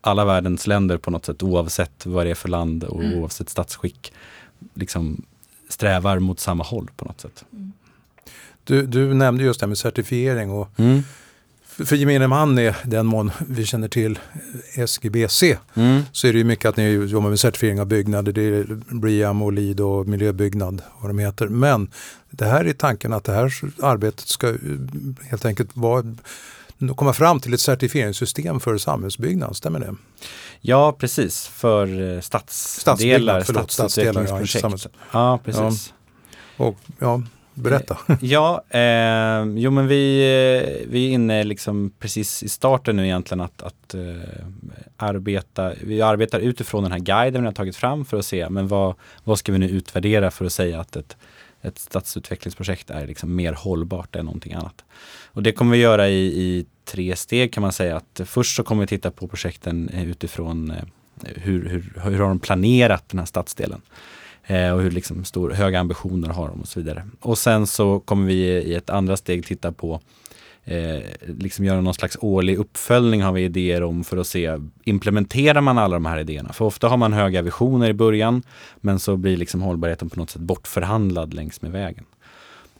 alla 0.00 0.24
världens 0.24 0.66
länder 0.66 0.98
på 0.98 1.10
något 1.10 1.26
sätt 1.26 1.42
oavsett 1.42 2.06
vad 2.06 2.26
det 2.26 2.30
är 2.30 2.34
för 2.34 2.48
land 2.48 2.84
och 2.84 3.04
mm. 3.04 3.18
oavsett 3.18 3.48
statsskick 3.48 4.12
liksom 4.74 5.24
strävar 5.68 6.18
mot 6.18 6.40
samma 6.40 6.64
håll 6.64 6.90
på 6.96 7.04
något 7.04 7.20
sätt. 7.20 7.44
Mm. 7.52 7.72
Du, 8.64 8.86
du 8.86 9.14
nämnde 9.14 9.44
just 9.44 9.60
det 9.60 9.64
här 9.64 9.68
med 9.68 9.78
certifiering 9.78 10.50
och 10.50 10.68
mm. 10.76 11.02
För, 11.70 11.96
gemene 11.96 12.28
man 12.28 12.58
är 12.58 12.76
den 12.84 13.06
mån 13.06 13.30
vi 13.48 13.66
känner 13.66 13.88
till 13.88 14.18
SGBC 14.74 15.42
mm. 15.74 16.02
så 16.12 16.26
är 16.26 16.32
det 16.32 16.38
ju 16.38 16.44
mycket 16.44 16.66
att 16.66 16.76
ni 16.76 16.90
jobbar 16.90 17.28
med 17.28 17.40
certifiering 17.40 17.80
av 17.80 17.86
byggnader, 17.86 18.32
det 18.32 18.42
är 18.42 18.64
BREEAM 18.94 19.42
och 19.42 19.52
LEED 19.52 19.80
och 19.80 20.06
miljöbyggnad 20.06 20.82
vad 21.00 21.10
de 21.10 21.18
heter. 21.18 21.48
Men 21.48 21.90
det 22.30 22.44
här 22.44 22.64
är 22.64 22.72
tanken 22.72 23.12
att 23.12 23.24
det 23.24 23.32
här 23.32 23.52
arbetet 23.82 24.28
ska 24.28 24.54
helt 25.30 25.44
enkelt 25.44 25.76
vara 25.76 26.04
komma 26.96 27.12
fram 27.12 27.40
till 27.40 27.54
ett 27.54 27.60
certifieringssystem 27.60 28.60
för 28.60 28.78
samhällsbyggnad, 28.78 29.56
stämmer 29.56 29.80
det? 29.80 29.94
Ja, 30.60 30.92
precis. 30.92 31.46
För 31.46 32.14
eh, 32.14 32.20
stadsdelar, 32.20 33.40
förlåt, 33.40 33.70
stadsutvecklingsprojekt. 33.70 34.86
Ja, 34.86 34.90
ja, 35.12 35.40
precis. 35.44 35.92
Ja. 36.56 36.64
Och, 36.64 36.76
ja, 36.98 37.22
berätta. 37.60 37.98
Eh, 38.08 38.16
ja, 38.20 38.64
eh, 38.70 39.44
jo 39.56 39.70
men 39.70 39.86
vi, 39.86 40.20
eh, 40.20 40.88
vi 40.90 41.08
är 41.08 41.10
inne 41.10 41.44
liksom 41.44 41.92
precis 41.98 42.42
i 42.42 42.48
starten 42.48 42.96
nu 42.96 43.04
egentligen 43.04 43.40
att, 43.40 43.62
att 43.62 43.94
eh, 43.94 44.00
arbeta. 44.96 45.72
Vi 45.82 46.02
arbetar 46.02 46.40
utifrån 46.40 46.82
den 46.82 46.92
här 46.92 46.98
guiden 46.98 47.42
vi 47.42 47.46
har 47.46 47.54
tagit 47.54 47.76
fram 47.76 48.04
för 48.04 48.18
att 48.18 48.26
se 48.26 48.48
men 48.50 48.68
vad, 48.68 48.94
vad 49.24 49.38
ska 49.38 49.52
vi 49.52 49.58
nu 49.58 49.68
utvärdera 49.68 50.30
för 50.30 50.44
att 50.44 50.52
säga 50.52 50.80
att 50.80 50.96
ett, 50.96 51.16
ett 51.62 51.78
stadsutvecklingsprojekt 51.78 52.90
är 52.90 53.06
liksom 53.06 53.36
mer 53.36 53.52
hållbart 53.52 54.16
än 54.16 54.24
någonting 54.24 54.52
annat. 54.52 54.84
Och 55.32 55.42
det 55.42 55.52
kommer 55.52 55.72
vi 55.72 55.82
göra 55.82 56.08
i, 56.08 56.26
i 56.26 56.66
tre 56.84 57.16
steg 57.16 57.52
kan 57.52 57.62
man 57.62 57.72
säga. 57.72 57.96
Att 57.96 58.20
först 58.24 58.56
så 58.56 58.62
kommer 58.62 58.80
vi 58.80 58.86
titta 58.86 59.10
på 59.10 59.28
projekten 59.28 59.88
eh, 59.88 60.10
utifrån 60.10 60.70
eh, 60.70 60.76
hur, 61.24 61.68
hur, 61.68 62.00
hur 62.04 62.18
har 62.18 62.28
de 62.28 62.38
planerat 62.38 63.08
den 63.08 63.18
här 63.18 63.26
stadsdelen 63.26 63.80
eh, 64.46 64.70
och 64.70 64.80
hur 64.82 64.90
liksom 64.90 65.24
stor, 65.24 65.50
höga 65.50 65.80
ambitioner 65.80 66.28
har 66.28 66.48
de 66.48 66.60
och 66.60 66.68
så 66.68 66.80
vidare. 66.80 67.06
Och 67.20 67.38
sen 67.38 67.66
så 67.66 68.00
kommer 68.00 68.26
vi 68.26 68.34
i 68.44 68.74
ett 68.74 68.90
andra 68.90 69.16
steg 69.16 69.46
titta 69.46 69.72
på 69.72 70.00
eh, 70.64 71.00
liksom 71.38 71.64
göra 71.64 71.80
någon 71.80 71.94
slags 71.94 72.16
årlig 72.20 72.56
uppföljning 72.56 73.22
har 73.22 73.32
vi 73.32 73.44
idéer 73.44 73.82
om 73.82 74.04
för 74.04 74.16
att 74.16 74.26
se, 74.26 74.58
implementerar 74.84 75.60
man 75.60 75.78
alla 75.78 75.96
de 75.96 76.06
här 76.06 76.18
idéerna? 76.18 76.52
För 76.52 76.64
ofta 76.64 76.88
har 76.88 76.96
man 76.96 77.12
höga 77.12 77.42
visioner 77.42 77.88
i 77.88 77.94
början, 77.94 78.42
men 78.76 78.98
så 78.98 79.16
blir 79.16 79.36
liksom 79.36 79.62
hållbarheten 79.62 80.10
på 80.10 80.20
något 80.20 80.30
sätt 80.30 80.42
bortförhandlad 80.42 81.34
längs 81.34 81.62
med 81.62 81.72
vägen. 81.72 82.04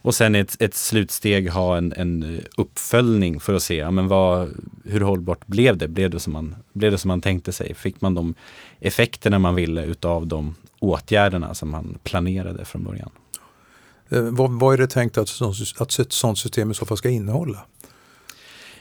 Och 0.03 0.15
sen 0.15 0.35
ett, 0.35 0.63
ett 0.63 0.75
slutsteg 0.75 1.51
ha 1.51 1.77
en, 1.77 1.93
en 1.97 2.41
uppföljning 2.57 3.41
för 3.41 3.55
att 3.55 3.63
se 3.63 3.75
ja, 3.75 3.91
men 3.91 4.09
vad, 4.09 4.49
hur 4.85 5.01
hållbart 5.01 5.47
blev 5.47 5.77
det? 5.77 5.89
Blev 5.89 6.11
det, 6.11 6.21
som 6.21 6.33
man, 6.33 6.57
blev 6.73 6.93
det 6.93 6.99
som 6.99 7.09
man 7.09 7.21
tänkte 7.21 7.53
sig? 7.53 7.75
Fick 7.75 8.01
man 8.01 8.15
de 8.15 8.35
effekterna 8.81 9.39
man 9.39 9.55
ville 9.55 9.85
utav 9.85 10.27
de 10.27 10.55
åtgärderna 10.81 11.55
som 11.55 11.71
man 11.71 11.99
planerade 12.03 12.65
från 12.65 12.85
början? 12.85 13.11
Eh, 14.09 14.23
vad, 14.23 14.51
vad, 14.51 14.75
är 14.75 14.79
det 14.79 14.87
tänkt 14.87 15.19
att, 15.19 15.29
att 15.79 15.99
ett 15.99 16.13
sådant 16.13 16.39
system 16.39 16.71
i 16.71 16.75
så 16.75 16.87
fall 16.87 16.97
ska 16.97 17.09
innehålla? 17.09 17.67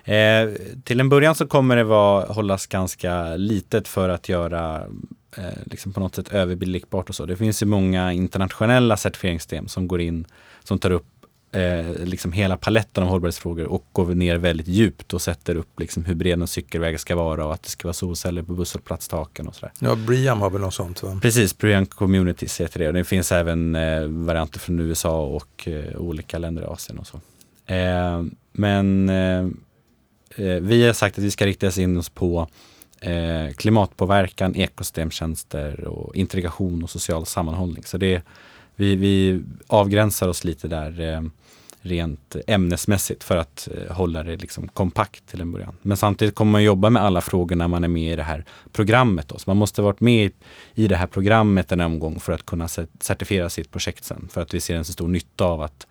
Eh, 0.04 0.50
till 0.84 1.00
en 1.00 1.10
början 1.10 1.36
så 1.36 1.48
kommer 1.48 1.76
det 1.76 1.84
vara, 1.84 2.26
hållas 2.26 2.68
ganska 2.68 3.36
litet 3.36 3.88
för 3.88 4.10
att 4.10 4.30
göra 4.30 4.82
eh, 5.38 5.44
liksom 5.66 5.94
på 5.94 6.00
något 6.00 6.16
sätt 6.16 6.30
överblickbart 6.30 7.10
och 7.10 7.16
så. 7.16 7.26
Det 7.26 7.36
finns 7.36 7.62
ju 7.62 7.66
många 7.66 8.14
internationella 8.14 8.98
certifieringssystem 8.98 9.68
som 9.68 9.88
går 9.88 10.02
in 10.02 10.26
som 10.64 10.80
tar 10.80 10.92
upp 10.92 11.19
eh, 11.52 12.06
liksom 12.06 12.32
hela 12.32 12.58
paletten 12.58 13.04
av 13.04 13.10
hållbarhetsfrågor 13.10 13.66
och 13.66 13.86
går 13.92 14.06
ner 14.06 14.36
väldigt 14.36 14.68
djupt 14.68 15.14
och 15.14 15.22
sätter 15.22 15.56
upp 15.56 15.80
liksom 15.80 16.06
hur 16.06 16.16
bred 16.16 16.42
en 16.42 16.48
cykelväg 16.48 17.00
ska 17.00 17.16
vara 17.16 17.46
och 17.46 17.54
att 17.54 17.64
det 17.64 17.70
ska 17.70 17.88
vara 17.88 17.94
solceller 17.94 18.44
på 18.44 18.54
busshållplatstaken 18.54 19.48
och 19.48 19.56
sådär. 19.56 19.72
Ja, 19.80 19.96
Briam 19.96 20.42
har 20.42 20.50
väl 20.50 20.62
något 20.62 20.74
sånt? 20.74 21.04
Va? 21.04 21.20
Precis, 21.22 21.58
Briam 21.58 21.86
Communities 21.86 22.62
heter 22.62 22.80
det. 22.80 22.88
Och 22.88 22.94
det 22.94 23.04
finns 23.04 23.32
även 23.32 23.76
eh, 23.76 24.04
varianter 24.06 24.60
från 24.60 24.80
USA 24.80 25.22
och 25.26 25.68
eh, 25.68 25.98
olika 25.98 26.38
länder 26.38 26.62
i 26.62 26.66
Asien 26.66 27.00
och 27.00 27.08
så. 27.08 27.20
Eh, 27.74 28.24
men 28.52 29.10
eh, 29.10 29.40
eh, 30.36 30.62
vi 30.62 30.86
har 30.86 30.94
sagt 30.94 31.18
att 31.18 31.24
vi 31.24 31.32
ska 31.32 31.46
rikta 31.46 31.82
in 31.82 31.98
oss 31.98 32.10
på 32.10 32.48
klimatpåverkan, 33.56 34.56
ekosystemtjänster 34.56 35.84
och 35.84 36.16
integration 36.16 36.84
och 36.84 36.90
social 36.90 37.26
sammanhållning. 37.26 37.84
Så 37.84 37.98
det 37.98 38.24
vi, 38.80 38.96
vi 38.96 39.42
avgränsar 39.68 40.28
oss 40.28 40.44
lite 40.44 40.68
där 40.68 41.02
eh, 41.02 41.22
rent 41.90 42.36
ämnesmässigt 42.48 43.24
för 43.24 43.38
att 43.38 43.68
eh, 43.76 43.96
hålla 43.96 44.24
det 44.24 44.38
liksom 44.38 44.68
kompakt 44.68 45.28
till 45.28 45.42
en 45.42 45.52
början. 45.52 45.76
Men 45.82 45.98
samtidigt 45.98 46.36
kommer 46.36 46.52
man 46.52 46.64
jobba 46.64 46.90
med 46.90 47.04
alla 47.04 47.22
frågor 47.22 47.56
när 47.56 47.68
man 47.68 47.84
är 47.84 47.88
med 47.88 48.14
i 48.14 48.16
det 48.16 48.24
här 48.24 48.46
programmet. 48.72 49.28
Då. 49.28 49.38
Så 49.38 49.50
man 49.50 49.58
måste 49.58 49.82
ha 49.82 49.86
varit 49.86 50.00
med 50.00 50.32
i 50.74 50.88
det 50.88 50.96
här 50.96 51.08
programmet 51.08 51.72
en 51.72 51.82
omgång 51.82 52.20
för 52.20 52.34
att 52.34 52.46
kunna 52.46 52.68
certifiera 53.00 53.50
sitt 53.50 53.72
projekt 53.72 54.04
sen. 54.04 54.28
För 54.32 54.42
att 54.42 54.54
vi 54.54 54.60
ser 54.60 54.76
en 54.76 54.86
så 54.86 54.94
stor 54.94 55.08
nytta 55.08 55.46
av 55.46 55.62
att 55.62 55.88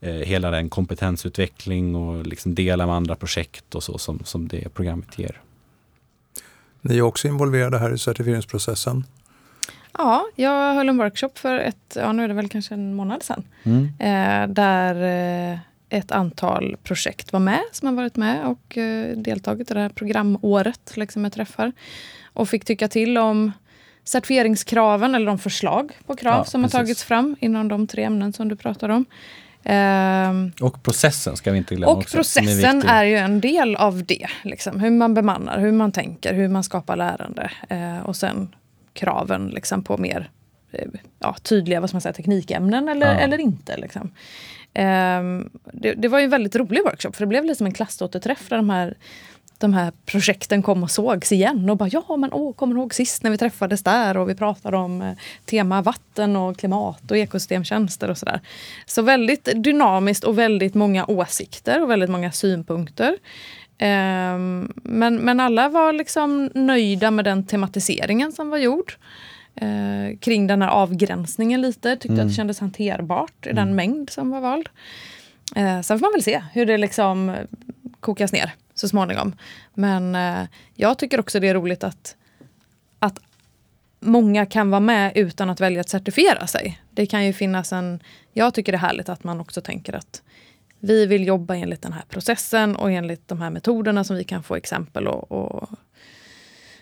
eh, 0.00 0.12
hela 0.12 0.50
den 0.50 0.68
kompetensutveckling 0.68 1.94
och 1.94 2.26
liksom 2.26 2.54
dela 2.54 2.86
med 2.86 2.94
andra 2.94 3.16
projekt 3.16 3.74
och 3.74 3.82
så 3.82 3.98
som, 3.98 4.20
som 4.24 4.48
det 4.48 4.74
programmet 4.74 5.18
ger. 5.18 5.40
Ni 6.80 6.98
är 6.98 7.02
också 7.02 7.28
involverade 7.28 7.78
här 7.78 7.94
i 7.94 7.98
certifieringsprocessen. 7.98 9.04
Ja, 9.98 10.26
jag 10.36 10.74
höll 10.74 10.88
en 10.88 10.98
workshop 10.98 11.30
för 11.34 11.58
ett, 11.58 11.96
ja 11.96 12.12
nu 12.12 12.24
är 12.24 12.28
det 12.28 12.34
väl 12.34 12.48
kanske 12.48 12.74
en 12.74 12.94
månad 12.94 13.22
sedan. 13.22 13.44
Mm. 13.62 13.88
Eh, 13.98 14.54
där 14.54 14.94
eh, 15.52 15.58
ett 15.88 16.12
antal 16.12 16.76
projekt 16.82 17.32
var 17.32 17.40
med 17.40 17.60
som 17.72 17.88
har 17.88 17.94
varit 17.94 18.16
med 18.16 18.46
och 18.46 18.78
eh, 18.78 19.16
deltagit 19.16 19.70
i 19.70 19.74
det 19.74 19.80
här 19.80 19.88
programåret 19.88 20.96
liksom 20.96 21.22
med 21.22 21.32
träffar. 21.32 21.72
Och 22.32 22.48
fick 22.48 22.64
tycka 22.64 22.88
till 22.88 23.18
om 23.18 23.52
certifieringskraven 24.04 25.14
eller 25.14 25.26
de 25.26 25.38
förslag 25.38 25.92
på 26.06 26.16
krav 26.16 26.38
ja, 26.38 26.44
som 26.44 26.62
precis. 26.62 26.74
har 26.74 26.80
tagits 26.80 27.04
fram 27.04 27.36
inom 27.40 27.68
de 27.68 27.86
tre 27.86 28.04
ämnen 28.04 28.32
som 28.32 28.48
du 28.48 28.56
pratar 28.56 28.88
om. 28.88 29.04
Um, 29.64 30.52
och 30.60 30.82
processen 30.82 31.36
ska 31.36 31.52
vi 31.52 31.58
inte 31.58 31.74
glömma. 31.74 31.92
Och 31.92 31.98
också, 31.98 32.16
processen 32.16 32.82
är, 32.82 33.02
är, 33.02 33.04
ju 33.04 33.16
en 33.16 33.40
del 33.40 33.76
av 33.76 34.04
det. 34.04 34.26
Liksom. 34.42 34.80
Hur 34.80 34.90
man 34.90 35.14
bemannar, 35.14 35.58
hur 35.58 35.72
man 35.72 35.92
tänker, 35.92 36.34
hur 36.34 36.48
man 36.48 36.64
skapar 36.64 36.96
lärande. 36.96 37.50
Uh, 37.72 38.00
och 38.00 38.16
sen 38.16 38.48
kraven 39.00 39.48
liksom, 39.48 39.82
på 39.82 39.98
mer 39.98 40.30
eh, 40.72 40.88
ja, 41.18 41.36
tydliga 41.42 41.80
vad 41.80 41.94
man 41.94 42.00
säga, 42.00 42.12
teknikämnen 42.12 42.88
eller, 42.88 43.14
ja. 43.14 43.20
eller 43.20 43.38
inte. 43.38 43.76
Liksom. 43.76 44.12
Um, 44.74 45.50
det, 45.72 45.94
det, 45.94 46.08
var 46.08 46.18
ju 46.18 46.24
en 46.24 46.30
väldigt 46.30 46.56
rolig 46.56 46.82
workshop 46.84 47.12
för 47.12 47.20
det 47.20 47.26
blev 47.26 47.44
liksom 47.44 47.66
en 47.66 47.72
klassåterträff 47.72 48.48
där 48.48 48.56
de 48.56 48.70
här, 48.70 48.94
de 49.58 49.74
här 49.74 49.92
projekten 50.06 50.62
kom 50.62 50.82
och 50.82 50.90
sågs 50.90 51.32
igen 51.32 51.70
och 51.70 51.76
bara 51.76 51.88
ja 51.92 52.16
men 52.16 52.32
åh, 52.32 52.52
kommer 52.54 52.74
du 52.74 52.80
ihåg 52.80 52.94
sist 52.94 53.22
när 53.22 53.30
vi 53.30 53.38
träffades 53.38 53.82
där 53.82 54.16
och 54.16 54.28
vi 54.28 54.34
pratade 54.34 54.76
om 54.76 55.02
eh, 55.02 55.12
tema 55.44 55.82
vatten 55.82 56.36
och 56.36 56.58
klimat 56.58 57.10
och 57.10 57.16
ekosystemtjänster 57.16 58.10
och 58.10 58.18
sådär. 58.18 58.40
Så 58.86 59.02
väldigt 59.02 59.48
dynamiskt 59.54 60.24
och 60.24 60.38
väldigt 60.38 60.74
många 60.74 61.06
åsikter 61.06 61.82
och 61.82 61.90
väldigt 61.90 62.10
många 62.10 62.32
synpunkter. 62.32 63.16
Um, 63.80 64.72
men, 64.74 65.16
men 65.16 65.40
alla 65.40 65.68
var 65.68 65.92
liksom 65.92 66.50
nöjda 66.54 67.10
med 67.10 67.24
den 67.24 67.46
tematiseringen 67.46 68.32
som 68.32 68.50
var 68.50 68.58
gjord. 68.58 68.92
Uh, 69.62 70.18
kring 70.18 70.46
den 70.46 70.62
här 70.62 70.68
avgränsningen 70.68 71.60
lite. 71.60 71.96
Tyckte 71.96 72.08
mm. 72.08 72.20
att 72.20 72.28
det 72.28 72.34
kändes 72.34 72.60
hanterbart 72.60 73.46
i 73.46 73.48
den 73.48 73.58
mm. 73.58 73.76
mängd 73.76 74.10
som 74.10 74.30
var 74.30 74.40
vald. 74.40 74.68
Uh, 75.56 75.80
sen 75.80 75.98
får 75.98 76.06
man 76.06 76.12
väl 76.12 76.22
se 76.22 76.42
hur 76.52 76.66
det 76.66 76.78
liksom 76.78 77.36
kokas 78.00 78.32
ner 78.32 78.54
så 78.80 78.88
småningom. 78.88 79.32
Men 79.74 80.14
eh, 80.14 80.48
jag 80.74 80.98
tycker 80.98 81.20
också 81.20 81.40
det 81.40 81.48
är 81.48 81.54
roligt 81.54 81.84
att, 81.84 82.16
att 82.98 83.18
många 84.00 84.46
kan 84.46 84.70
vara 84.70 84.80
med 84.80 85.12
utan 85.14 85.50
att 85.50 85.60
välja 85.60 85.80
att 85.80 85.88
certifiera 85.88 86.46
sig. 86.46 86.80
Det 86.90 87.06
kan 87.06 87.26
ju 87.26 87.32
finnas 87.32 87.72
en... 87.72 88.02
Jag 88.32 88.54
tycker 88.54 88.72
det 88.72 88.76
är 88.76 88.80
härligt 88.80 89.08
att 89.08 89.24
man 89.24 89.40
också 89.40 89.60
tänker 89.60 89.92
att 89.92 90.22
vi 90.80 91.06
vill 91.06 91.26
jobba 91.26 91.54
enligt 91.54 91.82
den 91.82 91.92
här 91.92 92.04
processen 92.08 92.76
och 92.76 92.90
enligt 92.90 93.28
de 93.28 93.40
här 93.40 93.50
metoderna 93.50 94.04
som 94.04 94.16
vi 94.16 94.24
kan 94.24 94.42
få 94.42 94.56
exempel 94.56 95.08
och, 95.08 95.32
och 95.32 95.68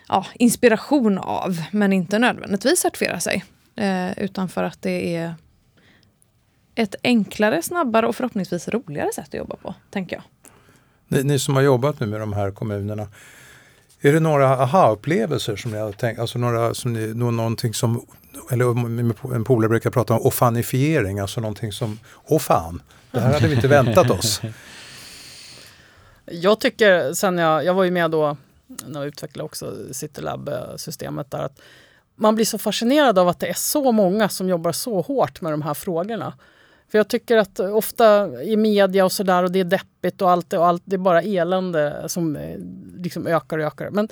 ja, 0.07 0.25
inspiration 0.33 1.17
av, 1.17 1.61
men 1.71 1.93
inte 1.93 2.19
nödvändigtvis 2.19 2.79
certifiera 2.79 3.19
sig. 3.19 3.43
Eh, 3.75 4.19
utan 4.19 4.49
för 4.49 4.63
att 4.63 4.81
det 4.81 5.15
är 5.15 5.33
ett 6.75 6.95
enklare, 7.03 7.61
snabbare 7.61 8.07
och 8.07 8.15
förhoppningsvis 8.15 8.67
roligare 8.67 9.09
sätt 9.15 9.27
att 9.27 9.33
jobba 9.33 9.55
på, 9.55 9.75
tänker 9.89 10.15
jag. 10.15 10.23
Ni, 11.07 11.23
ni 11.23 11.39
som 11.39 11.55
har 11.55 11.61
jobbat 11.61 11.99
nu 11.99 12.05
med 12.07 12.19
de 12.19 12.33
här 12.33 12.51
kommunerna, 12.51 13.07
är 14.01 14.13
det 14.13 14.19
några 14.19 14.57
aha-upplevelser 14.57 15.55
som 15.55 15.71
ni 15.71 15.77
har 15.77 15.91
tänkt, 15.91 16.19
alltså 16.19 16.39
några, 16.39 16.73
som 16.73 16.93
ni, 16.93 17.13
någonting 17.13 17.73
som, 17.73 18.05
eller 18.51 19.35
en 19.35 19.43
polare 19.43 19.69
brukar 19.69 19.89
prata 19.89 20.13
om 20.13 20.21
offanifiering, 20.21 21.19
alltså 21.19 21.41
någonting 21.41 21.71
som, 21.71 21.99
åh 22.25 22.39
fan, 22.39 22.81
det 23.11 23.19
här 23.19 23.33
hade 23.33 23.47
vi 23.47 23.55
inte 23.55 23.67
väntat 23.67 24.09
oss. 24.09 24.41
Jag 26.25 26.59
tycker 26.59 27.13
sen 27.13 27.37
jag, 27.37 27.65
jag 27.65 27.73
var 27.73 27.83
ju 27.83 27.91
med 27.91 28.11
då 28.11 28.37
när 28.85 29.01
vi 29.01 29.07
utvecklade 29.07 29.45
också 29.45 29.73
CityLab-systemet 29.91 31.31
där, 31.31 31.39
att 31.39 31.59
man 32.15 32.35
blir 32.35 32.45
så 32.45 32.57
fascinerad 32.57 33.19
av 33.19 33.27
att 33.27 33.39
det 33.39 33.47
är 33.47 33.53
så 33.53 33.91
många 33.91 34.29
som 34.29 34.49
jobbar 34.49 34.71
så 34.71 35.01
hårt 35.01 35.41
med 35.41 35.53
de 35.53 35.61
här 35.61 35.73
frågorna. 35.73 36.33
För 36.91 36.97
jag 36.97 37.07
tycker 37.07 37.37
att 37.37 37.59
ofta 37.59 38.27
i 38.43 38.57
media 38.57 39.05
och 39.05 39.11
sådär 39.11 39.43
och 39.43 39.51
det 39.51 39.59
är 39.59 39.63
deppigt 39.63 40.21
och 40.21 40.31
allt, 40.31 40.53
och 40.53 40.67
allt 40.67 40.83
det 40.85 40.95
är 40.95 40.97
bara 40.97 41.21
elände 41.21 42.03
som 42.07 42.35
eh, 42.35 42.59
liksom 42.97 43.27
ökar 43.27 43.57
och 43.57 43.65
ökar. 43.65 43.89
Men 43.89 44.09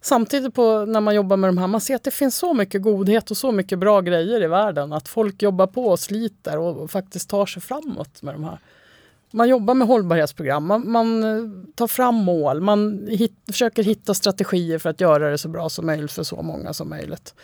samtidigt 0.00 0.54
på, 0.54 0.84
när 0.84 1.00
man 1.00 1.14
jobbar 1.14 1.36
med 1.36 1.48
de 1.48 1.58
här, 1.58 1.66
man 1.66 1.80
ser 1.80 1.94
att 1.96 2.04
det 2.04 2.10
finns 2.10 2.36
så 2.36 2.54
mycket 2.54 2.82
godhet 2.82 3.30
och 3.30 3.36
så 3.36 3.52
mycket 3.52 3.78
bra 3.78 4.00
grejer 4.00 4.42
i 4.42 4.46
världen. 4.46 4.92
Att 4.92 5.08
folk 5.08 5.42
jobbar 5.42 5.66
på 5.66 5.86
och 5.86 6.00
sliter 6.00 6.58
och, 6.58 6.90
faktiskt 6.90 7.30
tar 7.30 7.46
sig 7.46 7.62
framåt 7.62 8.22
med 8.22 8.34
de 8.34 8.44
här. 8.44 8.58
Man 9.30 9.48
jobbar 9.48 9.74
med 9.74 9.88
hållbarhetsprogram, 9.88 10.66
man, 10.66 10.90
man 10.90 11.24
eh, 11.24 11.50
tar 11.74 11.86
fram 11.86 12.14
mål, 12.14 12.60
man 12.60 13.06
hit, 13.10 13.34
försöker 13.46 13.82
hitta 13.82 14.14
strategier 14.14 14.78
för 14.78 14.90
att 14.90 15.00
göra 15.00 15.30
det 15.30 15.38
så 15.38 15.48
bra 15.48 15.68
som 15.68 15.86
möjligt 15.86 16.12
för 16.12 16.22
så 16.22 16.42
många 16.42 16.72
som 16.72 16.88
möjligt. 16.88 17.34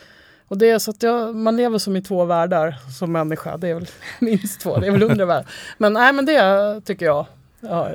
Och 0.47 0.57
det 0.57 0.69
är 0.69 0.79
så 0.79 0.91
att 0.91 1.03
jag, 1.03 1.35
man 1.35 1.57
lever 1.57 1.77
som 1.77 1.95
i 1.95 2.01
två 2.01 2.25
världar 2.25 2.75
som 2.99 3.11
människa. 3.11 3.57
Det 3.57 3.67
är 3.67 3.73
väl 3.73 3.87
minst 4.19 4.61
två, 4.61 4.77
det 4.77 4.87
är 4.87 4.91
väl 4.91 5.01
hundra 5.01 5.25
världar. 5.25 5.51
Men, 5.77 5.93
nej, 5.93 6.13
men 6.13 6.25
det 6.25 6.81
tycker 6.85 7.05
jag. 7.05 7.25
Ja, 7.59 7.89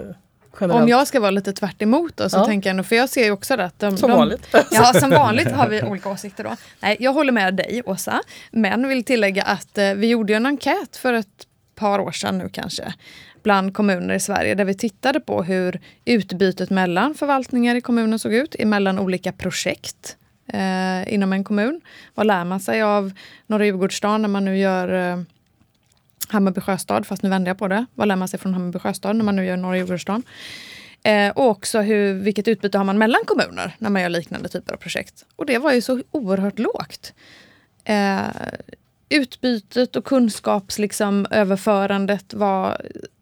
Generellt. 0.60 0.82
Om 0.82 0.88
jag 0.88 1.06
ska 1.06 1.20
vara 1.20 1.30
lite 1.30 1.52
tvärt 1.52 1.82
emot 1.82 2.16
då, 2.16 2.28
så 2.28 2.36
ja. 2.36 2.44
tänker 2.44 2.74
jag, 2.74 2.86
för 2.86 2.96
jag 2.96 3.08
ser 3.08 3.24
ju 3.24 3.30
också 3.30 3.54
att 3.54 3.78
de, 3.78 3.96
Som 3.96 4.10
de, 4.10 4.16
vanligt. 4.16 4.46
Ja, 4.70 4.94
som 4.94 5.10
vanligt 5.10 5.50
har 5.50 5.68
vi 5.68 5.82
olika 5.82 6.08
åsikter 6.08 6.44
då. 6.44 6.56
Nej, 6.80 6.96
jag 7.00 7.12
håller 7.12 7.32
med 7.32 7.54
dig 7.54 7.82
Åsa, 7.86 8.20
men 8.50 8.88
vill 8.88 9.04
tillägga 9.04 9.42
att 9.42 9.78
eh, 9.78 9.92
vi 9.94 10.06
gjorde 10.06 10.34
en 10.34 10.46
enkät 10.46 10.96
för 10.96 11.12
ett 11.12 11.46
par 11.74 11.98
år 11.98 12.12
sedan 12.12 12.38
nu 12.38 12.48
kanske 12.48 12.94
bland 13.42 13.74
kommuner 13.74 14.14
i 14.14 14.20
Sverige 14.20 14.54
där 14.54 14.64
vi 14.64 14.74
tittade 14.74 15.20
på 15.20 15.42
hur 15.42 15.80
utbytet 16.04 16.70
mellan 16.70 17.14
förvaltningar 17.14 17.74
i 17.74 17.80
kommunen 17.80 18.18
såg 18.18 18.34
ut, 18.34 18.56
mellan 18.64 18.98
olika 18.98 19.32
projekt 19.32 20.16
eh, 20.48 21.14
inom 21.14 21.32
en 21.32 21.44
kommun. 21.44 21.80
Vad 22.14 22.26
lär 22.26 22.44
man 22.44 22.60
sig 22.60 22.82
av 22.82 23.12
Norra 23.46 23.64
Djurgårdsstaden 23.64 24.22
när 24.22 24.28
man 24.28 24.44
nu 24.44 24.58
gör 24.58 25.12
eh, 25.12 25.22
Hammarby 26.28 26.60
sjöstad, 26.60 27.06
fast 27.06 27.22
nu 27.22 27.28
vänder 27.28 27.50
jag 27.50 27.58
på 27.58 27.68
det. 27.68 27.86
Vad 27.94 28.08
lär 28.08 28.16
man 28.16 28.28
sig 28.28 28.40
från 28.40 28.54
Hammarby 28.54 28.78
sjöstad 28.78 29.16
när 29.16 29.24
man 29.24 29.36
nu 29.36 29.44
gör 29.44 29.56
Norra 29.56 29.76
Djurgårdsstaden? 29.76 30.22
Eh, 31.02 31.30
och 31.30 31.48
också 31.48 31.80
hur, 31.80 32.14
vilket 32.14 32.48
utbyte 32.48 32.78
har 32.78 32.84
man 32.84 32.98
mellan 32.98 33.20
kommuner 33.26 33.76
när 33.78 33.90
man 33.90 34.02
gör 34.02 34.08
liknande 34.08 34.48
typer 34.48 34.72
av 34.72 34.76
projekt. 34.76 35.24
Och 35.36 35.46
det 35.46 35.58
var 35.58 35.72
ju 35.72 35.80
så 35.80 36.02
oerhört 36.10 36.58
lågt. 36.58 37.12
Eh, 37.84 38.20
utbytet 39.08 39.96
och 39.96 40.04
kunskapsöverförandet 40.04 42.22
liksom, 42.22 42.40
var 42.40 42.80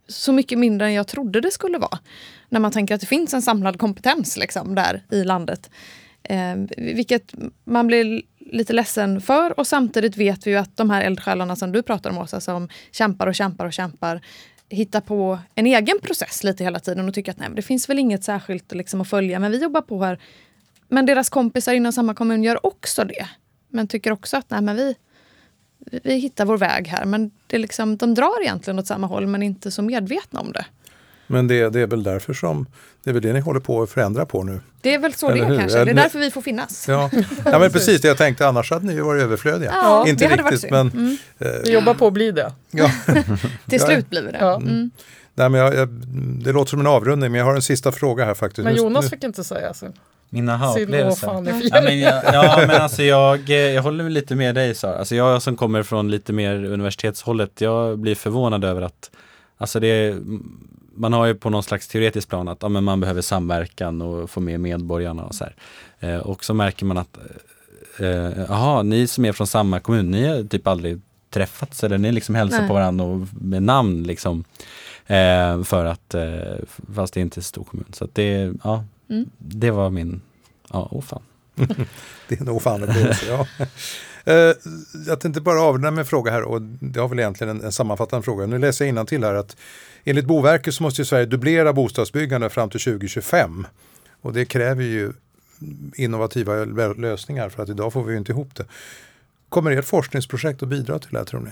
så 0.09 0.33
mycket 0.33 0.59
mindre 0.59 0.87
än 0.87 0.93
jag 0.93 1.07
trodde 1.07 1.41
det 1.41 1.51
skulle 1.51 1.79
vara. 1.79 1.99
När 2.49 2.61
man 2.61 2.73
tänker 2.73 2.95
att 2.95 3.01
det 3.01 3.07
finns 3.07 3.35
en 3.35 3.43
samlad 3.43 3.79
kompetens 3.79 4.37
liksom, 4.37 4.75
där 4.75 5.03
i 5.11 5.25
landet. 5.25 5.71
Eh, 6.29 6.57
vilket 6.77 7.35
man 7.65 7.87
blir 7.87 8.23
lite 8.39 8.73
ledsen 8.73 9.21
för 9.21 9.59
och 9.61 9.67
samtidigt 9.67 10.17
vet 10.17 10.47
vi 10.47 10.51
ju 10.51 10.57
att 10.57 10.77
de 10.77 10.91
här 10.91 11.03
eldsjälarna 11.03 11.57
som 11.57 11.73
du 11.73 11.83
pratar 11.83 12.11
om 12.11 12.19
Åsa, 12.19 12.41
som 12.41 12.69
kämpar 12.91 13.27
och 13.27 13.35
kämpar 13.35 13.67
och 13.67 13.73
kämpar, 13.73 14.21
hittar 14.69 15.01
på 15.01 15.39
en 15.55 15.67
egen 15.67 15.99
process 16.03 16.45
lite 16.45 16.65
hela 16.65 16.79
tiden 16.79 17.09
och 17.09 17.15
tycker 17.15 17.33
att 17.33 17.39
nej, 17.39 17.49
det 17.55 17.63
finns 17.63 17.89
väl 17.89 17.99
inget 17.99 18.25
särskilt 18.25 18.73
liksom, 18.75 19.01
att 19.01 19.11
följa, 19.11 19.39
men 19.39 19.51
vi 19.51 19.63
jobbar 19.63 19.81
på 19.81 20.05
här. 20.05 20.19
Men 20.89 21.07
deras 21.07 21.31
kompisar 21.31 21.75
inom 21.75 21.93
samma 21.93 22.15
kommun 22.15 22.45
gör 22.45 22.67
också 22.67 23.05
det. 23.05 23.29
Men 23.69 23.89
tycker 23.89 24.13
också 24.13 24.37
att 24.37 24.51
nej, 24.51 24.61
men 24.63 24.77
vi, 24.77 24.95
vi 26.03 26.15
hittar 26.15 26.45
vår 26.45 26.59
väg 26.59 26.89
här. 26.89 27.05
Men 27.05 27.31
det 27.47 27.57
är 27.57 27.61
liksom, 27.61 27.97
de 27.97 28.15
drar 28.15 28.43
egentligen 28.43 28.79
åt 28.79 28.87
samma 28.87 29.07
håll 29.07 29.27
men 29.27 29.43
inte 29.43 29.71
så 29.71 29.83
medvetna 29.83 30.41
om 30.41 30.53
det. 30.53 30.67
Men 31.27 31.49
det, 31.49 31.69
det, 31.69 31.81
är 31.81 31.87
väl 31.87 32.03
därför 32.03 32.35
som 32.35 32.67
det 33.05 33.11
är 33.11 33.15
väl 33.15 33.23
det 33.23 33.33
ni 33.33 33.41
håller 33.41 33.61
på 33.61 33.83
att 33.83 33.91
förändra 33.91 34.27
på 34.27 34.43
nu? 34.43 34.61
Det 34.81 34.95
är 34.95 34.99
väl 34.99 35.15
så 35.15 35.31
Eller 35.31 35.49
det 35.49 35.55
är 35.55 35.59
kanske. 35.59 35.85
Det 35.85 35.91
är 35.91 35.95
därför 35.95 36.19
vi 36.19 36.31
får 36.31 36.43
finnas. 36.43 36.89
Ja, 36.89 37.11
ja 37.45 37.59
men 37.59 37.71
precis 37.71 38.01
det 38.01 38.09
jag 38.09 38.19
tänkte. 38.19 38.47
Annars 38.47 38.71
hade 38.71 38.87
ni 38.87 38.93
ju 38.93 39.01
varit 39.01 39.23
överflödiga. 39.23 39.71
Ja, 39.75 40.09
Inte 40.09 40.29
det 40.29 40.37
riktigt 40.37 40.71
men... 40.71 40.91
Mm. 40.91 41.17
Eh, 41.39 41.49
vi 41.65 41.73
jobbar 41.73 41.95
på 41.95 42.07
att 42.07 42.13
bli 42.13 42.31
det. 42.31 42.53
Ja. 42.71 42.91
Till 43.69 43.81
slut 43.81 44.11
blir 44.11 44.23
vi 44.23 44.33
det. 44.33 44.39
Ja. 44.41 44.57
Mm. 44.57 44.91
Nej, 45.35 45.49
men 45.49 45.61
jag, 45.61 45.75
jag, 45.75 45.89
det 46.45 46.53
låter 46.53 46.71
som 46.71 46.81
en 46.81 46.87
avrundning 46.87 47.33
men 47.33 47.39
jag 47.39 47.47
har 47.47 47.55
en 47.55 47.63
sista 47.63 47.93
fråga 47.93 48.25
här 48.25 48.35
faktiskt. 48.35 48.65
Men 48.65 48.77
Jonas 48.77 49.11
fick 49.11 49.25
inte 49.25 49.45
säga 49.45 49.75
sin. 49.75 49.93
Mina 50.29 50.55
aha-upplevelser. 50.55 51.29
Ja, 51.73 51.81
men, 51.83 52.01
jag, 52.01 52.23
ja, 52.25 52.55
men 52.67 52.83
alltså 52.83 53.03
jag, 53.03 53.49
jag 53.49 53.83
håller 53.83 54.11
lite 54.11 54.35
med 54.35 54.55
dig 54.55 54.75
Sara. 54.75 54.99
Alltså 54.99 55.15
jag 55.15 55.43
som 55.43 55.57
kommer 55.57 55.83
från 55.83 56.11
lite 56.11 56.33
mer 56.33 56.65
universitetshållet, 56.65 57.61
jag 57.61 57.99
blir 57.99 58.15
förvånad 58.15 58.65
över 58.65 58.83
att 58.83 59.11
Alltså 59.59 59.81
det, 59.81 60.17
man 60.97 61.13
har 61.13 61.27
ju 61.27 61.35
på 61.35 61.51
någon 61.51 61.63
slags 61.63 61.89
teoretisk 61.89 62.29
plan 62.29 62.49
att 62.49 62.63
ja, 62.63 62.69
men 62.69 62.85
man 62.85 63.01
behöver 63.01 63.23
samverkan 63.23 64.03
och 64.03 64.31
få 64.31 64.41
med 64.41 64.61
medborgarna 64.61 65.25
och 65.25 65.35
så 65.35 65.45
här. 65.45 65.55
Eh, 66.01 66.19
och 66.19 66.45
så 66.45 66.55
märker 66.55 66.87
man 66.87 66.99
att, 66.99 67.19
jaha, 68.49 68.79
eh, 68.79 68.85
ni 68.85 69.07
som 69.07 69.25
är 69.25 69.33
från 69.33 69.47
samma 69.47 69.81
kommun, 69.81 70.11
ni 70.11 70.27
har 70.27 70.45
typ 70.45 70.67
aldrig 70.67 71.01
träffats 71.31 71.85
eller 71.85 71.99
ni 71.99 72.13
liksom 72.13 72.35
hälsar 72.35 72.59
Nej. 72.59 72.69
på 72.69 72.75
varandra 72.75 73.05
och 73.05 73.29
med 73.33 73.63
namn 73.63 74.03
liksom. 74.03 74.45
Eh, 75.07 75.63
för 75.63 75.85
att, 75.85 76.15
eh, 76.15 76.57
fast 76.95 77.15
det 77.15 77.21
är 77.21 77.23
inte 77.23 77.41
en 77.41 77.45
stor 77.45 77.65
kommun. 77.65 77.87
Så 77.93 78.09
det, 78.13 78.53
ja, 78.65 78.85
mm. 79.11 79.31
det 79.39 79.71
var 79.71 79.91
min, 79.91 80.21
ja, 80.73 80.89
åh 80.91 81.03
fan. 81.03 81.23
det 82.29 82.41
är 82.41 82.45
nog 82.45 82.63
fan 82.63 82.83
upplevelse, 82.83 83.27
ja. 83.29 83.47
Uh, 84.33 84.55
jag 85.07 85.21
tänkte 85.21 85.41
bara 85.41 85.61
avrunda 85.61 85.91
med 85.91 85.99
en 85.99 86.07
fråga 86.07 86.33
här 86.33 86.43
och 86.43 86.63
det 86.63 87.01
har 87.01 87.09
väl 87.09 87.19
egentligen 87.19 87.57
en, 87.57 87.65
en 87.65 87.73
sammanfattande 87.73 88.25
fråga. 88.25 88.47
Nu 88.47 88.59
läser 88.59 88.87
jag 88.87 89.09
till 89.09 89.25
här 89.25 89.35
att 89.35 89.57
enligt 90.07 90.25
Boverket 90.25 90.75
så 90.75 90.83
måste 90.83 91.05
Sverige 91.05 91.27
dubblera 91.27 91.73
bostadsbyggande 91.73 92.51
fram 92.51 92.71
till 92.71 92.81
2025. 92.81 93.67
Och 94.21 94.33
det 94.33 94.45
kräver 94.45 94.83
ju 94.83 95.13
innovativa 95.97 96.65
lösningar 96.95 97.49
för 97.49 97.63
att 97.63 97.69
idag 97.69 97.93
får 97.93 98.05
vi 98.05 98.13
ju 98.13 98.19
inte 98.19 98.33
ihop 98.33 98.55
det. 98.55 98.65
Kommer 99.49 99.71
ert 99.71 99.85
forskningsprojekt 99.85 100.63
att 100.63 100.69
bidra 100.69 100.99
till 100.99 101.11
det 101.13 101.19
här 101.19 101.25
tror 101.25 101.41
ni? 101.41 101.51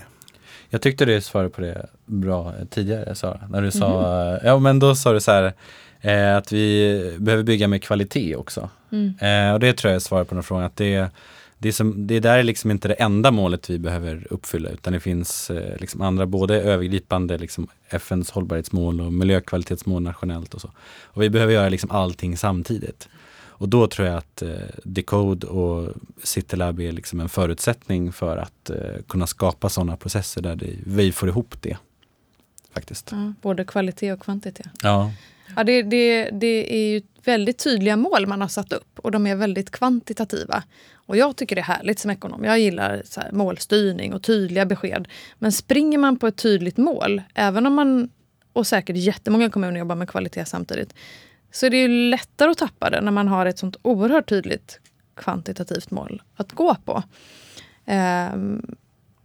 Jag 0.69 0.81
tyckte 0.81 1.05
du 1.05 1.21
svarade 1.21 1.49
på 1.49 1.61
det 1.61 1.85
bra 2.05 2.53
tidigare 2.69 3.15
Sara. 3.15 3.39
När 3.49 3.61
du 3.61 3.71
sa, 3.71 4.17
mm. 4.27 4.39
ja 4.43 4.59
men 4.59 4.79
då 4.79 4.95
sa 4.95 5.13
du 5.13 5.19
så 5.19 5.31
här 5.31 5.53
eh, 6.01 6.37
att 6.37 6.51
vi 6.51 7.17
behöver 7.19 7.43
bygga 7.43 7.67
med 7.67 7.83
kvalitet 7.83 8.35
också. 8.35 8.69
Mm. 8.91 9.13
Eh, 9.19 9.53
och 9.53 9.59
det 9.59 9.73
tror 9.73 9.91
jag 9.91 9.95
är 9.95 9.99
svaret 9.99 10.29
på 10.29 10.35
den 10.35 10.43
frågan. 10.43 10.65
Att 10.65 10.75
det, 10.75 11.09
det, 11.57 11.67
är 11.67 11.71
som, 11.71 12.07
det 12.07 12.19
där 12.19 12.37
är 12.37 12.43
liksom 12.43 12.71
inte 12.71 12.87
det 12.87 12.93
enda 12.93 13.31
målet 13.31 13.69
vi 13.69 13.79
behöver 13.79 14.27
uppfylla 14.29 14.69
utan 14.69 14.93
det 14.93 14.99
finns 14.99 15.49
eh, 15.49 15.79
liksom 15.79 16.01
andra, 16.01 16.25
både 16.25 16.61
övergripande 16.61 17.37
liksom 17.37 17.67
FNs 17.89 18.31
hållbarhetsmål 18.31 19.01
och 19.01 19.13
miljökvalitetsmål 19.13 20.01
nationellt 20.01 20.53
och 20.53 20.61
så. 20.61 20.71
Och 21.03 21.21
vi 21.21 21.29
behöver 21.29 21.53
göra 21.53 21.69
liksom 21.69 21.91
allting 21.91 22.37
samtidigt. 22.37 23.09
Och 23.57 23.69
då 23.69 23.87
tror 23.87 24.07
jag 24.07 24.17
att 24.17 24.41
eh, 24.41 24.49
Decode 24.83 25.47
och 25.47 25.93
CityLab 26.23 26.79
är 26.79 26.91
liksom 26.91 27.19
en 27.19 27.29
förutsättning 27.29 28.11
för 28.11 28.37
att 28.37 28.69
eh, 28.69 29.01
kunna 29.07 29.27
skapa 29.27 29.69
sådana 29.69 29.97
processer 29.97 30.41
där 30.41 30.55
det, 30.55 30.75
vi 30.85 31.11
får 31.11 31.29
ihop 31.29 31.55
det. 31.61 31.77
Faktiskt. 32.73 33.09
Ja, 33.11 33.33
både 33.41 33.65
kvalitet 33.65 34.13
och 34.13 34.19
kvantitet. 34.19 34.67
Ja. 34.83 35.11
Ja, 35.55 35.63
det, 35.63 35.81
det, 35.81 36.29
det 36.29 36.75
är 36.75 36.93
ju 36.93 37.01
väldigt 37.23 37.57
tydliga 37.57 37.95
mål 37.95 38.27
man 38.27 38.41
har 38.41 38.47
satt 38.47 38.73
upp 38.73 38.99
och 38.99 39.11
de 39.11 39.27
är 39.27 39.35
väldigt 39.35 39.71
kvantitativa. 39.71 40.63
Och 40.93 41.17
jag 41.17 41.35
tycker 41.35 41.55
det 41.55 41.61
är 41.61 41.63
härligt 41.63 41.99
som 41.99 42.11
ekonom. 42.11 42.43
Jag 42.43 42.59
gillar 42.59 43.01
så 43.05 43.21
här, 43.21 43.31
målstyrning 43.31 44.13
och 44.13 44.23
tydliga 44.23 44.65
besked. 44.65 45.07
Men 45.39 45.51
springer 45.51 45.97
man 45.97 46.19
på 46.19 46.27
ett 46.27 46.35
tydligt 46.35 46.77
mål, 46.77 47.21
även 47.33 47.65
om 47.65 47.73
man, 47.73 48.09
och 48.53 48.67
säkert 48.67 48.95
jättemånga 48.97 49.49
kommuner 49.49 49.79
jobbar 49.79 49.95
med 49.95 50.09
kvalitet 50.09 50.45
samtidigt, 50.45 50.93
så 51.51 51.65
är 51.65 51.69
det 51.69 51.77
ju 51.77 51.87
lättare 51.87 52.51
att 52.51 52.57
tappa 52.57 52.89
det 52.89 53.01
när 53.01 53.11
man 53.11 53.27
har 53.27 53.45
ett 53.45 53.59
sånt 53.59 53.75
oerhört 53.81 54.29
tydligt 54.29 54.79
kvantitativt 55.15 55.91
mål 55.91 56.21
att 56.35 56.51
gå 56.51 56.75
på. 56.75 57.03
Um, 57.85 58.75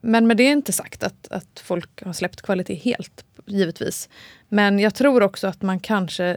men 0.00 0.26
med 0.26 0.36
det 0.36 0.42
är 0.42 0.52
inte 0.52 0.72
sagt 0.72 1.02
att, 1.02 1.28
att 1.30 1.60
folk 1.64 2.04
har 2.04 2.12
släppt 2.12 2.42
kvalitet 2.42 2.74
helt, 2.74 3.24
givetvis. 3.50 4.08
Men 4.48 4.78
jag 4.78 4.94
tror 4.94 5.22
också 5.22 5.46
att 5.46 5.62
man 5.62 5.80
kanske 5.80 6.36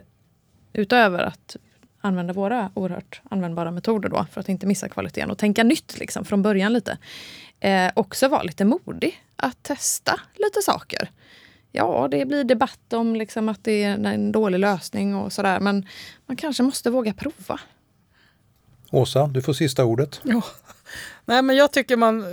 utöver 0.72 1.18
att 1.18 1.56
använda 2.00 2.32
våra 2.32 2.70
oerhört 2.74 3.20
användbara 3.30 3.70
metoder 3.70 4.08
då 4.08 4.26
för 4.32 4.40
att 4.40 4.48
inte 4.48 4.66
missa 4.66 4.88
kvaliteten 4.88 5.30
och 5.30 5.38
tänka 5.38 5.62
nytt 5.62 5.98
liksom 5.98 6.24
från 6.24 6.42
början 6.42 6.72
lite. 6.72 6.98
Eh, 7.60 7.90
också 7.94 8.28
vara 8.28 8.42
lite 8.42 8.64
modig 8.64 9.24
att 9.36 9.62
testa 9.62 10.20
lite 10.34 10.62
saker. 10.62 11.10
Ja, 11.72 12.08
det 12.10 12.24
blir 12.26 12.44
debatt 12.44 12.92
om 12.92 13.16
liksom 13.16 13.48
att 13.48 13.64
det 13.64 13.82
är 13.82 14.06
en 14.06 14.32
dålig 14.32 14.58
lösning 14.58 15.14
och 15.14 15.32
sådär 15.32 15.60
men 15.60 15.86
man 16.26 16.36
kanske 16.36 16.62
måste 16.62 16.90
våga 16.90 17.14
prova. 17.14 17.60
Åsa, 18.90 19.26
du 19.26 19.42
får 19.42 19.52
sista 19.52 19.84
ordet. 19.84 20.20
Ja. 20.22 20.42
Nej, 21.24 21.42
men 21.42 21.56
jag 21.56 21.72
tycker 21.72 21.96
man... 21.96 22.24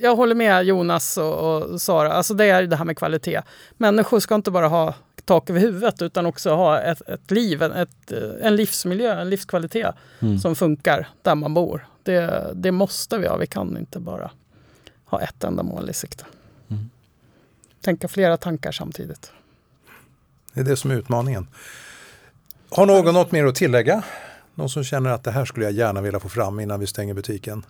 Jag 0.00 0.16
håller 0.16 0.34
med 0.34 0.64
Jonas 0.64 1.16
och, 1.16 1.34
och 1.62 1.82
Sara. 1.82 2.12
Alltså 2.12 2.34
det 2.34 2.44
är 2.44 2.62
det 2.62 2.76
här 2.76 2.84
med 2.84 2.96
kvalitet. 2.96 3.42
Människor 3.76 4.20
ska 4.20 4.34
inte 4.34 4.50
bara 4.50 4.68
ha 4.68 4.94
tak 5.24 5.50
över 5.50 5.60
huvudet 5.60 6.02
utan 6.02 6.26
också 6.26 6.54
ha 6.54 6.80
ett, 6.80 7.08
ett 7.08 7.30
liv, 7.30 7.62
en, 7.62 7.72
ett, 7.72 8.12
en 8.40 8.56
livsmiljö, 8.56 9.20
en 9.20 9.30
livskvalitet 9.30 9.94
Mm. 10.20 10.38
som 10.38 10.56
funkar 10.56 11.08
där 11.22 11.34
man 11.34 11.54
bor. 11.54 11.86
Det, 12.02 12.50
det 12.54 12.72
måste 12.72 13.18
vi 13.18 13.26
ha. 13.26 13.36
Vi 13.36 13.46
kan 13.46 13.76
inte 13.78 14.00
bara 14.00 14.30
ha 15.04 15.20
ett 15.20 15.44
enda 15.44 15.62
mål 15.62 15.90
i 15.90 15.92
sikte. 15.92 16.24
Mm. 16.68 16.90
Tänka 17.80 18.08
flera 18.08 18.36
tankar 18.36 18.72
samtidigt. 18.72 19.32
Det 20.52 20.60
är 20.60 20.64
det 20.64 20.76
som 20.76 20.90
är 20.90 20.94
utmaningen. 20.94 21.48
Har 22.70 22.86
någon 22.86 23.14
något 23.14 23.32
mer 23.32 23.44
att 23.44 23.54
tillägga? 23.54 24.02
Någon 24.54 24.68
som 24.68 24.84
känner 24.84 25.10
att 25.10 25.24
det 25.24 25.30
här 25.30 25.44
skulle 25.44 25.66
jag 25.66 25.74
gärna 25.74 26.00
vilja 26.00 26.20
få 26.20 26.28
fram 26.28 26.60
innan 26.60 26.80
vi 26.80 26.86
stänger 26.86 27.14
butiken? 27.14 27.64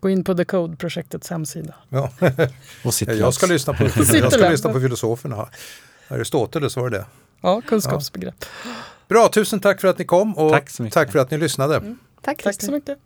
Gå 0.00 0.10
in 0.10 0.24
på 0.24 0.34
The 0.34 0.44
Code-projektets 0.44 1.30
hemsida. 1.30 1.74
Ja. 1.88 2.10
Och 2.84 2.94
Jag 3.02 3.34
ska 3.34 3.46
lyssna 3.46 3.74
på, 3.74 3.84
jag 4.14 4.32
ska 4.32 4.50
lyssna 4.50 4.72
på 4.72 4.80
filosoferna. 4.80 5.48
Aristoteles 6.08 6.76
var 6.76 6.90
det 6.90 6.98
det. 6.98 7.06
Ja, 7.40 7.60
kunskapsbegrepp. 7.60 8.44
Bra, 9.08 9.28
tusen 9.28 9.60
tack 9.60 9.80
för 9.80 9.88
att 9.88 9.98
ni 9.98 10.04
kom 10.04 10.38
och 10.38 10.52
Tack 10.52 10.70
tack 10.92 11.12
för 11.12 11.18
att 11.18 11.30
ni 11.30 11.38
lyssnade. 11.38 11.96
Tack, 12.22 12.42
Tack 12.42 12.62
så 12.62 12.72
mycket. 12.72 12.98